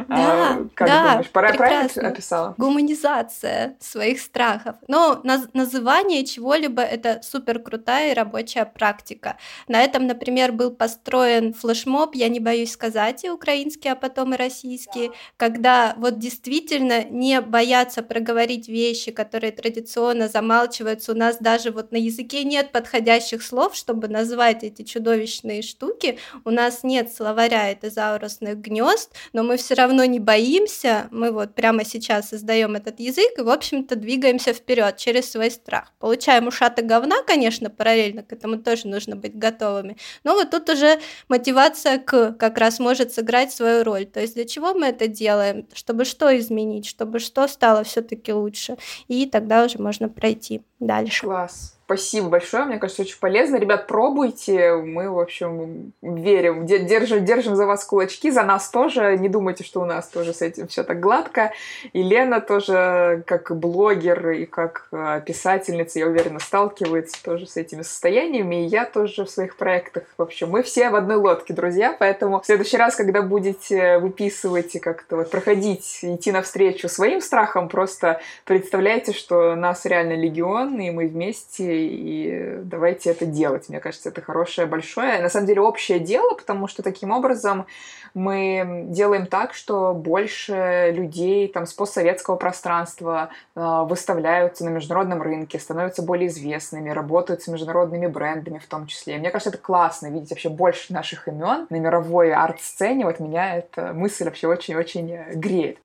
Да, 0.08 0.58
а, 0.58 0.66
как 0.74 0.88
да, 0.88 1.10
думаешь, 1.12 1.30
пора 1.30 1.52
правильно 1.52 2.08
описала? 2.08 2.54
Гуманизация 2.58 3.76
своих 3.78 4.20
страхов. 4.20 4.76
Но 4.88 5.20
наз- 5.22 5.48
называние 5.52 6.24
чего-либо 6.24 6.82
это 6.82 7.20
супер 7.22 7.60
крутая 7.60 8.14
рабочая 8.14 8.64
практика. 8.64 9.36
На 9.68 9.82
этом, 9.82 10.06
например, 10.06 10.52
был 10.52 10.72
построен 10.72 11.54
флешмоб, 11.54 12.16
я 12.16 12.28
не 12.28 12.40
боюсь 12.40 12.72
сказать, 12.72 13.24
и 13.24 13.30
украинский, 13.30 13.90
а 13.90 13.94
потом 13.94 14.34
и 14.34 14.36
российский, 14.36 15.12
когда 15.36 15.94
вот 15.96 16.18
действительно 16.18 17.04
не 17.04 17.40
бояться 17.40 18.02
проговорить 18.02 18.68
вещи, 18.68 19.12
которые 19.12 19.52
традиционно 19.52 20.28
замалчиваются. 20.28 21.12
У 21.12 21.16
нас 21.16 21.36
даже 21.38 21.70
вот 21.70 21.92
на 21.92 21.96
языке 21.96 22.42
нет 22.44 22.72
подходящих 22.72 23.42
слов, 23.42 23.76
чтобы 23.76 24.08
назвать 24.08 24.64
эти 24.64 24.82
чудовищные 24.82 25.62
штуки. 25.62 26.18
У 26.44 26.50
нас 26.50 26.82
нет 26.82 27.12
словаря 27.26 27.72
этозаурусных 27.72 28.60
гнезд, 28.60 29.12
но 29.32 29.42
мы 29.42 29.56
все 29.56 29.74
равно 29.74 30.04
не 30.04 30.20
боимся, 30.20 31.08
мы 31.10 31.32
вот 31.32 31.56
прямо 31.56 31.84
сейчас 31.84 32.28
создаем 32.28 32.76
этот 32.76 33.00
язык 33.00 33.36
и, 33.36 33.42
в 33.42 33.50
общем-то, 33.50 33.96
двигаемся 33.96 34.52
вперед 34.52 34.96
через 34.96 35.32
свой 35.32 35.50
страх. 35.50 35.92
Получаем 35.98 36.46
ушаты 36.46 36.82
говна, 36.82 37.16
конечно, 37.26 37.68
параллельно 37.68 38.22
к 38.22 38.32
этому 38.32 38.58
тоже 38.58 38.86
нужно 38.86 39.16
быть 39.16 39.36
готовыми, 39.36 39.96
но 40.22 40.34
вот 40.34 40.50
тут 40.50 40.68
уже 40.68 41.00
мотивация 41.28 41.98
к 41.98 42.30
как 42.34 42.58
раз 42.58 42.78
может 42.78 43.12
сыграть 43.12 43.50
свою 43.50 43.82
роль. 43.82 44.06
То 44.06 44.20
есть 44.20 44.34
для 44.34 44.44
чего 44.44 44.72
мы 44.74 44.86
это 44.86 45.08
делаем? 45.08 45.66
Чтобы 45.72 46.04
что 46.04 46.36
изменить, 46.38 46.86
чтобы 46.86 47.18
что 47.18 47.48
стало 47.48 47.82
все-таки 47.82 48.32
лучше. 48.32 48.76
И 49.08 49.26
тогда 49.26 49.64
уже 49.64 49.82
можно 49.82 50.08
пройти 50.08 50.62
дальше. 50.78 51.22
Класс. 51.22 51.75
Спасибо 51.86 52.30
большое, 52.30 52.64
мне 52.64 52.78
кажется, 52.78 53.02
очень 53.02 53.16
полезно. 53.20 53.58
Ребят, 53.58 53.86
пробуйте, 53.86 54.74
мы, 54.74 55.08
в 55.08 55.20
общем, 55.20 55.92
верим, 56.02 56.66
держим, 56.66 57.24
держим 57.24 57.54
за 57.54 57.64
вас 57.64 57.84
кулачки, 57.84 58.32
за 58.32 58.42
нас 58.42 58.70
тоже. 58.70 59.16
Не 59.16 59.28
думайте, 59.28 59.62
что 59.62 59.80
у 59.80 59.84
нас 59.84 60.08
тоже 60.08 60.34
с 60.34 60.42
этим 60.42 60.66
все 60.66 60.82
так 60.82 60.98
гладко. 60.98 61.52
И 61.92 62.02
Лена 62.02 62.40
тоже, 62.40 63.22
как 63.24 63.56
блогер 63.56 64.30
и 64.30 64.46
как 64.46 64.88
а, 64.90 65.20
писательница, 65.20 66.00
я 66.00 66.08
уверена, 66.08 66.40
сталкивается 66.40 67.22
тоже 67.22 67.46
с 67.46 67.56
этими 67.56 67.82
состояниями. 67.82 68.64
И 68.64 68.66
я 68.66 68.84
тоже 68.84 69.24
в 69.24 69.30
своих 69.30 69.56
проектах. 69.56 70.02
В 70.18 70.22
общем, 70.22 70.50
мы 70.50 70.64
все 70.64 70.90
в 70.90 70.96
одной 70.96 71.18
лодке, 71.18 71.54
друзья, 71.54 71.94
поэтому 71.96 72.40
в 72.40 72.46
следующий 72.46 72.78
раз, 72.78 72.96
когда 72.96 73.22
будете 73.22 73.98
выписывать 73.98 74.74
и 74.74 74.80
как-то 74.80 75.18
вот 75.18 75.30
проходить, 75.30 76.00
идти 76.02 76.32
навстречу 76.32 76.88
своим 76.88 77.20
страхам, 77.20 77.68
просто 77.68 78.20
представляйте, 78.44 79.12
что 79.12 79.54
нас 79.54 79.84
реально 79.84 80.14
легион, 80.14 80.80
и 80.80 80.90
мы 80.90 81.06
вместе 81.06 81.75
и 81.76 82.58
давайте 82.62 83.10
это 83.10 83.26
делать. 83.26 83.68
Мне 83.68 83.80
кажется, 83.80 84.08
это 84.08 84.20
хорошее, 84.20 84.66
большое, 84.66 85.20
на 85.20 85.28
самом 85.28 85.46
деле 85.46 85.60
общее 85.60 85.98
дело, 85.98 86.34
потому 86.34 86.68
что 86.68 86.82
таким 86.82 87.10
образом 87.10 87.66
мы 88.14 88.84
делаем 88.88 89.26
так, 89.26 89.52
что 89.52 89.92
больше 89.92 90.92
людей 90.94 91.48
там, 91.48 91.66
с 91.66 91.74
постсоветского 91.74 92.36
пространства 92.36 93.30
э, 93.54 93.60
выставляются 93.88 94.64
на 94.64 94.70
международном 94.70 95.20
рынке, 95.20 95.58
становятся 95.58 96.02
более 96.02 96.28
известными, 96.28 96.90
работают 96.90 97.42
с 97.42 97.48
международными 97.48 98.06
брендами 98.06 98.58
в 98.58 98.66
том 98.66 98.86
числе. 98.86 99.18
мне 99.18 99.30
кажется, 99.30 99.50
это 99.50 99.58
классно, 99.58 100.06
видеть 100.06 100.30
вообще 100.30 100.48
больше 100.48 100.92
наших 100.92 101.28
имен 101.28 101.66
на 101.68 101.76
мировой 101.76 102.32
арт-сцене. 102.32 103.04
Вот 103.04 103.20
меня 103.20 103.56
эта 103.56 103.92
мысль 103.92 104.24
вообще 104.24 104.48
очень-очень 104.48 105.34
греет. 105.34 105.78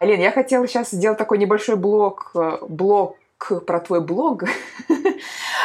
Лен, 0.00 0.20
я 0.20 0.30
хотела 0.30 0.66
сейчас 0.66 0.90
сделать 0.90 1.18
такой 1.18 1.38
небольшой 1.38 1.76
блок, 1.76 2.32
э, 2.34 2.58
блок 3.38 3.60
про 3.66 3.80
твой 3.80 4.00
блог, 4.00 4.44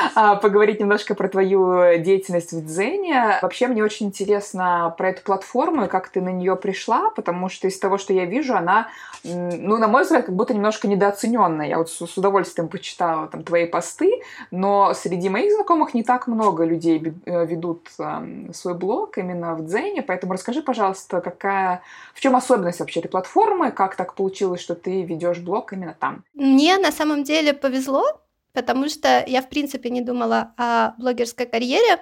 поговорить 0.41 0.79
немножко 0.79 1.15
про 1.15 1.27
твою 1.27 1.97
деятельность 1.97 2.51
в 2.51 2.65
Дзене. 2.65 3.39
Вообще 3.41 3.67
мне 3.67 3.83
очень 3.83 4.07
интересно 4.07 4.93
про 4.97 5.09
эту 5.09 5.23
платформу 5.23 5.85
и 5.85 5.87
как 5.87 6.09
ты 6.09 6.21
на 6.21 6.29
нее 6.29 6.55
пришла, 6.55 7.09
потому 7.09 7.49
что 7.49 7.67
из 7.67 7.79
того, 7.79 7.97
что 7.97 8.13
я 8.13 8.25
вижу, 8.25 8.55
она, 8.55 8.89
ну, 9.23 9.77
на 9.77 9.87
мой 9.87 10.03
взгляд, 10.03 10.25
как 10.25 10.35
будто 10.35 10.53
немножко 10.53 10.87
недооцененная. 10.87 11.67
Я 11.67 11.77
вот 11.77 11.89
с, 11.89 12.17
удовольствием 12.17 12.67
почитала 12.67 13.27
там 13.27 13.43
твои 13.43 13.65
посты, 13.65 14.21
но 14.51 14.93
среди 14.93 15.29
моих 15.29 15.53
знакомых 15.53 15.93
не 15.93 16.03
так 16.03 16.27
много 16.27 16.65
людей 16.65 17.13
э, 17.25 17.45
ведут 17.45 17.89
э, 17.99 18.51
свой 18.53 18.73
блог 18.73 19.17
именно 19.17 19.55
в 19.55 19.65
Дзене, 19.65 20.01
поэтому 20.01 20.33
расскажи, 20.33 20.61
пожалуйста, 20.61 21.21
какая, 21.21 21.81
в 22.13 22.19
чем 22.19 22.35
особенность 22.35 22.79
вообще 22.79 22.99
этой 22.99 23.09
платформы, 23.09 23.71
как 23.71 23.95
так 23.95 24.13
получилось, 24.13 24.61
что 24.61 24.75
ты 24.75 25.01
ведешь 25.03 25.39
блог 25.39 25.73
именно 25.73 25.95
там? 25.99 26.23
Мне 26.33 26.77
на 26.77 26.91
самом 26.91 27.23
деле 27.23 27.53
повезло, 27.53 28.03
потому 28.53 28.89
что 28.89 29.23
я, 29.27 29.41
в 29.41 29.49
принципе, 29.49 29.89
не 29.89 30.01
думала 30.01 30.53
о 30.57 30.93
блогерской 30.97 31.45
карьере 31.45 31.99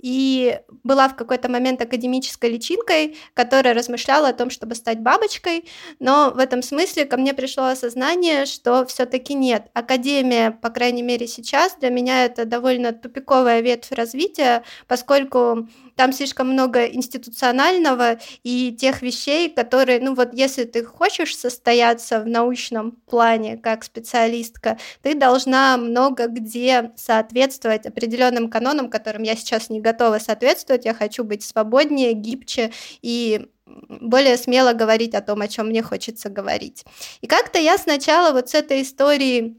и 0.00 0.60
была 0.84 1.08
в 1.08 1.16
какой-то 1.16 1.48
момент 1.48 1.82
академической 1.82 2.50
личинкой, 2.50 3.16
которая 3.34 3.74
размышляла 3.74 4.28
о 4.28 4.32
том, 4.32 4.50
чтобы 4.50 4.74
стать 4.74 5.00
бабочкой, 5.00 5.64
но 5.98 6.30
в 6.30 6.38
этом 6.38 6.62
смысле 6.62 7.04
ко 7.04 7.16
мне 7.16 7.34
пришло 7.34 7.64
осознание, 7.64 8.46
что 8.46 8.86
все-таки 8.86 9.34
нет. 9.34 9.66
Академия, 9.74 10.50
по 10.50 10.70
крайней 10.70 11.02
мере 11.02 11.26
сейчас, 11.26 11.76
для 11.76 11.90
меня 11.90 12.24
это 12.24 12.44
довольно 12.44 12.92
тупиковая 12.92 13.60
ветвь 13.60 13.92
развития, 13.92 14.62
поскольку 14.86 15.68
там 15.96 16.12
слишком 16.12 16.48
много 16.50 16.86
институционального 16.86 18.18
и 18.44 18.72
тех 18.72 19.02
вещей, 19.02 19.50
которые, 19.50 20.00
ну 20.00 20.14
вот 20.14 20.32
если 20.32 20.62
ты 20.64 20.84
хочешь 20.84 21.36
состояться 21.36 22.20
в 22.20 22.26
научном 22.26 22.92
плане 22.92 23.56
как 23.56 23.82
специалистка, 23.82 24.78
ты 25.02 25.14
должна 25.14 25.76
много 25.76 26.28
где 26.28 26.92
соответствовать 26.96 27.84
определенным 27.84 28.48
канонам, 28.48 28.90
которым 28.90 29.24
я 29.24 29.34
сейчас 29.34 29.70
не 29.70 29.80
готова 29.92 30.18
соответствовать, 30.18 30.84
я 30.84 30.94
хочу 30.94 31.24
быть 31.24 31.42
свободнее, 31.42 32.12
гибче 32.12 32.72
и 33.02 33.48
более 33.88 34.36
смело 34.36 34.72
говорить 34.72 35.14
о 35.14 35.20
том, 35.20 35.40
о 35.40 35.48
чем 35.48 35.68
мне 35.68 35.82
хочется 35.82 36.28
говорить. 36.28 36.84
И 37.20 37.26
как-то 37.26 37.58
я 37.58 37.78
сначала 37.78 38.32
вот 38.32 38.50
с 38.50 38.54
этой 38.54 38.82
историей 38.82 39.58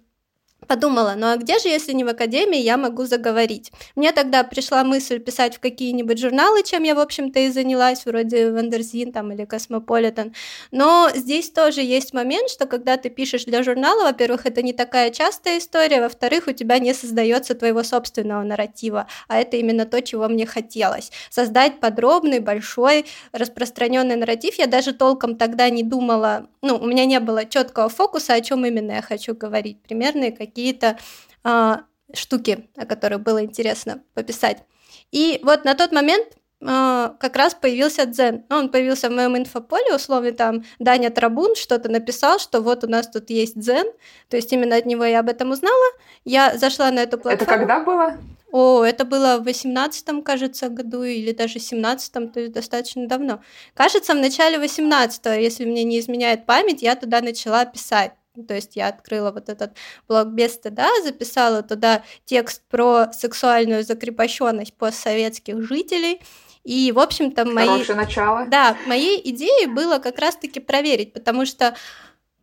подумала, 0.67 1.15
ну 1.17 1.27
а 1.27 1.37
где 1.37 1.57
же, 1.59 1.69
если 1.69 1.93
не 1.93 2.03
в 2.03 2.07
академии, 2.07 2.59
я 2.59 2.77
могу 2.77 3.05
заговорить? 3.05 3.71
Мне 3.95 4.11
тогда 4.11 4.43
пришла 4.43 4.83
мысль 4.83 5.19
писать 5.19 5.55
в 5.55 5.59
какие-нибудь 5.59 6.19
журналы, 6.19 6.63
чем 6.63 6.83
я, 6.83 6.95
в 6.95 6.99
общем-то, 6.99 7.39
и 7.39 7.49
занялась, 7.49 8.05
вроде 8.05 8.51
Wonderzine 8.51 9.11
там 9.11 9.31
или 9.31 9.45
Космополитен. 9.45 10.33
Но 10.71 11.09
здесь 11.15 11.49
тоже 11.49 11.81
есть 11.81 12.13
момент, 12.13 12.49
что 12.49 12.65
когда 12.65 12.97
ты 12.97 13.09
пишешь 13.09 13.45
для 13.45 13.63
журнала, 13.63 14.03
во-первых, 14.03 14.45
это 14.45 14.61
не 14.61 14.73
такая 14.73 15.09
частая 15.11 15.57
история, 15.57 16.01
во-вторых, 16.01 16.47
у 16.47 16.51
тебя 16.51 16.79
не 16.79 16.93
создается 16.93 17.55
твоего 17.55 17.83
собственного 17.83 18.43
нарратива, 18.43 19.07
а 19.27 19.39
это 19.39 19.57
именно 19.57 19.85
то, 19.85 20.01
чего 20.01 20.27
мне 20.27 20.45
хотелось. 20.45 21.11
Создать 21.29 21.79
подробный, 21.79 22.39
большой, 22.39 23.05
распространенный 23.31 24.17
нарратив. 24.17 24.55
Я 24.55 24.67
даже 24.67 24.93
толком 24.93 25.35
тогда 25.35 25.69
не 25.69 25.83
думала, 25.83 26.47
ну, 26.61 26.77
у 26.77 26.85
меня 26.85 27.05
не 27.05 27.19
было 27.19 27.45
четкого 27.45 27.89
фокуса, 27.89 28.33
о 28.33 28.41
чем 28.41 28.65
именно 28.65 28.91
я 28.91 29.01
хочу 29.01 29.33
говорить, 29.33 29.81
примерные 29.81 30.31
какие 30.31 30.48
какие-то 30.49 30.97
а, 31.43 31.83
штуки, 32.13 32.69
о 32.75 32.85
которых 32.85 33.21
было 33.21 33.43
интересно 33.43 34.03
пописать. 34.13 34.63
И 35.11 35.39
вот 35.43 35.65
на 35.65 35.75
тот 35.75 35.91
момент 35.91 36.27
а, 36.61 37.15
как 37.19 37.35
раз 37.35 37.53
появился 37.53 38.05
Дзен. 38.05 38.43
Он 38.49 38.69
появился 38.69 39.09
в 39.09 39.13
моем 39.13 39.37
инфополе, 39.37 39.95
условно, 39.95 40.31
там 40.33 40.63
Даня 40.79 41.09
Трабун 41.09 41.55
что-то 41.55 41.89
написал, 41.89 42.39
что 42.39 42.61
вот 42.61 42.83
у 42.83 42.87
нас 42.87 43.07
тут 43.07 43.29
есть 43.29 43.57
Дзен, 43.57 43.87
то 44.27 44.35
есть 44.35 44.51
именно 44.51 44.75
от 44.75 44.85
него 44.85 45.05
я 45.05 45.21
об 45.21 45.29
этом 45.29 45.51
узнала. 45.51 45.85
Я 46.25 46.57
зашла 46.57 46.91
на 46.91 46.99
эту 46.99 47.17
платформу. 47.17 47.43
Это 47.43 47.59
когда 47.59 47.79
было? 47.79 48.17
О, 48.51 48.83
это 48.83 49.05
было 49.05 49.37
в 49.37 49.43
18 49.43 50.23
кажется, 50.23 50.69
году 50.69 51.03
или 51.03 51.31
даже 51.31 51.59
17 51.59 52.33
то 52.33 52.39
есть 52.39 52.51
достаточно 52.51 53.07
давно. 53.07 53.41
Кажется, 53.75 54.13
в 54.13 54.17
начале 54.17 54.57
18 54.57 55.25
если 55.39 55.65
мне 55.65 55.83
не 55.83 55.99
изменяет 55.99 56.45
память, 56.45 56.81
я 56.81 56.95
туда 56.95 57.21
начала 57.21 57.65
писать. 57.65 58.13
То 58.47 58.53
есть 58.53 58.75
я 58.75 58.87
открыла 58.87 59.31
вот 59.31 59.49
этот 59.49 59.75
блог 60.07 60.27
без 60.27 60.53
стыда, 60.53 60.87
записала 61.03 61.63
туда 61.63 62.03
текст 62.25 62.61
про 62.69 63.11
сексуальную 63.11 63.83
закрепощенность 63.83 64.73
постсоветских 64.75 65.61
жителей. 65.61 66.21
И, 66.63 66.91
в 66.91 66.99
общем-то, 66.99 67.45
мои... 67.45 67.67
Хорошее 67.67 67.97
начало. 67.97 68.45
Да, 68.47 68.77
моей 68.85 69.19
идеей 69.31 69.67
было 69.67 69.97
как 69.99 70.19
раз-таки 70.19 70.59
проверить, 70.59 71.13
потому 71.13 71.45
что 71.45 71.75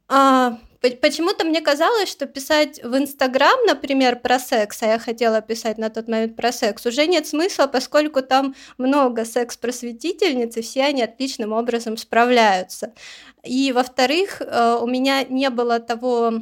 А, 0.08 0.58
Почему-то 0.90 1.44
мне 1.44 1.60
казалось, 1.60 2.08
что 2.08 2.26
писать 2.26 2.82
в 2.82 2.96
Инстаграм, 2.96 3.58
например, 3.66 4.20
про 4.20 4.38
секс, 4.38 4.82
а 4.82 4.86
я 4.86 4.98
хотела 4.98 5.40
писать 5.40 5.78
на 5.78 5.90
тот 5.90 6.08
момент 6.08 6.36
про 6.36 6.52
секс, 6.52 6.86
уже 6.86 7.06
нет 7.06 7.26
смысла, 7.26 7.66
поскольку 7.66 8.22
там 8.22 8.54
много 8.78 9.24
секс-просветительниц, 9.24 10.56
и 10.56 10.62
все 10.62 10.84
они 10.84 11.02
отличным 11.02 11.52
образом 11.52 11.96
справляются. 11.96 12.92
И, 13.44 13.72
во-вторых, 13.72 14.40
э, 14.40 14.78
у 14.80 14.86
меня 14.86 15.24
не 15.24 15.50
было 15.50 15.78
того 15.78 16.34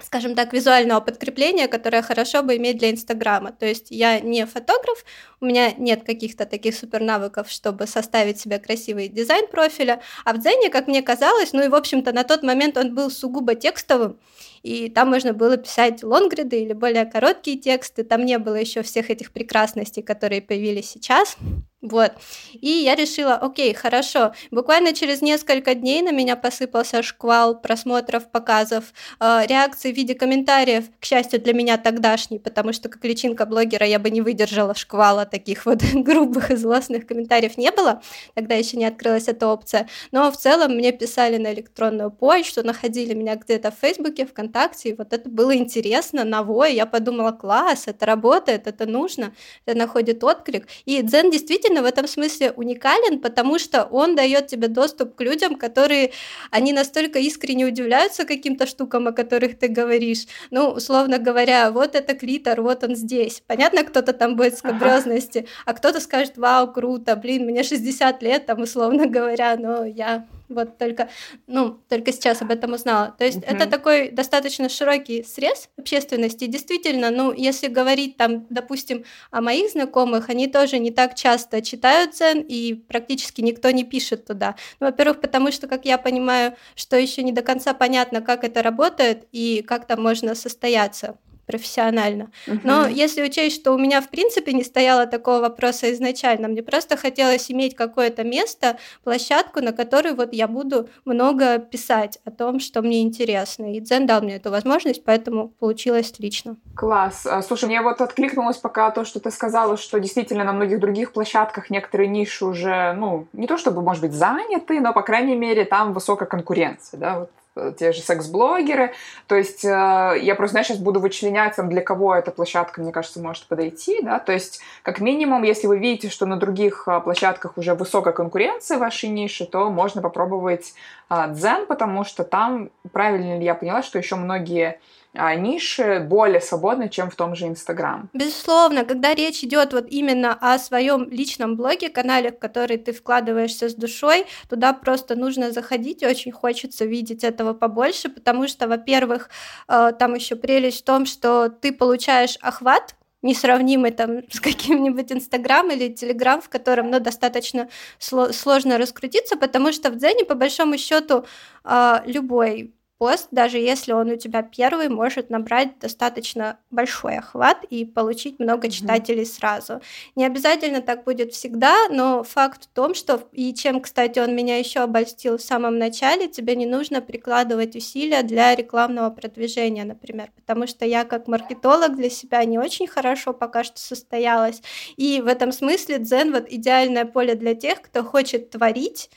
скажем 0.00 0.34
так, 0.34 0.52
визуального 0.52 1.00
подкрепления, 1.00 1.68
которое 1.68 2.02
хорошо 2.02 2.42
бы 2.42 2.56
иметь 2.56 2.78
для 2.78 2.90
Инстаграма. 2.90 3.52
То 3.52 3.66
есть 3.66 3.90
я 3.90 4.20
не 4.20 4.44
фотограф, 4.44 5.04
у 5.40 5.46
меня 5.46 5.72
нет 5.72 6.04
каких-то 6.04 6.46
таких 6.46 6.74
супер 6.74 7.00
навыков, 7.00 7.50
чтобы 7.50 7.86
составить 7.86 8.40
себе 8.40 8.58
красивый 8.58 9.08
дизайн 9.08 9.46
профиля, 9.46 10.00
а 10.24 10.32
в 10.32 10.38
Дзене, 10.38 10.68
как 10.70 10.88
мне 10.88 11.02
казалось, 11.02 11.52
ну 11.52 11.62
и, 11.62 11.68
в 11.68 11.74
общем-то, 11.74 12.12
на 12.12 12.24
тот 12.24 12.42
момент 12.42 12.76
он 12.76 12.94
был 12.94 13.10
сугубо 13.10 13.54
текстовым, 13.54 14.18
и 14.62 14.88
там 14.88 15.10
можно 15.10 15.32
было 15.32 15.56
писать 15.56 16.02
лонгриды 16.02 16.62
или 16.62 16.72
более 16.72 17.04
короткие 17.04 17.58
тексты, 17.58 18.02
там 18.02 18.24
не 18.24 18.38
было 18.38 18.56
еще 18.56 18.82
всех 18.82 19.10
этих 19.10 19.32
прекрасностей, 19.32 20.02
которые 20.02 20.42
появились 20.42 20.90
сейчас. 20.90 21.36
Вот. 21.84 22.12
И 22.54 22.68
я 22.68 22.94
решила, 22.94 23.34
окей, 23.34 23.74
хорошо. 23.74 24.32
Буквально 24.50 24.94
через 24.94 25.20
несколько 25.20 25.74
дней 25.74 26.00
на 26.00 26.12
меня 26.12 26.34
посыпался 26.34 27.02
шквал 27.02 27.60
просмотров, 27.60 28.30
показов, 28.30 28.84
э, 29.20 29.42
реакций 29.46 29.92
в 29.92 29.96
виде 29.96 30.14
комментариев, 30.14 30.84
к 30.98 31.04
счастью 31.04 31.42
для 31.42 31.52
меня 31.52 31.76
тогдашний, 31.76 32.38
потому 32.38 32.72
что 32.72 32.88
как 32.88 33.04
личинка 33.04 33.44
блогера 33.44 33.86
я 33.86 33.98
бы 33.98 34.08
не 34.08 34.22
выдержала 34.22 34.74
шквала 34.74 35.26
таких 35.26 35.66
вот 35.66 35.82
грубых 35.92 36.50
и 36.50 36.56
злостных 36.56 37.06
комментариев 37.06 37.58
не 37.58 37.70
было, 37.70 38.00
тогда 38.32 38.54
еще 38.54 38.78
не 38.78 38.86
открылась 38.86 39.28
эта 39.28 39.46
опция. 39.46 39.86
Но 40.10 40.32
в 40.32 40.38
целом 40.38 40.76
мне 40.76 40.90
писали 40.90 41.36
на 41.36 41.52
электронную 41.52 42.10
почту, 42.10 42.64
находили 42.64 43.12
меня 43.12 43.36
где-то 43.36 43.70
в 43.70 43.74
Фейсбуке, 43.78 44.24
ВКонтакте, 44.24 44.88
и 44.88 44.94
вот 44.94 45.12
это 45.12 45.28
было 45.28 45.54
интересно, 45.54 46.24
новое. 46.24 46.70
Я 46.70 46.86
подумала, 46.86 47.32
класс, 47.32 47.88
это 47.88 48.06
работает, 48.06 48.66
это 48.66 48.86
нужно, 48.86 49.34
это 49.66 49.76
находит 49.76 50.24
отклик. 50.24 50.66
И 50.86 51.02
Дзен 51.02 51.30
действительно 51.30 51.73
действительно 51.74 51.82
в 51.82 51.86
этом 51.86 52.06
смысле 52.06 52.52
уникален, 52.52 53.20
потому 53.20 53.58
что 53.58 53.84
он 53.84 54.14
дает 54.16 54.46
тебе 54.46 54.68
доступ 54.68 55.14
к 55.14 55.24
людям, 55.24 55.56
которые, 55.56 56.10
они 56.50 56.72
настолько 56.72 57.18
искренне 57.18 57.66
удивляются 57.66 58.24
каким-то 58.24 58.66
штукам, 58.66 59.06
о 59.08 59.12
которых 59.12 59.58
ты 59.58 59.68
говоришь. 59.68 60.26
Ну, 60.50 60.70
условно 60.70 61.18
говоря, 61.18 61.70
вот 61.70 61.94
это 61.94 62.14
клитор, 62.14 62.62
вот 62.62 62.84
он 62.84 62.96
здесь. 62.96 63.42
Понятно, 63.46 63.84
кто-то 63.84 64.12
там 64.12 64.36
будет 64.36 64.58
скобрезности, 64.58 65.38
ага. 65.38 65.48
а 65.66 65.72
кто-то 65.74 66.00
скажет, 66.00 66.36
вау, 66.36 66.72
круто, 66.72 67.16
блин, 67.16 67.44
мне 67.44 67.62
60 67.62 68.22
лет, 68.22 68.46
там, 68.46 68.62
условно 68.62 69.06
говоря, 69.06 69.56
но 69.56 69.84
я 69.84 70.26
вот 70.48 70.78
только, 70.78 71.08
ну, 71.46 71.78
только 71.88 72.12
сейчас 72.12 72.42
об 72.42 72.50
этом 72.50 72.72
узнала. 72.72 73.14
То 73.18 73.24
есть 73.24 73.38
uh-huh. 73.38 73.56
это 73.56 73.66
такой 73.66 74.10
достаточно 74.10 74.68
широкий 74.68 75.22
срез 75.24 75.68
общественности. 75.76 76.46
Действительно, 76.46 77.10
ну, 77.10 77.32
если 77.32 77.68
говорить 77.68 78.16
там, 78.16 78.46
допустим, 78.50 79.04
о 79.30 79.40
моих 79.40 79.70
знакомых, 79.70 80.28
они 80.28 80.46
тоже 80.48 80.78
не 80.78 80.90
так 80.90 81.14
часто 81.14 81.62
читают 81.62 82.14
цен, 82.14 82.40
и 82.40 82.74
практически 82.74 83.40
никто 83.40 83.70
не 83.70 83.84
пишет 83.84 84.26
туда. 84.26 84.54
Ну, 84.80 84.86
во-первых, 84.86 85.20
потому 85.20 85.50
что, 85.52 85.66
как 85.66 85.84
я 85.84 85.98
понимаю, 85.98 86.56
что 86.74 86.96
еще 86.96 87.22
не 87.22 87.32
до 87.32 87.42
конца 87.42 87.74
понятно, 87.74 88.20
как 88.20 88.44
это 88.44 88.62
работает 88.62 89.26
и 89.32 89.62
как 89.66 89.86
там 89.86 90.02
можно 90.02 90.34
состояться 90.34 91.16
профессионально. 91.46 92.30
Uh-huh. 92.46 92.60
Но 92.64 92.86
если 92.86 93.22
учесть, 93.22 93.56
что 93.56 93.72
у 93.72 93.78
меня 93.78 94.00
в 94.00 94.08
принципе 94.08 94.52
не 94.52 94.64
стояло 94.64 95.06
такого 95.06 95.40
вопроса 95.40 95.92
изначально, 95.92 96.48
мне 96.48 96.62
просто 96.62 96.96
хотелось 96.96 97.50
иметь 97.50 97.74
какое-то 97.74 98.24
место, 98.24 98.78
площадку, 99.02 99.60
на 99.60 99.72
которой 99.72 100.14
вот 100.14 100.32
я 100.32 100.48
буду 100.48 100.88
много 101.04 101.58
писать 101.58 102.18
о 102.24 102.30
том, 102.30 102.60
что 102.60 102.82
мне 102.82 103.02
интересно. 103.02 103.74
И 103.74 103.80
Дзен 103.80 104.06
дал 104.06 104.22
мне 104.22 104.36
эту 104.36 104.50
возможность, 104.50 105.04
поэтому 105.04 105.48
получилось 105.48 106.10
отлично. 106.10 106.56
Класс. 106.74 107.26
А, 107.26 107.42
слушай, 107.42 107.66
мне 107.66 107.82
вот 107.82 108.00
откликнулось 108.00 108.56
пока 108.56 108.90
то, 108.90 109.04
что 109.04 109.20
ты 109.20 109.30
сказала, 109.30 109.76
что 109.76 110.00
действительно 110.00 110.44
на 110.44 110.52
многих 110.52 110.80
других 110.80 111.12
площадках 111.12 111.70
некоторые 111.70 112.08
ниши 112.08 112.44
уже, 112.44 112.92
ну, 112.94 113.26
не 113.32 113.46
то 113.46 113.58
чтобы, 113.58 113.82
может 113.82 114.02
быть, 114.02 114.12
заняты, 114.12 114.80
но, 114.80 114.92
по 114.92 115.02
крайней 115.02 115.36
мере, 115.36 115.64
там 115.64 115.92
высокая 115.92 116.28
конкуренция, 116.28 116.98
да, 116.98 117.18
вот 117.20 117.30
те 117.78 117.92
же 117.92 118.00
секс-блогеры. 118.00 118.94
То 119.26 119.36
есть 119.36 119.64
э, 119.64 119.68
я 119.68 120.34
просто, 120.34 120.52
знаешь, 120.52 120.66
сейчас 120.66 120.78
буду 120.78 121.00
вычленять, 121.00 121.54
для 121.56 121.82
кого 121.82 122.14
эта 122.14 122.30
площадка, 122.30 122.80
мне 122.80 122.92
кажется, 122.92 123.20
может 123.20 123.46
подойти, 123.46 124.00
да, 124.02 124.18
то 124.18 124.32
есть 124.32 124.60
как 124.82 125.00
минимум, 125.00 125.42
если 125.42 125.66
вы 125.66 125.78
видите, 125.78 126.08
что 126.08 126.26
на 126.26 126.36
других 126.36 126.84
э, 126.86 127.00
площадках 127.00 127.56
уже 127.56 127.74
высокая 127.74 128.12
конкуренция 128.12 128.76
в 128.76 128.80
вашей 128.80 129.08
нише, 129.08 129.46
то 129.46 129.70
можно 129.70 130.02
попробовать 130.02 130.74
э, 131.10 131.26
Дзен, 131.28 131.66
потому 131.66 132.04
что 132.04 132.24
там, 132.24 132.70
правильно 132.92 133.38
ли 133.38 133.44
я 133.44 133.54
поняла, 133.54 133.82
что 133.82 133.98
еще 133.98 134.16
многие 134.16 134.70
а, 134.70 134.80
ниши 135.14 136.00
более 136.00 136.40
свободны, 136.40 136.88
чем 136.88 137.10
в 137.10 137.16
том 137.16 137.34
же 137.34 137.46
Инстаграм. 137.46 138.10
Безусловно, 138.12 138.84
когда 138.84 139.14
речь 139.14 139.44
идет 139.44 139.72
вот 139.72 139.86
именно 139.88 140.36
о 140.40 140.58
своем 140.58 141.08
личном 141.08 141.56
блоге, 141.56 141.88
канале, 141.88 142.30
в 142.30 142.38
который 142.38 142.76
ты 142.78 142.92
вкладываешься 142.92 143.68
с 143.68 143.74
душой, 143.74 144.26
туда 144.48 144.72
просто 144.72 145.14
нужно 145.14 145.52
заходить, 145.52 146.02
очень 146.02 146.32
хочется 146.32 146.84
видеть 146.84 147.24
этого 147.24 147.54
побольше, 147.54 148.08
потому 148.08 148.48
что, 148.48 148.68
во-первых, 148.68 149.30
э, 149.68 149.92
там 149.98 150.14
еще 150.14 150.36
прелесть 150.36 150.80
в 150.80 150.84
том, 150.84 151.06
что 151.06 151.48
ты 151.48 151.72
получаешь 151.72 152.36
охват 152.40 152.94
несравнимый 153.24 153.90
там 153.90 154.20
с 154.30 154.38
каким-нибудь 154.38 155.10
Инстаграм 155.10 155.68
или 155.70 155.88
Телеграм, 155.88 156.40
в 156.40 156.48
котором 156.48 156.90
ну, 156.90 157.00
достаточно 157.00 157.68
сложно 157.98 158.78
раскрутиться, 158.78 159.36
потому 159.36 159.72
что 159.72 159.90
в 159.90 159.96
Дзене, 159.96 160.24
по 160.24 160.34
большому 160.34 160.78
счету, 160.78 161.24
э, 161.64 162.00
любой 162.06 162.74
пост, 163.04 163.28
даже 163.32 163.58
если 163.58 163.92
он 163.92 164.12
у 164.12 164.16
тебя 164.16 164.42
первый, 164.42 164.88
может 164.88 165.28
набрать 165.28 165.78
достаточно 165.78 166.58
большой 166.70 167.18
охват 167.18 167.62
и 167.68 167.84
получить 167.84 168.38
много 168.38 168.70
читателей 168.70 169.24
mm-hmm. 169.24 169.38
сразу. 169.38 169.82
Не 170.16 170.24
обязательно 170.24 170.80
так 170.80 171.04
будет 171.04 171.34
всегда, 171.34 171.88
но 171.90 172.22
факт 172.22 172.64
в 172.64 172.68
том, 172.68 172.94
что 172.94 173.20
и 173.32 173.52
чем, 173.52 173.82
кстати, 173.82 174.20
он 174.20 174.34
меня 174.34 174.56
еще 174.56 174.80
обольстил 174.80 175.36
в 175.36 175.42
самом 175.42 175.76
начале, 175.78 176.28
тебе 176.28 176.56
не 176.56 176.64
нужно 176.64 177.02
прикладывать 177.02 177.76
усилия 177.76 178.22
для 178.22 178.54
рекламного 178.54 179.10
продвижения, 179.10 179.84
например, 179.84 180.30
потому 180.34 180.66
что 180.66 180.86
я 180.86 181.04
как 181.04 181.28
маркетолог 181.28 181.96
для 181.96 182.08
себя 182.08 182.42
не 182.46 182.58
очень 182.58 182.86
хорошо 182.86 183.34
пока 183.34 183.64
что 183.64 183.78
состоялась, 183.78 184.62
и 184.96 185.20
в 185.20 185.26
этом 185.26 185.52
смысле 185.52 185.98
Дзен 185.98 186.32
вот 186.32 186.46
идеальное 186.48 187.04
поле 187.04 187.34
для 187.34 187.54
тех, 187.54 187.82
кто 187.82 188.02
хочет 188.02 188.48
творить 188.48 189.10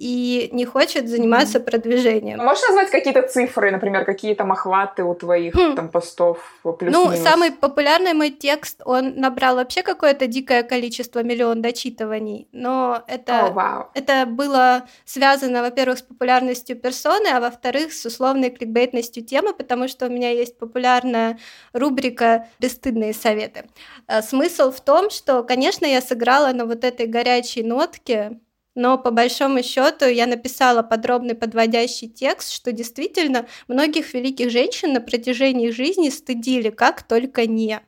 и 0.00 0.48
не 0.52 0.64
хочет 0.64 1.08
заниматься 1.08 1.58
mm. 1.58 1.64
продвижением. 1.64 2.38
Ну, 2.38 2.44
можешь 2.44 2.66
назвать 2.68 2.90
какие-то 2.90 3.22
цифры, 3.22 3.70
например, 3.70 4.06
какие 4.06 4.34
там 4.34 4.50
охваты 4.50 5.04
у 5.04 5.14
твоих 5.14 5.54
mm. 5.54 5.74
там 5.76 5.90
постов 5.90 6.38
плюс-минус? 6.62 7.18
Ну, 7.18 7.24
самый 7.24 7.52
популярный 7.52 8.14
мой 8.14 8.30
текст, 8.30 8.80
он 8.86 9.16
набрал 9.16 9.56
вообще 9.56 9.82
какое-то 9.82 10.26
дикое 10.26 10.62
количество, 10.62 11.22
миллион 11.22 11.60
дочитываний, 11.60 12.48
но 12.52 13.02
это, 13.08 13.32
oh, 13.32 13.54
wow. 13.54 13.86
это 13.92 14.24
было 14.24 14.86
связано, 15.04 15.60
во-первых, 15.60 15.98
с 15.98 16.02
популярностью 16.02 16.76
персоны, 16.76 17.28
а 17.28 17.40
во-вторых, 17.40 17.92
с 17.92 18.06
условной 18.06 18.48
кликбейтностью 18.48 19.22
темы, 19.22 19.52
потому 19.52 19.86
что 19.86 20.06
у 20.06 20.08
меня 20.08 20.30
есть 20.30 20.58
популярная 20.58 21.38
рубрика 21.74 22.46
«Бесстыдные 22.58 23.12
советы». 23.12 23.64
А, 24.06 24.22
смысл 24.22 24.72
в 24.72 24.80
том, 24.80 25.10
что, 25.10 25.42
конечно, 25.42 25.84
я 25.84 26.00
сыграла 26.00 26.54
на 26.54 26.64
вот 26.64 26.84
этой 26.84 27.06
горячей 27.06 27.62
нотке, 27.62 28.38
но 28.74 28.98
по 28.98 29.10
большому 29.10 29.62
счету 29.62 30.06
я 30.06 30.26
написала 30.26 30.82
подробный 30.82 31.34
подводящий 31.34 32.08
текст, 32.08 32.52
что 32.52 32.72
действительно 32.72 33.46
многих 33.68 34.14
великих 34.14 34.50
женщин 34.50 34.92
на 34.92 35.00
протяжении 35.00 35.70
жизни 35.70 36.08
стыдили, 36.10 36.70
как 36.70 37.02
только 37.02 37.46
не. 37.46 37.80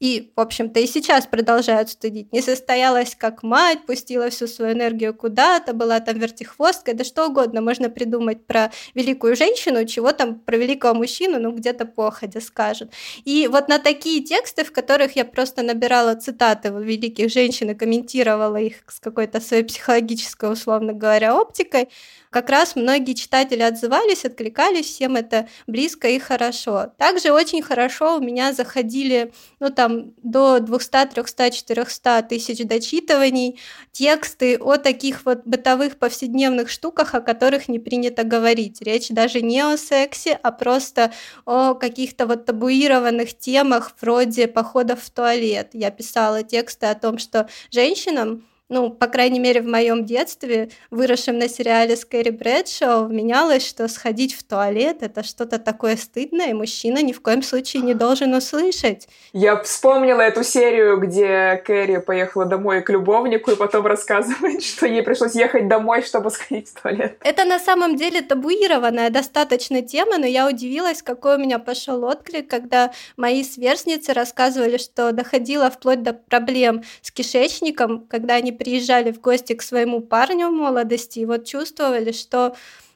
И, 0.00 0.32
в 0.36 0.40
общем-то, 0.40 0.80
и 0.80 0.86
сейчас 0.86 1.26
продолжают 1.26 1.90
стыдить. 1.90 2.32
Не 2.32 2.40
состоялась 2.40 3.16
как 3.16 3.42
мать, 3.42 3.84
пустила 3.86 4.30
всю 4.30 4.46
свою 4.46 4.74
энергию 4.74 5.14
куда-то, 5.14 5.72
была 5.72 6.00
там 6.00 6.18
вертихвосткой, 6.18 6.94
да 6.94 7.04
что 7.04 7.26
угодно 7.26 7.60
можно 7.60 7.90
придумать 7.90 8.46
про 8.46 8.70
великую 8.94 9.34
женщину, 9.34 9.84
чего 9.86 10.12
там 10.12 10.38
про 10.38 10.56
великого 10.56 10.94
мужчину, 10.94 11.40
ну, 11.40 11.52
где-то 11.52 11.84
походя 11.84 12.40
скажут. 12.40 12.92
И 13.24 13.48
вот 13.50 13.68
на 13.68 13.78
такие 13.78 14.22
тексты, 14.22 14.64
в 14.64 14.72
которых 14.72 15.16
я 15.16 15.24
просто 15.24 15.62
набирала 15.62 16.14
цитаты 16.14 16.68
великих 16.68 17.30
женщин 17.30 17.70
и 17.70 17.74
комментировала 17.74 18.56
их 18.56 18.76
с 18.88 19.00
какой-то 19.00 19.40
своей 19.40 19.64
психологической, 19.64 20.52
условно 20.52 20.92
говоря, 20.92 21.34
оптикой, 21.36 21.88
как 22.30 22.50
раз 22.50 22.76
многие 22.76 23.14
читатели 23.14 23.62
отзывались, 23.62 24.24
откликались, 24.24 24.86
всем 24.86 25.16
это 25.16 25.48
близко 25.66 26.08
и 26.08 26.18
хорошо. 26.18 26.92
Также 26.98 27.32
очень 27.32 27.62
хорошо 27.62 28.16
у 28.16 28.20
меня 28.20 28.52
заходили, 28.52 29.32
ну 29.60 29.70
там, 29.70 29.87
до 29.88 30.60
200, 30.60 31.06
300, 31.14 31.50
400 31.50 32.22
тысяч 32.22 32.66
дочитываний, 32.66 33.58
тексты 33.92 34.56
о 34.58 34.76
таких 34.76 35.24
вот 35.24 35.42
бытовых 35.44 35.98
повседневных 35.98 36.70
штуках, 36.70 37.14
о 37.14 37.20
которых 37.20 37.68
не 37.68 37.78
принято 37.78 38.24
говорить. 38.24 38.80
Речь 38.82 39.08
даже 39.08 39.40
не 39.40 39.60
о 39.60 39.76
сексе, 39.76 40.38
а 40.42 40.52
просто 40.52 41.12
о 41.44 41.74
каких-то 41.74 42.26
вот 42.26 42.44
табуированных 42.44 43.36
темах 43.36 43.92
вроде 44.00 44.48
походов 44.48 45.02
в 45.02 45.10
туалет. 45.10 45.70
Я 45.72 45.90
писала 45.90 46.42
тексты 46.42 46.86
о 46.86 46.94
том, 46.94 47.18
что 47.18 47.48
женщинам 47.70 48.44
ну, 48.68 48.90
по 48.90 49.06
крайней 49.06 49.38
мере, 49.38 49.62
в 49.62 49.66
моем 49.66 50.04
детстве, 50.04 50.70
выросшем 50.90 51.38
на 51.38 51.48
сериале 51.48 51.96
Скэри 51.96 52.30
Брэдшоу, 52.30 53.06
вменялось, 53.06 53.66
что 53.66 53.88
сходить 53.88 54.34
в 54.34 54.42
туалет— 54.42 54.98
это 55.00 55.22
что-то 55.22 55.58
такое 55.58 55.96
стыдное, 55.96 56.50
и 56.50 56.52
мужчина 56.52 57.02
ни 57.02 57.12
в 57.12 57.22
коем 57.22 57.42
случае 57.42 57.82
не 57.82 57.94
должен 57.94 58.34
услышать. 58.34 59.08
Я 59.32 59.56
вспомнила 59.62 60.20
эту 60.20 60.44
серию, 60.44 60.98
где 60.98 61.62
Кэрри 61.64 61.98
поехала 61.98 62.44
домой 62.44 62.82
к 62.82 62.90
любовнику 62.90 63.50
и 63.50 63.56
потом 63.56 63.86
рассказывает, 63.86 64.62
что 64.64 64.86
ей 64.86 65.02
пришлось 65.02 65.34
ехать 65.34 65.68
домой, 65.68 66.02
чтобы 66.02 66.30
сходить 66.30 66.68
в 66.68 66.82
туалет. 66.82 67.16
Это 67.22 67.44
на 67.44 67.58
самом 67.58 67.96
деле 67.96 68.20
табуированная 68.20 69.08
достаточно 69.10 69.80
тема, 69.80 70.18
но 70.18 70.26
я 70.26 70.46
удивилась, 70.46 71.02
какой 71.02 71.36
у 71.36 71.38
меня 71.38 71.58
пошел 71.58 72.04
отклик, 72.04 72.48
когда 72.48 72.92
мои 73.16 73.42
сверстницы 73.44 74.12
рассказывали, 74.12 74.76
что 74.76 75.12
доходило 75.12 75.70
вплоть 75.70 76.02
до 76.02 76.12
проблем 76.12 76.82
с 77.00 77.10
кишечником, 77.10 78.06
когда 78.08 78.34
они 78.34 78.52
приезжали 78.58 79.12
в 79.12 79.20
гости 79.20 79.54
к 79.54 79.62
своему 79.62 80.00
парню 80.00 80.48
в 80.48 80.52
молодости 80.52 81.20
и 81.20 81.26
вот 81.26 81.44
чувствовали, 81.44 82.12
что 82.12 82.54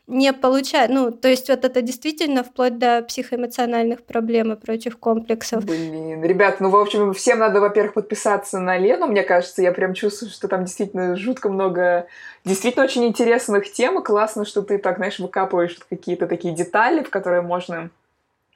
не 0.09 0.33
получают, 0.33 0.91
ну, 0.91 1.13
то 1.13 1.29
есть 1.29 1.49
вот 1.49 1.65
это 1.65 1.81
действительно 1.81 2.43
вплоть 2.43 2.77
до 2.77 3.03
психоэмоциональных 3.03 4.03
проблем 4.03 4.53
и 4.53 4.57
прочих 4.57 4.99
комплексов. 4.99 5.65
Блин, 5.65 6.25
ребят, 6.25 6.61
ну, 6.61 6.71
в 6.71 6.77
общем, 6.77 7.15
всем 7.15 7.39
надо, 7.39 7.61
во-первых, 7.61 7.95
подписаться 7.95 8.59
на 8.59 8.77
Лену, 8.77 9.07
мне 9.07 9.23
кажется, 9.23 9.63
я 9.63 9.73
прям 9.73 9.95
чувствую, 9.95 10.31
что 10.31 10.49
там 10.49 10.65
действительно 10.65 11.17
жутко 11.17 11.49
много, 11.49 12.07
действительно 12.45 12.85
очень 12.85 13.05
интересных 13.05 13.73
тем, 13.73 14.01
и 14.01 14.05
классно, 14.05 14.45
что 14.45 14.63
ты 14.63 14.79
так, 14.79 14.97
знаешь, 14.97 15.21
выкапываешь 15.21 15.79
какие-то 15.89 16.27
такие 16.27 16.53
детали, 16.53 17.05
в 17.05 17.11
которые 17.11 17.43
можно 17.43 17.91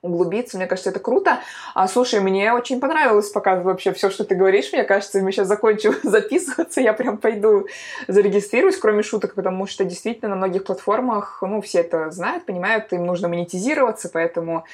углубиться. 0.07 0.57
Мне 0.57 0.67
кажется, 0.67 0.91
это 0.91 1.01
круто. 1.01 1.41
А, 1.75 1.89
слушай, 1.89 2.21
мне 2.21 2.53
очень 2.53 2.81
понравилось 2.81 3.31
пока 3.31 3.57
вообще 3.57 3.93
все, 3.93 4.11
что 4.11 4.25
ты 4.25 4.35
говоришь. 4.35 4.73
Мне 4.73 4.85
кажется, 4.85 5.21
мы 5.21 5.33
сейчас 5.33 5.49
закончим 5.49 5.95
записываться, 6.03 6.81
я 6.81 6.93
прям 6.93 7.19
пойду 7.19 7.67
зарегистрируюсь, 8.09 8.79
кроме 8.79 9.03
шуток, 9.03 9.35
потому 9.35 9.67
что 9.67 9.85
действительно 9.85 10.31
на 10.31 10.37
многих 10.37 10.65
платформах, 10.65 11.39
ну, 11.43 11.61
все 11.61 11.81
это 11.81 12.11
знают, 12.11 12.47
понимают, 12.47 12.93
им 12.93 13.07
нужно 13.07 13.29
монетизироваться, 13.29 14.09
поэтому 14.09 14.65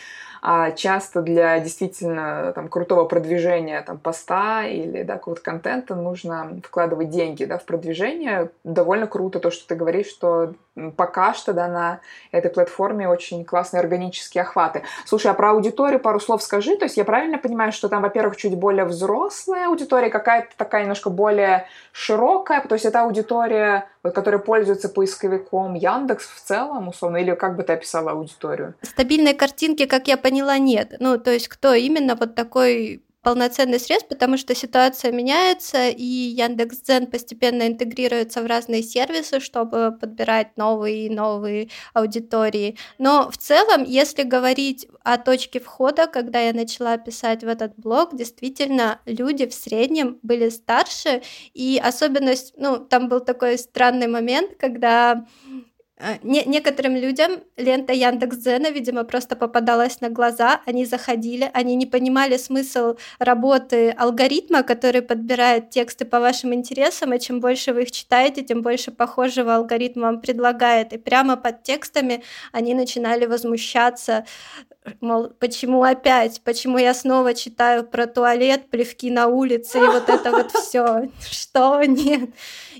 а 0.44 0.72
часто 0.72 1.22
для 1.22 1.60
действительно 1.60 2.52
там, 2.52 2.68
крутого 2.68 3.04
продвижения 3.04 3.80
там, 3.82 3.96
поста 3.98 4.64
или 4.66 5.04
да, 5.04 5.14
какого-то 5.14 5.40
контента 5.40 5.94
нужно 5.94 6.60
вкладывать 6.64 7.10
деньги 7.10 7.44
да, 7.44 7.58
в 7.58 7.64
продвижение. 7.64 8.50
Довольно 8.64 9.06
круто 9.06 9.38
то, 9.38 9.52
что 9.52 9.68
ты 9.68 9.76
говоришь, 9.76 10.08
что 10.08 10.54
пока 10.96 11.34
что 11.34 11.52
да, 11.52 11.68
на 11.68 12.00
этой 12.30 12.50
платформе 12.50 13.08
очень 13.08 13.44
классные 13.44 13.80
органические 13.80 14.42
охваты. 14.42 14.82
Слушай, 15.04 15.30
а 15.30 15.34
про 15.34 15.50
аудиторию 15.50 16.00
пару 16.00 16.18
слов 16.18 16.42
скажи. 16.42 16.76
То 16.76 16.86
есть 16.86 16.96
я 16.96 17.04
правильно 17.04 17.38
понимаю, 17.38 17.72
что 17.72 17.88
там, 17.88 18.02
во-первых, 18.02 18.36
чуть 18.36 18.56
более 18.56 18.84
взрослая 18.84 19.68
аудитория, 19.68 20.10
какая-то 20.10 20.48
такая 20.56 20.82
немножко 20.82 21.10
более 21.10 21.66
широкая, 21.92 22.62
то 22.62 22.74
есть 22.74 22.86
это 22.86 23.02
аудитория, 23.02 23.88
вот, 24.02 24.14
которая 24.14 24.40
пользуется 24.40 24.88
поисковиком 24.88 25.74
Яндекс 25.74 26.26
в 26.26 26.40
целом, 26.40 26.88
условно, 26.88 27.18
или 27.18 27.34
как 27.34 27.56
бы 27.56 27.62
ты 27.62 27.74
описала 27.74 28.12
аудиторию? 28.12 28.74
Стабильной 28.82 29.34
картинки, 29.34 29.86
как 29.86 30.08
я 30.08 30.16
поняла, 30.32 30.56
нет. 30.56 30.94
Ну, 30.98 31.18
то 31.18 31.30
есть 31.30 31.48
кто 31.48 31.74
именно 31.74 32.14
вот 32.16 32.34
такой 32.34 33.02
полноценный 33.22 33.78
средств, 33.78 34.08
потому 34.08 34.36
что 34.36 34.54
ситуация 34.54 35.12
меняется, 35.12 35.90
и 35.90 36.04
Яндекс.Дзен 36.04 37.06
постепенно 37.06 37.68
интегрируется 37.68 38.42
в 38.42 38.46
разные 38.46 38.82
сервисы, 38.82 39.40
чтобы 39.40 39.96
подбирать 40.00 40.56
новые 40.56 41.06
и 41.06 41.10
новые 41.10 41.68
аудитории. 41.94 42.78
Но 42.98 43.30
в 43.30 43.36
целом, 43.36 43.84
если 43.84 44.22
говорить 44.22 44.88
о 45.04 45.18
точке 45.18 45.60
входа, 45.60 46.06
когда 46.06 46.40
я 46.40 46.52
начала 46.52 46.96
писать 46.96 47.44
в 47.44 47.48
этот 47.48 47.74
блог, 47.76 48.16
действительно, 48.16 49.00
люди 49.04 49.46
в 49.46 49.54
среднем 49.54 50.18
были 50.22 50.48
старше, 50.48 51.22
и 51.52 51.80
особенность, 51.84 52.54
ну, 52.56 52.78
там 52.78 53.08
был 53.08 53.20
такой 53.20 53.58
странный 53.58 54.08
момент, 54.08 54.56
когда 54.58 55.26
не, 56.22 56.44
некоторым 56.44 56.96
людям 56.96 57.42
лента 57.56 57.92
Яндекс.Дзена, 57.92 58.70
видимо, 58.70 59.04
просто 59.04 59.36
попадалась 59.36 60.00
на 60.00 60.08
глаза, 60.08 60.60
они 60.66 60.84
заходили, 60.84 61.50
они 61.54 61.76
не 61.76 61.86
понимали 61.86 62.36
смысл 62.36 62.96
работы 63.18 63.90
алгоритма, 63.90 64.62
который 64.62 65.02
подбирает 65.02 65.70
тексты 65.70 66.04
по 66.04 66.20
вашим 66.20 66.52
интересам, 66.54 67.14
и 67.14 67.20
чем 67.20 67.40
больше 67.40 67.72
вы 67.72 67.82
их 67.82 67.90
читаете, 67.90 68.42
тем 68.42 68.62
больше 68.62 68.90
похожего 68.90 69.54
алгоритма 69.56 70.02
вам 70.02 70.20
предлагает. 70.20 70.92
И 70.92 70.98
прямо 70.98 71.36
под 71.36 71.62
текстами 71.62 72.22
они 72.52 72.74
начинали 72.74 73.26
возмущаться, 73.26 74.24
мол, 75.00 75.28
почему 75.38 75.82
опять, 75.82 76.42
почему 76.42 76.78
я 76.78 76.94
снова 76.94 77.34
читаю 77.34 77.86
про 77.86 78.06
туалет, 78.06 78.68
плевки 78.70 79.10
на 79.10 79.28
улице 79.28 79.78
и 79.78 79.86
вот 79.86 80.08
это 80.08 80.30
вот 80.30 80.50
все, 80.52 81.08
что? 81.30 81.82
Нет. 81.84 82.30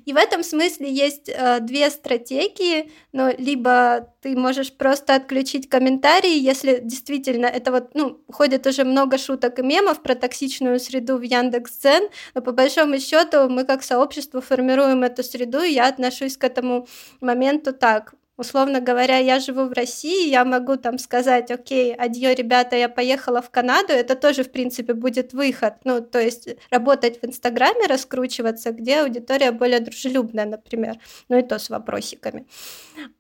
И 0.04 0.12
в 0.12 0.16
этом 0.16 0.42
смысле 0.42 0.90
есть 0.90 1.28
э, 1.28 1.60
две 1.60 1.90
стратегии, 1.90 2.90
но 3.12 3.30
либо 3.30 4.12
ты 4.20 4.36
можешь 4.36 4.72
просто 4.72 5.14
отключить 5.14 5.68
комментарии, 5.68 6.38
если 6.38 6.80
действительно 6.82 7.46
это 7.46 7.70
вот, 7.70 7.94
ну, 7.94 8.20
ходит 8.30 8.66
уже 8.66 8.84
много 8.84 9.18
шуток 9.18 9.58
и 9.58 9.62
мемов 9.62 10.02
про 10.02 10.14
токсичную 10.14 10.80
среду 10.80 11.18
в 11.18 11.22
Яндекс.Дзен, 11.22 12.08
но 12.34 12.42
по 12.42 12.52
большому 12.52 12.98
счету 12.98 13.48
мы 13.48 13.64
как 13.64 13.82
сообщество 13.82 14.40
формируем 14.40 15.04
эту 15.04 15.22
среду, 15.22 15.62
и 15.62 15.72
я 15.72 15.88
отношусь 15.88 16.36
к 16.36 16.44
этому 16.44 16.88
моменту 17.20 17.72
так 17.72 18.14
условно 18.36 18.80
говоря, 18.80 19.18
я 19.18 19.40
живу 19.40 19.66
в 19.66 19.72
России, 19.72 20.28
я 20.28 20.44
могу 20.44 20.76
там 20.76 20.98
сказать, 20.98 21.50
окей, 21.50 21.94
адьё, 21.94 22.34
ребята, 22.34 22.76
я 22.76 22.88
поехала 22.88 23.42
в 23.42 23.50
Канаду, 23.50 23.92
это 23.92 24.14
тоже, 24.14 24.42
в 24.42 24.50
принципе, 24.50 24.94
будет 24.94 25.32
выход. 25.32 25.74
Ну, 25.84 26.00
то 26.00 26.20
есть 26.20 26.48
работать 26.70 27.20
в 27.20 27.26
Инстаграме, 27.26 27.86
раскручиваться, 27.86 28.72
где 28.72 29.00
аудитория 29.00 29.52
более 29.52 29.80
дружелюбная, 29.80 30.46
например. 30.46 30.96
Ну 31.28 31.38
и 31.38 31.42
то 31.42 31.58
с 31.58 31.70
вопросиками. 31.70 32.46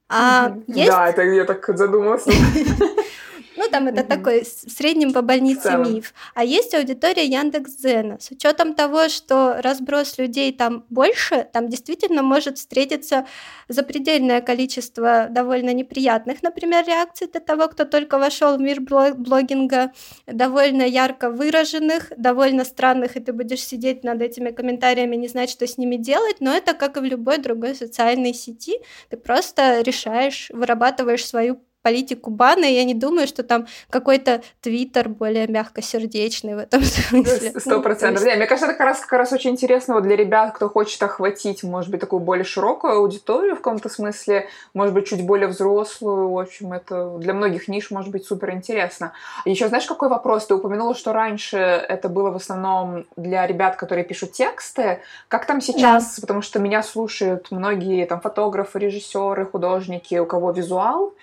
А 0.08 0.56
есть... 0.66 0.90
Да, 0.90 1.08
это 1.08 1.22
я 1.22 1.44
так 1.44 1.66
задумалась. 1.76 2.24
Ну, 3.62 3.68
там 3.70 3.86
это 3.86 4.02
такой 4.02 4.42
в 4.42 4.70
среднем 4.70 5.12
по 5.12 5.22
больнице 5.22 5.76
миф. 5.76 6.14
А 6.34 6.44
есть 6.44 6.74
аудитория 6.74 7.24
Яндекс.Дзена. 7.26 8.18
С 8.18 8.32
учетом 8.32 8.74
того, 8.74 9.08
что 9.08 9.62
разброс 9.62 10.18
людей 10.18 10.52
там 10.52 10.84
больше, 10.90 11.46
там 11.52 11.68
действительно 11.68 12.22
может 12.22 12.58
встретиться 12.58 13.24
запредельное 13.68 14.40
количество 14.40 15.28
довольно 15.30 15.72
неприятных, 15.72 16.42
например, 16.42 16.84
реакций 16.86 17.28
для 17.28 17.40
того, 17.40 17.68
кто 17.68 17.84
только 17.84 18.18
вошел 18.18 18.56
в 18.56 18.60
мир 18.60 18.80
блогинга, 18.80 19.92
довольно 20.26 20.82
ярко 20.82 21.30
выраженных, 21.30 22.12
довольно 22.16 22.64
странных, 22.64 23.16
и 23.16 23.20
ты 23.20 23.32
будешь 23.32 23.64
сидеть 23.64 24.02
над 24.02 24.20
этими 24.22 24.50
комментариями, 24.50 25.14
не 25.14 25.28
знать, 25.28 25.50
что 25.50 25.68
с 25.68 25.78
ними 25.78 25.96
делать, 25.96 26.40
но 26.40 26.52
это 26.52 26.74
как 26.74 26.96
и 26.96 27.00
в 27.00 27.04
любой 27.04 27.38
другой 27.38 27.76
социальной 27.76 28.34
сети, 28.34 28.80
ты 29.08 29.16
просто 29.16 29.82
решаешь, 29.82 30.50
вырабатываешь 30.52 31.24
свою 31.24 31.60
политику 31.82 32.30
бана, 32.30 32.64
и 32.64 32.74
я 32.74 32.84
не 32.84 32.94
думаю, 32.94 33.26
что 33.26 33.42
там 33.42 33.66
какой-то 33.90 34.42
твиттер 34.60 35.08
более 35.08 35.46
мягкосердечный 35.46 36.54
в 36.54 36.58
этом 36.58 36.82
смысле. 36.82 37.60
Сто 37.60 37.76
ну, 37.76 37.82
процентов. 37.82 38.22
Мне 38.22 38.46
кажется, 38.46 38.66
это 38.66 38.74
как 38.74 38.86
раз, 38.86 39.00
как 39.00 39.18
раз 39.18 39.32
очень 39.32 39.50
интересно 39.50 39.94
вот 39.94 40.04
для 40.04 40.16
ребят, 40.16 40.54
кто 40.54 40.68
хочет 40.68 41.02
охватить, 41.02 41.62
может 41.62 41.90
быть, 41.90 42.00
такую 42.00 42.20
более 42.20 42.44
широкую 42.44 42.94
аудиторию 42.94 43.54
в 43.54 43.58
каком-то 43.58 43.88
смысле, 43.88 44.48
может 44.74 44.94
быть, 44.94 45.08
чуть 45.08 45.24
более 45.26 45.48
взрослую. 45.48 46.30
В 46.30 46.38
общем, 46.38 46.72
это 46.72 47.18
для 47.18 47.34
многих 47.34 47.68
ниш 47.68 47.90
может 47.90 48.10
быть 48.10 48.24
супер 48.24 48.52
интересно. 48.52 49.12
Еще 49.44 49.68
знаешь, 49.68 49.86
какой 49.86 50.08
вопрос? 50.08 50.46
Ты 50.46 50.54
упомянула, 50.54 50.94
что 50.94 51.12
раньше 51.12 51.56
это 51.56 52.08
было 52.08 52.30
в 52.30 52.36
основном 52.36 53.06
для 53.16 53.46
ребят, 53.46 53.76
которые 53.76 54.04
пишут 54.04 54.32
тексты. 54.32 55.00
Как 55.28 55.46
там 55.46 55.60
сейчас? 55.60 56.16
Да. 56.16 56.20
Потому 56.22 56.42
что 56.42 56.58
меня 56.58 56.82
слушают 56.82 57.50
многие 57.50 58.06
там 58.06 58.20
фотографы, 58.20 58.78
режиссеры, 58.78 59.46
художники, 59.46 60.14
у 60.18 60.26
кого 60.26 60.52
визуал. 60.52 61.14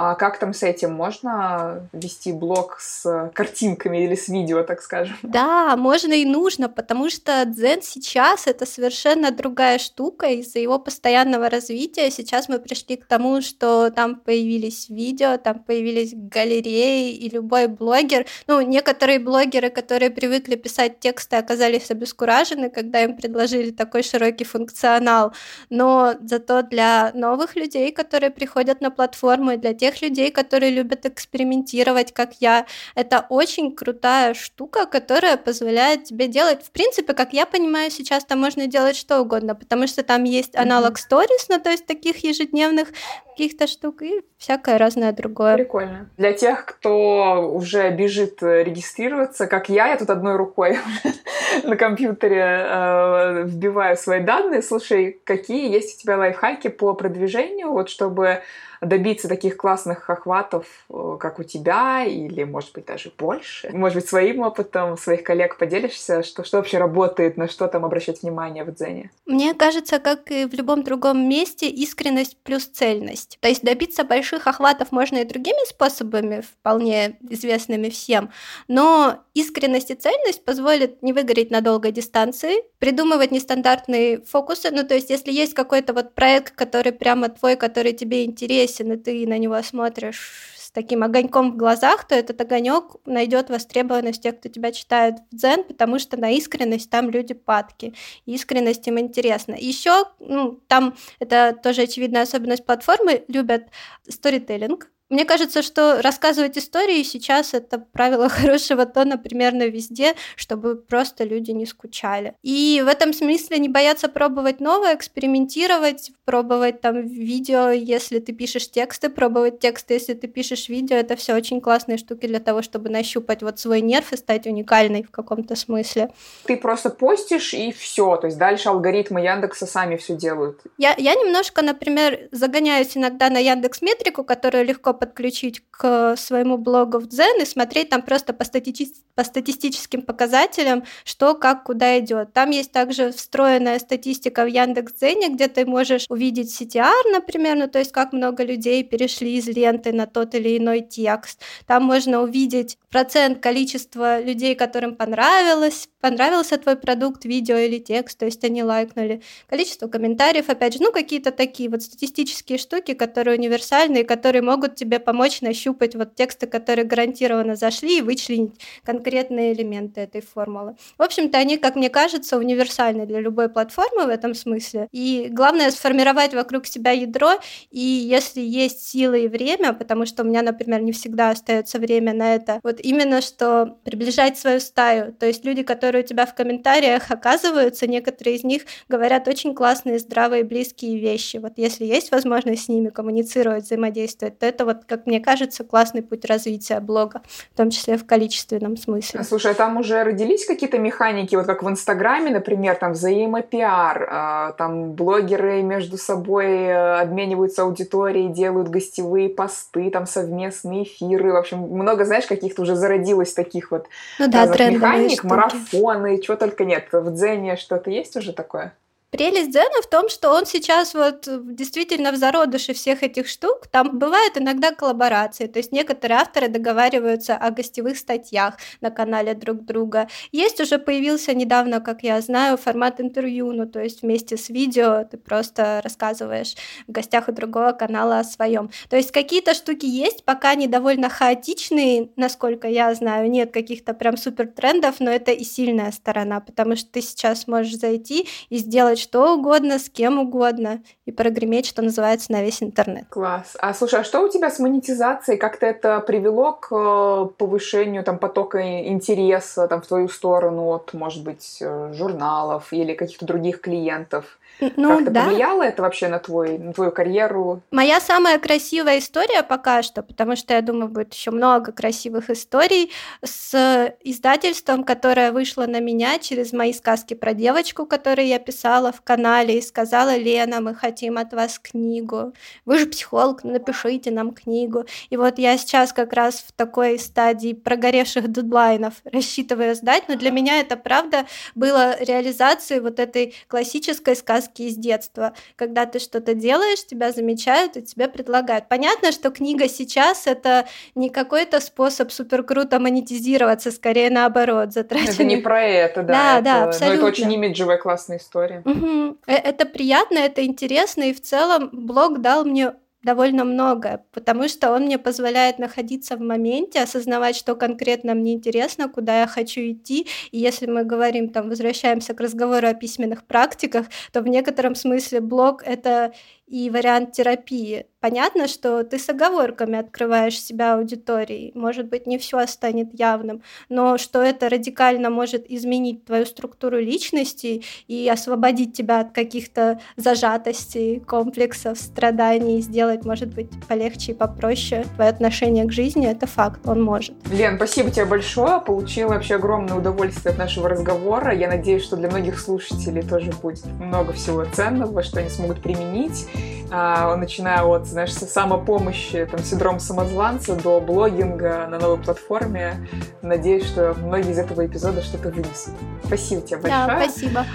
А 0.00 0.14
как 0.14 0.38
там 0.38 0.54
с 0.54 0.62
этим? 0.62 0.92
Можно 0.92 1.88
вести 1.92 2.30
блог 2.30 2.76
с 2.78 3.32
картинками 3.34 4.04
или 4.04 4.14
с 4.14 4.28
видео, 4.28 4.62
так 4.62 4.80
скажем? 4.80 5.16
Да, 5.24 5.76
можно 5.76 6.12
и 6.12 6.24
нужно, 6.24 6.68
потому 6.68 7.10
что 7.10 7.44
дзен 7.44 7.82
сейчас 7.82 8.46
это 8.46 8.64
совершенно 8.64 9.32
другая 9.32 9.78
штука. 9.78 10.26
Из-за 10.26 10.60
его 10.60 10.78
постоянного 10.78 11.50
развития 11.50 12.12
сейчас 12.12 12.48
мы 12.48 12.60
пришли 12.60 12.96
к 12.96 13.06
тому, 13.06 13.40
что 13.40 13.90
там 13.90 14.14
появились 14.14 14.88
видео, 14.88 15.36
там 15.36 15.58
появились 15.58 16.12
галереи, 16.14 17.16
и 17.16 17.28
любой 17.28 17.66
блогер, 17.66 18.24
ну, 18.46 18.60
некоторые 18.60 19.18
блогеры, 19.18 19.68
которые 19.68 20.10
привыкли 20.10 20.54
писать 20.54 21.00
тексты, 21.00 21.34
оказались 21.34 21.90
обескуражены, 21.90 22.70
когда 22.70 23.02
им 23.02 23.16
предложили 23.16 23.72
такой 23.72 24.04
широкий 24.04 24.44
функционал. 24.44 25.32
Но 25.70 26.14
зато 26.20 26.62
для 26.62 27.10
новых 27.14 27.56
людей, 27.56 27.90
которые 27.90 28.30
приходят 28.30 28.80
на 28.80 28.92
платформу, 28.92 29.50
и 29.50 29.56
для 29.56 29.74
тех, 29.74 29.87
тех 29.90 30.02
людей, 30.02 30.30
которые 30.30 30.70
любят 30.70 31.06
экспериментировать, 31.06 32.12
как 32.12 32.34
я. 32.40 32.66
Это 32.94 33.26
очень 33.28 33.74
крутая 33.74 34.34
штука, 34.34 34.86
которая 34.86 35.36
позволяет 35.36 36.04
тебе 36.04 36.28
делать, 36.28 36.64
в 36.64 36.70
принципе, 36.70 37.14
как 37.14 37.32
я 37.32 37.46
понимаю, 37.46 37.90
сейчас 37.90 38.24
там 38.24 38.40
можно 38.40 38.66
делать 38.66 38.96
что 38.96 39.20
угодно, 39.20 39.54
потому 39.54 39.86
что 39.86 40.02
там 40.02 40.24
есть 40.24 40.56
аналог 40.56 40.98
сторис, 40.98 41.48
ну 41.48 41.60
то 41.60 41.70
есть 41.70 41.86
таких 41.86 42.18
ежедневных 42.24 42.88
каких-то 43.28 43.68
штук 43.68 44.02
и 44.02 44.22
всякое 44.36 44.78
разное 44.78 45.12
другое. 45.12 45.54
Прикольно. 45.54 46.10
Для 46.16 46.32
тех, 46.32 46.66
кто 46.66 47.48
уже 47.54 47.88
бежит 47.90 48.42
регистрироваться, 48.42 49.46
как 49.46 49.68
я, 49.68 49.86
я 49.86 49.96
тут 49.96 50.10
одной 50.10 50.36
рукой 50.36 50.78
на 51.64 51.76
компьютере 51.76 52.66
э, 52.68 53.44
вбиваю 53.44 53.96
свои 53.96 54.20
данные. 54.20 54.60
Слушай, 54.60 55.20
какие 55.24 55.70
есть 55.72 55.98
у 55.98 56.02
тебя 56.02 56.18
лайфхаки 56.18 56.68
по 56.68 56.94
продвижению, 56.94 57.70
вот 57.70 57.88
чтобы 57.88 58.42
добиться 58.80 59.28
таких 59.28 59.56
классных 59.56 60.08
охватов, 60.08 60.66
э, 60.90 61.16
как 61.18 61.38
у 61.38 61.42
тебя, 61.42 62.04
или, 62.04 62.44
может 62.44 62.72
быть, 62.72 62.86
даже 62.86 63.12
больше? 63.16 63.70
Может 63.70 63.96
быть, 63.96 64.08
своим 64.08 64.40
опытом 64.40 64.96
своих 64.96 65.22
коллег 65.22 65.58
поделишься, 65.58 66.22
что, 66.22 66.44
что 66.44 66.58
вообще 66.58 66.78
работает, 66.78 67.36
на 67.36 67.48
что 67.48 67.66
там 67.68 67.84
обращать 67.84 68.22
внимание 68.22 68.64
в 68.64 68.74
Дзене? 68.74 69.10
Мне 69.26 69.54
кажется, 69.54 69.98
как 69.98 70.30
и 70.30 70.44
в 70.44 70.54
любом 70.54 70.82
другом 70.82 71.28
месте, 71.28 71.68
искренность 71.68 72.36
плюс 72.42 72.66
цельность. 72.66 73.38
То 73.40 73.48
есть 73.48 73.62
добиться 73.62 74.04
больших 74.04 74.46
охватов 74.46 74.92
можно 74.92 75.18
и 75.18 75.24
другими 75.24 75.68
способами, 75.68 76.42
вполне 76.42 77.18
известными 77.28 77.88
всем, 77.88 78.30
но 78.68 79.18
искренность 79.34 79.90
и 79.90 79.94
цельность 79.94 80.44
позволят 80.44 81.02
не 81.02 81.12
выгореть 81.12 81.50
на 81.50 81.60
долгой 81.60 81.92
дистанции, 81.92 82.64
придумывать 82.78 83.30
нестандартные 83.30 84.20
фокусы, 84.22 84.70
ну 84.70 84.84
то 84.84 84.94
есть 84.94 85.10
если 85.10 85.32
есть 85.32 85.54
какой-то 85.54 85.92
вот 85.92 86.14
проект, 86.14 86.54
который 86.54 86.92
прямо 86.92 87.28
твой, 87.28 87.56
который 87.56 87.92
тебе 87.92 88.24
интересен, 88.24 88.67
интересен, 88.68 88.92
и 88.92 88.96
ты 88.96 89.26
на 89.26 89.38
него 89.38 89.60
смотришь 89.62 90.54
с 90.56 90.70
таким 90.70 91.02
огоньком 91.02 91.52
в 91.52 91.56
глазах, 91.56 92.06
то 92.06 92.14
этот 92.14 92.40
огонек 92.40 92.96
найдет 93.06 93.50
востребованность 93.50 94.22
тех, 94.22 94.38
кто 94.38 94.48
тебя 94.48 94.72
читает 94.72 95.16
в 95.30 95.36
дзен, 95.36 95.64
потому 95.64 95.98
что 95.98 96.16
на 96.16 96.30
искренность 96.30 96.90
там 96.90 97.10
люди 97.10 97.34
падки. 97.34 97.94
Искренность 98.26 98.86
им 98.86 98.98
интересна. 98.98 99.54
Еще 99.58 100.04
ну, 100.20 100.60
там 100.68 100.94
это 101.20 101.58
тоже 101.62 101.82
очевидная 101.82 102.22
особенность 102.22 102.66
платформы, 102.66 103.24
любят 103.28 103.68
сторителлинг, 104.08 104.90
мне 105.10 105.24
кажется, 105.24 105.62
что 105.62 106.02
рассказывать 106.02 106.58
истории 106.58 107.02
сейчас 107.02 107.54
это 107.54 107.78
правило 107.78 108.28
хорошего 108.28 108.84
тона 108.84 109.16
примерно 109.16 109.66
везде, 109.66 110.14
чтобы 110.36 110.76
просто 110.76 111.24
люди 111.24 111.50
не 111.52 111.66
скучали. 111.66 112.34
И 112.42 112.82
в 112.84 112.88
этом 112.88 113.12
смысле 113.12 113.58
не 113.58 113.68
бояться 113.68 114.08
пробовать 114.08 114.60
новое, 114.60 114.94
экспериментировать, 114.94 116.12
пробовать 116.24 116.80
там 116.80 117.00
видео, 117.00 117.70
если 117.70 118.18
ты 118.18 118.32
пишешь 118.32 118.70
тексты, 118.70 119.08
пробовать 119.08 119.60
тексты, 119.60 119.94
если 119.94 120.12
ты 120.12 120.28
пишешь 120.28 120.68
видео. 120.68 120.96
Это 120.96 121.16
все 121.16 121.34
очень 121.34 121.60
классные 121.60 121.96
штуки 121.96 122.26
для 122.26 122.40
того, 122.40 122.60
чтобы 122.60 122.90
нащупать 122.90 123.42
вот 123.42 123.58
свой 123.58 123.80
нерв 123.80 124.12
и 124.12 124.16
стать 124.16 124.46
уникальной 124.46 125.02
в 125.02 125.10
каком-то 125.10 125.56
смысле. 125.56 126.10
Ты 126.44 126.56
просто 126.56 126.90
постишь 126.90 127.54
и 127.54 127.72
все, 127.72 128.16
то 128.16 128.26
есть 128.26 128.38
дальше 128.38 128.68
алгоритмы 128.68 129.22
Яндекса 129.22 129.66
сами 129.66 129.96
все 129.96 130.14
делают. 130.14 130.60
Я, 130.76 130.94
я 130.98 131.14
немножко, 131.14 131.62
например, 131.62 132.28
загоняюсь 132.30 132.96
иногда 132.96 133.30
на 133.30 133.38
Яндекс 133.38 133.80
Метрику, 133.80 134.22
которую 134.22 134.66
легко 134.66 134.92
подключить 134.98 135.62
к 135.70 136.16
своему 136.16 136.58
блогу 136.58 136.98
в 136.98 137.06
Дзен 137.06 137.40
и 137.40 137.44
смотреть 137.44 137.90
там 137.90 138.02
просто 138.02 138.32
по, 138.32 138.42
стати- 138.42 138.94
по 139.14 139.22
статистическим 139.24 140.02
показателям, 140.02 140.84
что, 141.04 141.34
как, 141.34 141.64
куда 141.64 141.98
идет. 141.98 142.32
Там 142.32 142.50
есть 142.50 142.72
также 142.72 143.12
встроенная 143.12 143.78
статистика 143.78 144.44
в 144.44 144.48
Яндекс 144.48 144.94
Дзене, 144.94 145.28
где 145.28 145.48
ты 145.48 145.66
можешь 145.66 146.06
увидеть 146.08 146.60
CTR, 146.60 147.12
например, 147.12 147.56
ну 147.56 147.68
то 147.68 147.78
есть 147.78 147.92
как 147.92 148.12
много 148.12 148.42
людей 148.42 148.82
перешли 148.82 149.36
из 149.36 149.46
ленты 149.46 149.92
на 149.92 150.06
тот 150.06 150.34
или 150.34 150.58
иной 150.58 150.80
текст. 150.80 151.40
Там 151.66 151.84
можно 151.84 152.22
увидеть 152.22 152.78
процент 152.90 153.40
количества 153.40 154.20
людей, 154.20 154.54
которым 154.54 154.96
понравилось, 154.96 155.88
понравился 156.00 156.56
твой 156.56 156.76
продукт, 156.76 157.24
видео 157.24 157.56
или 157.56 157.78
текст, 157.78 158.18
то 158.18 158.24
есть 158.24 158.44
они 158.44 158.62
лайкнули. 158.62 159.22
Количество 159.48 159.88
комментариев, 159.88 160.48
опять 160.48 160.74
же, 160.74 160.82
ну 160.82 160.90
какие-то 160.92 161.30
такие 161.30 161.68
вот 161.68 161.82
статистические 161.82 162.58
штуки, 162.58 162.94
которые 162.94 163.38
универсальные, 163.38 164.04
которые 164.04 164.42
могут 164.42 164.74
тебе 164.74 164.87
тебе 164.88 164.98
помочь 164.98 165.42
нащупать 165.42 165.94
вот 165.94 166.14
тексты, 166.14 166.46
которые 166.46 166.86
гарантированно 166.86 167.56
зашли, 167.56 167.98
и 167.98 168.02
вычленить 168.02 168.54
конкретные 168.84 169.52
элементы 169.52 170.00
этой 170.00 170.22
формулы. 170.22 170.76
В 170.96 171.02
общем-то, 171.02 171.36
они, 171.36 171.58
как 171.58 171.76
мне 171.76 171.90
кажется, 171.90 172.38
универсальны 172.38 173.06
для 173.06 173.20
любой 173.20 173.48
платформы 173.48 174.06
в 174.06 174.08
этом 174.08 174.34
смысле. 174.34 174.88
И 174.92 175.28
главное 175.30 175.70
сформировать 175.70 176.32
вокруг 176.32 176.66
себя 176.66 176.92
ядро, 176.92 177.32
и 177.70 177.80
если 177.80 178.40
есть 178.40 178.88
силы 178.88 179.24
и 179.24 179.28
время, 179.28 179.74
потому 179.74 180.06
что 180.06 180.22
у 180.22 180.26
меня, 180.26 180.42
например, 180.42 180.80
не 180.80 180.92
всегда 180.92 181.30
остается 181.30 181.78
время 181.78 182.14
на 182.14 182.34
это, 182.34 182.60
вот 182.62 182.80
именно 182.80 183.20
что 183.20 183.78
приближать 183.84 184.38
свою 184.38 184.60
стаю. 184.60 185.12
То 185.12 185.26
есть 185.26 185.44
люди, 185.44 185.62
которые 185.62 186.04
у 186.04 186.06
тебя 186.06 186.24
в 186.24 186.34
комментариях 186.34 187.10
оказываются, 187.10 187.86
некоторые 187.86 188.36
из 188.36 188.44
них 188.44 188.62
говорят 188.88 189.28
очень 189.28 189.54
классные, 189.54 189.98
здравые, 189.98 190.44
близкие 190.44 190.98
вещи. 190.98 191.36
Вот 191.36 191.52
если 191.56 191.84
есть 191.84 192.10
возможность 192.10 192.64
с 192.64 192.68
ними 192.68 192.88
коммуницировать, 192.88 193.64
взаимодействовать, 193.64 194.38
то 194.38 194.46
это 194.46 194.64
вот 194.64 194.77
как 194.86 195.06
мне 195.06 195.20
кажется, 195.20 195.64
классный 195.64 196.02
путь 196.02 196.24
развития 196.24 196.80
блога, 196.80 197.22
в 197.52 197.56
том 197.56 197.70
числе 197.70 197.96
в 197.96 198.06
количественном 198.06 198.76
смысле. 198.76 199.24
Слушай, 199.24 199.52
а 199.52 199.54
там 199.54 199.76
уже 199.76 200.02
родились 200.02 200.46
какие-то 200.46 200.78
механики, 200.78 201.36
вот 201.36 201.46
как 201.46 201.62
в 201.62 201.68
Инстаграме, 201.68 202.30
например, 202.30 202.76
там 202.76 202.92
взаимопиар, 202.92 204.08
а, 204.10 204.52
там 204.52 204.92
блогеры 204.92 205.62
между 205.62 205.96
собой 205.96 206.46
э, 206.46 207.00
обмениваются 207.00 207.62
аудиторией, 207.62 208.28
делают 208.28 208.68
гостевые 208.68 209.28
посты, 209.28 209.90
там 209.90 210.06
совместные 210.06 210.84
эфиры, 210.84 211.32
в 211.32 211.36
общем, 211.36 211.58
много, 211.58 212.04
знаешь, 212.04 212.26
каких-то 212.26 212.62
уже 212.62 212.74
зародилось 212.74 213.32
таких 213.32 213.70
вот 213.70 213.86
ну 214.18 214.28
да, 214.28 214.46
механик, 214.46 215.12
штуки. 215.12 215.26
марафоны, 215.26 216.20
чего 216.20 216.36
только 216.36 216.64
нет. 216.64 216.88
В 216.92 217.12
Дзене 217.12 217.56
что-то 217.56 217.90
есть 217.90 218.16
уже 218.16 218.32
такое? 218.32 218.74
Прелесть 219.10 219.52
Дзена 219.52 219.80
в 219.82 219.88
том, 219.88 220.10
что 220.10 220.30
он 220.32 220.44
сейчас 220.44 220.92
вот 220.92 221.26
действительно 221.54 222.12
в 222.12 222.16
зародыше 222.16 222.74
всех 222.74 223.02
этих 223.02 223.26
штук. 223.26 223.66
Там 223.66 223.98
бывают 223.98 224.36
иногда 224.36 224.70
коллаборации, 224.70 225.46
то 225.46 225.58
есть 225.58 225.72
некоторые 225.72 226.18
авторы 226.18 226.48
договариваются 226.48 227.34
о 227.34 227.50
гостевых 227.50 227.96
статьях 227.96 228.58
на 228.82 228.90
канале 228.90 229.32
друг 229.32 229.64
друга. 229.64 230.08
Есть 230.30 230.60
уже 230.60 230.78
появился 230.78 231.32
недавно, 231.32 231.80
как 231.80 232.02
я 232.02 232.20
знаю, 232.20 232.58
формат 232.58 233.00
интервью, 233.00 233.50
ну 233.52 233.64
то 233.64 233.82
есть 233.82 234.02
вместе 234.02 234.36
с 234.36 234.50
видео 234.50 235.04
ты 235.10 235.16
просто 235.16 235.80
рассказываешь 235.82 236.54
в 236.86 236.92
гостях 236.92 237.28
у 237.28 237.32
другого 237.32 237.72
канала 237.72 238.18
о 238.18 238.24
своем. 238.24 238.70
То 238.90 238.96
есть 238.96 239.10
какие-то 239.10 239.54
штуки 239.54 239.86
есть, 239.86 240.26
пока 240.26 240.50
они 240.50 240.66
довольно 240.66 241.08
хаотичные, 241.08 242.10
насколько 242.16 242.68
я 242.68 242.94
знаю, 242.94 243.30
нет 243.30 243.52
каких-то 243.52 243.94
прям 243.94 244.18
супер 244.18 244.48
трендов, 244.48 244.96
но 245.00 245.10
это 245.10 245.30
и 245.30 245.44
сильная 245.44 245.92
сторона, 245.92 246.40
потому 246.40 246.76
что 246.76 246.90
ты 246.90 247.00
сейчас 247.00 247.46
можешь 247.46 247.78
зайти 247.78 248.28
и 248.50 248.58
сделать 248.58 248.97
делать 248.98 249.00
что 249.00 249.34
угодно, 249.34 249.78
с 249.78 249.88
кем 249.88 250.18
угодно 250.18 250.82
и 251.06 251.12
прогреметь, 251.12 251.66
что 251.66 251.82
называется, 251.82 252.32
на 252.32 252.42
весь 252.42 252.62
интернет. 252.62 253.06
Класс. 253.08 253.56
А 253.58 253.74
слушай, 253.74 254.00
а 254.00 254.04
что 254.04 254.20
у 254.20 254.28
тебя 254.28 254.50
с 254.50 254.58
монетизацией? 254.58 255.38
Как-то 255.38 255.66
это 255.66 256.00
привело 256.00 256.52
к 256.52 256.68
э, 256.72 257.28
повышению 257.36 258.04
там, 258.04 258.18
потока 258.18 258.58
интереса 258.88 259.68
там, 259.68 259.80
в 259.80 259.86
твою 259.86 260.08
сторону 260.08 260.68
от, 260.68 260.94
может 260.94 261.24
быть, 261.24 261.58
э, 261.60 261.92
журналов 261.94 262.72
или 262.72 262.94
каких-то 262.94 263.26
других 263.26 263.60
клиентов? 263.60 264.38
Ну, 264.60 264.96
Как-то 264.96 265.10
да. 265.10 265.24
повлияло 265.24 265.62
это 265.62 265.82
вообще 265.82 266.08
на, 266.08 266.18
твой, 266.18 266.58
на 266.58 266.72
твою 266.72 266.90
карьеру? 266.90 267.62
Моя 267.70 268.00
самая 268.00 268.38
красивая 268.38 268.98
история 268.98 269.42
пока 269.42 269.82
что, 269.82 270.02
потому 270.02 270.34
что 270.34 270.54
я 270.54 270.62
думаю, 270.62 270.88
будет 270.88 271.14
еще 271.14 271.30
много 271.30 271.70
красивых 271.72 272.30
историй 272.30 272.90
с 273.24 273.94
издательством, 274.02 274.82
которое 274.82 275.30
вышло 275.30 275.66
на 275.66 275.80
меня 275.80 276.18
через 276.18 276.52
мои 276.52 276.72
сказки 276.72 277.14
про 277.14 277.34
девочку, 277.34 277.86
которые 277.86 278.28
я 278.28 278.38
писала 278.38 278.90
в 278.90 279.00
канале 279.02 279.58
и 279.58 279.62
сказала, 279.62 280.16
Лена, 280.16 280.60
мы 280.60 280.74
хотим 280.74 281.18
от 281.18 281.32
вас 281.32 281.58
книгу. 281.58 282.32
Вы 282.64 282.78
же 282.78 282.86
психолог, 282.86 283.44
напишите 283.44 284.10
нам 284.10 284.32
книгу. 284.32 284.86
И 285.10 285.16
вот 285.16 285.38
я 285.38 285.56
сейчас 285.56 285.92
как 285.92 286.12
раз 286.12 286.44
в 286.46 286.52
такой 286.52 286.98
стадии 286.98 287.52
прогоревших 287.52 288.28
дедлайнов 288.30 288.94
рассчитываю 289.04 289.74
сдать, 289.76 290.04
но 290.08 290.16
для 290.16 290.30
меня 290.30 290.58
это 290.58 290.76
правда 290.76 291.26
было 291.54 291.96
реализацией 292.02 292.80
вот 292.80 292.98
этой 292.98 293.34
классической 293.46 294.16
сказки 294.16 294.47
сказки 294.48 294.62
из 294.62 294.76
детства, 294.76 295.32
когда 295.56 295.86
ты 295.86 295.98
что-то 295.98 296.34
делаешь, 296.34 296.84
тебя 296.84 297.12
замечают 297.12 297.76
и 297.76 297.82
тебе 297.82 298.08
предлагают. 298.08 298.68
Понятно, 298.68 299.12
что 299.12 299.30
книга 299.30 299.68
сейчас 299.68 300.26
это 300.26 300.66
не 300.94 301.10
какой-то 301.10 301.60
способ 301.60 302.10
супер 302.10 302.42
круто 302.42 302.78
монетизироваться, 302.78 303.70
скорее 303.70 304.10
наоборот, 304.10 304.72
затраченных. 304.72 305.14
Это 305.14 305.24
не 305.24 305.36
про 305.36 305.62
это, 305.62 306.02
да. 306.02 306.12
Да, 306.12 306.34
это, 306.34 306.44
да, 306.44 306.64
абсолютно. 306.64 307.02
Но 307.02 307.08
это 307.08 307.22
очень 307.22 307.32
имиджевая 307.32 307.78
классная 307.78 308.18
история. 308.18 308.62
Угу. 308.64 309.18
Это 309.26 309.66
приятно, 309.66 310.18
это 310.18 310.44
интересно, 310.44 311.04
и 311.04 311.12
в 311.12 311.20
целом 311.20 311.70
блог 311.72 312.20
дал 312.20 312.44
мне 312.44 312.72
довольно 313.02 313.44
много, 313.44 314.04
потому 314.12 314.48
что 314.48 314.72
он 314.72 314.84
мне 314.84 314.98
позволяет 314.98 315.58
находиться 315.58 316.16
в 316.16 316.20
моменте, 316.20 316.80
осознавать, 316.80 317.36
что 317.36 317.54
конкретно 317.54 318.14
мне 318.14 318.34
интересно, 318.34 318.88
куда 318.88 319.20
я 319.20 319.26
хочу 319.26 319.60
идти. 319.60 320.06
И 320.32 320.38
если 320.38 320.66
мы 320.66 320.84
говорим, 320.84 321.28
там, 321.30 321.48
возвращаемся 321.48 322.14
к 322.14 322.20
разговору 322.20 322.66
о 322.66 322.74
письменных 322.74 323.24
практиках, 323.24 323.86
то 324.12 324.20
в 324.20 324.28
некотором 324.28 324.74
смысле 324.74 325.20
блог— 325.20 325.62
это 325.64 326.12
и 326.48 326.70
вариант 326.70 327.12
терапии. 327.12 327.86
Понятно, 328.00 328.46
что 328.46 328.84
ты 328.84 328.96
с 328.96 329.08
оговорками 329.08 329.76
открываешь 329.76 330.40
себя 330.40 330.74
аудитории, 330.74 331.50
может 331.54 331.88
быть, 331.88 332.06
не 332.06 332.16
все 332.16 332.46
станет 332.46 332.96
явным, 332.98 333.42
но 333.68 333.98
что 333.98 334.22
это 334.22 334.48
радикально 334.48 335.10
может 335.10 335.50
изменить 335.50 336.04
твою 336.04 336.24
структуру 336.24 336.78
личности 336.78 337.64
и 337.88 338.08
освободить 338.08 338.76
тебя 338.76 339.00
от 339.00 339.12
каких-то 339.12 339.80
зажатостей, 339.96 341.00
комплексов, 341.00 341.76
страданий, 341.78 342.60
сделать, 342.60 343.04
может 343.04 343.34
быть, 343.34 343.50
полегче 343.66 344.12
и 344.12 344.14
попроще 344.14 344.84
твое 344.94 345.10
отношение 345.10 345.64
к 345.64 345.72
жизни, 345.72 346.08
это 346.08 346.28
факт, 346.28 346.60
он 346.66 346.80
может. 346.80 347.16
Лен, 347.32 347.56
спасибо 347.56 347.90
тебе 347.90 348.04
большое, 348.04 348.60
получила 348.60 349.14
вообще 349.14 349.34
огромное 349.34 349.76
удовольствие 349.76 350.32
от 350.32 350.38
нашего 350.38 350.68
разговора. 350.68 351.34
Я 351.34 351.48
надеюсь, 351.48 351.82
что 351.82 351.96
для 351.96 352.08
многих 352.08 352.38
слушателей 352.38 353.02
тоже 353.02 353.32
будет 353.42 353.64
много 353.80 354.12
всего 354.12 354.44
ценного, 354.44 355.02
что 355.02 355.18
они 355.18 355.30
смогут 355.30 355.60
применить, 355.62 356.28
начиная 356.70 357.62
от 357.62 357.86
знаешь, 357.86 358.12
самопомощи, 358.12 359.26
там, 359.30 359.40
синдром 359.40 359.80
самозванца 359.80 360.54
до 360.54 360.80
блогинга 360.80 361.66
на 361.68 361.78
новой 361.78 361.98
платформе. 361.98 362.86
Надеюсь, 363.22 363.64
что 363.64 363.94
многие 363.94 364.32
из 364.32 364.38
этого 364.38 364.66
эпизода 364.66 365.02
что-то 365.02 365.30
вынесут. 365.30 365.74
Спасибо 366.04 366.42
тебе 366.42 366.58
большое. 366.58 366.86
Да, 366.86 367.00
спасибо. 367.02 367.46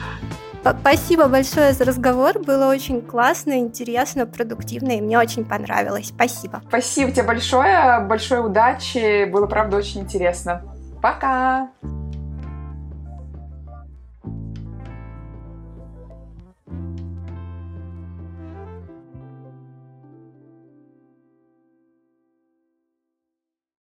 Спасибо 0.79 1.27
большое 1.27 1.73
за 1.73 1.83
разговор. 1.83 2.39
Было 2.39 2.71
очень 2.71 3.01
классно, 3.01 3.59
интересно, 3.59 4.25
продуктивно, 4.25 4.93
и 4.93 5.01
мне 5.01 5.19
очень 5.19 5.43
понравилось. 5.43 6.07
Спасибо. 6.07 6.61
Спасибо 6.69 7.11
тебе 7.11 7.23
большое. 7.23 7.99
Большой 8.07 8.45
удачи. 8.45 9.25
Было, 9.25 9.45
правда, 9.45 9.77
очень 9.77 10.01
интересно. 10.01 10.61
Пока! 11.01 11.69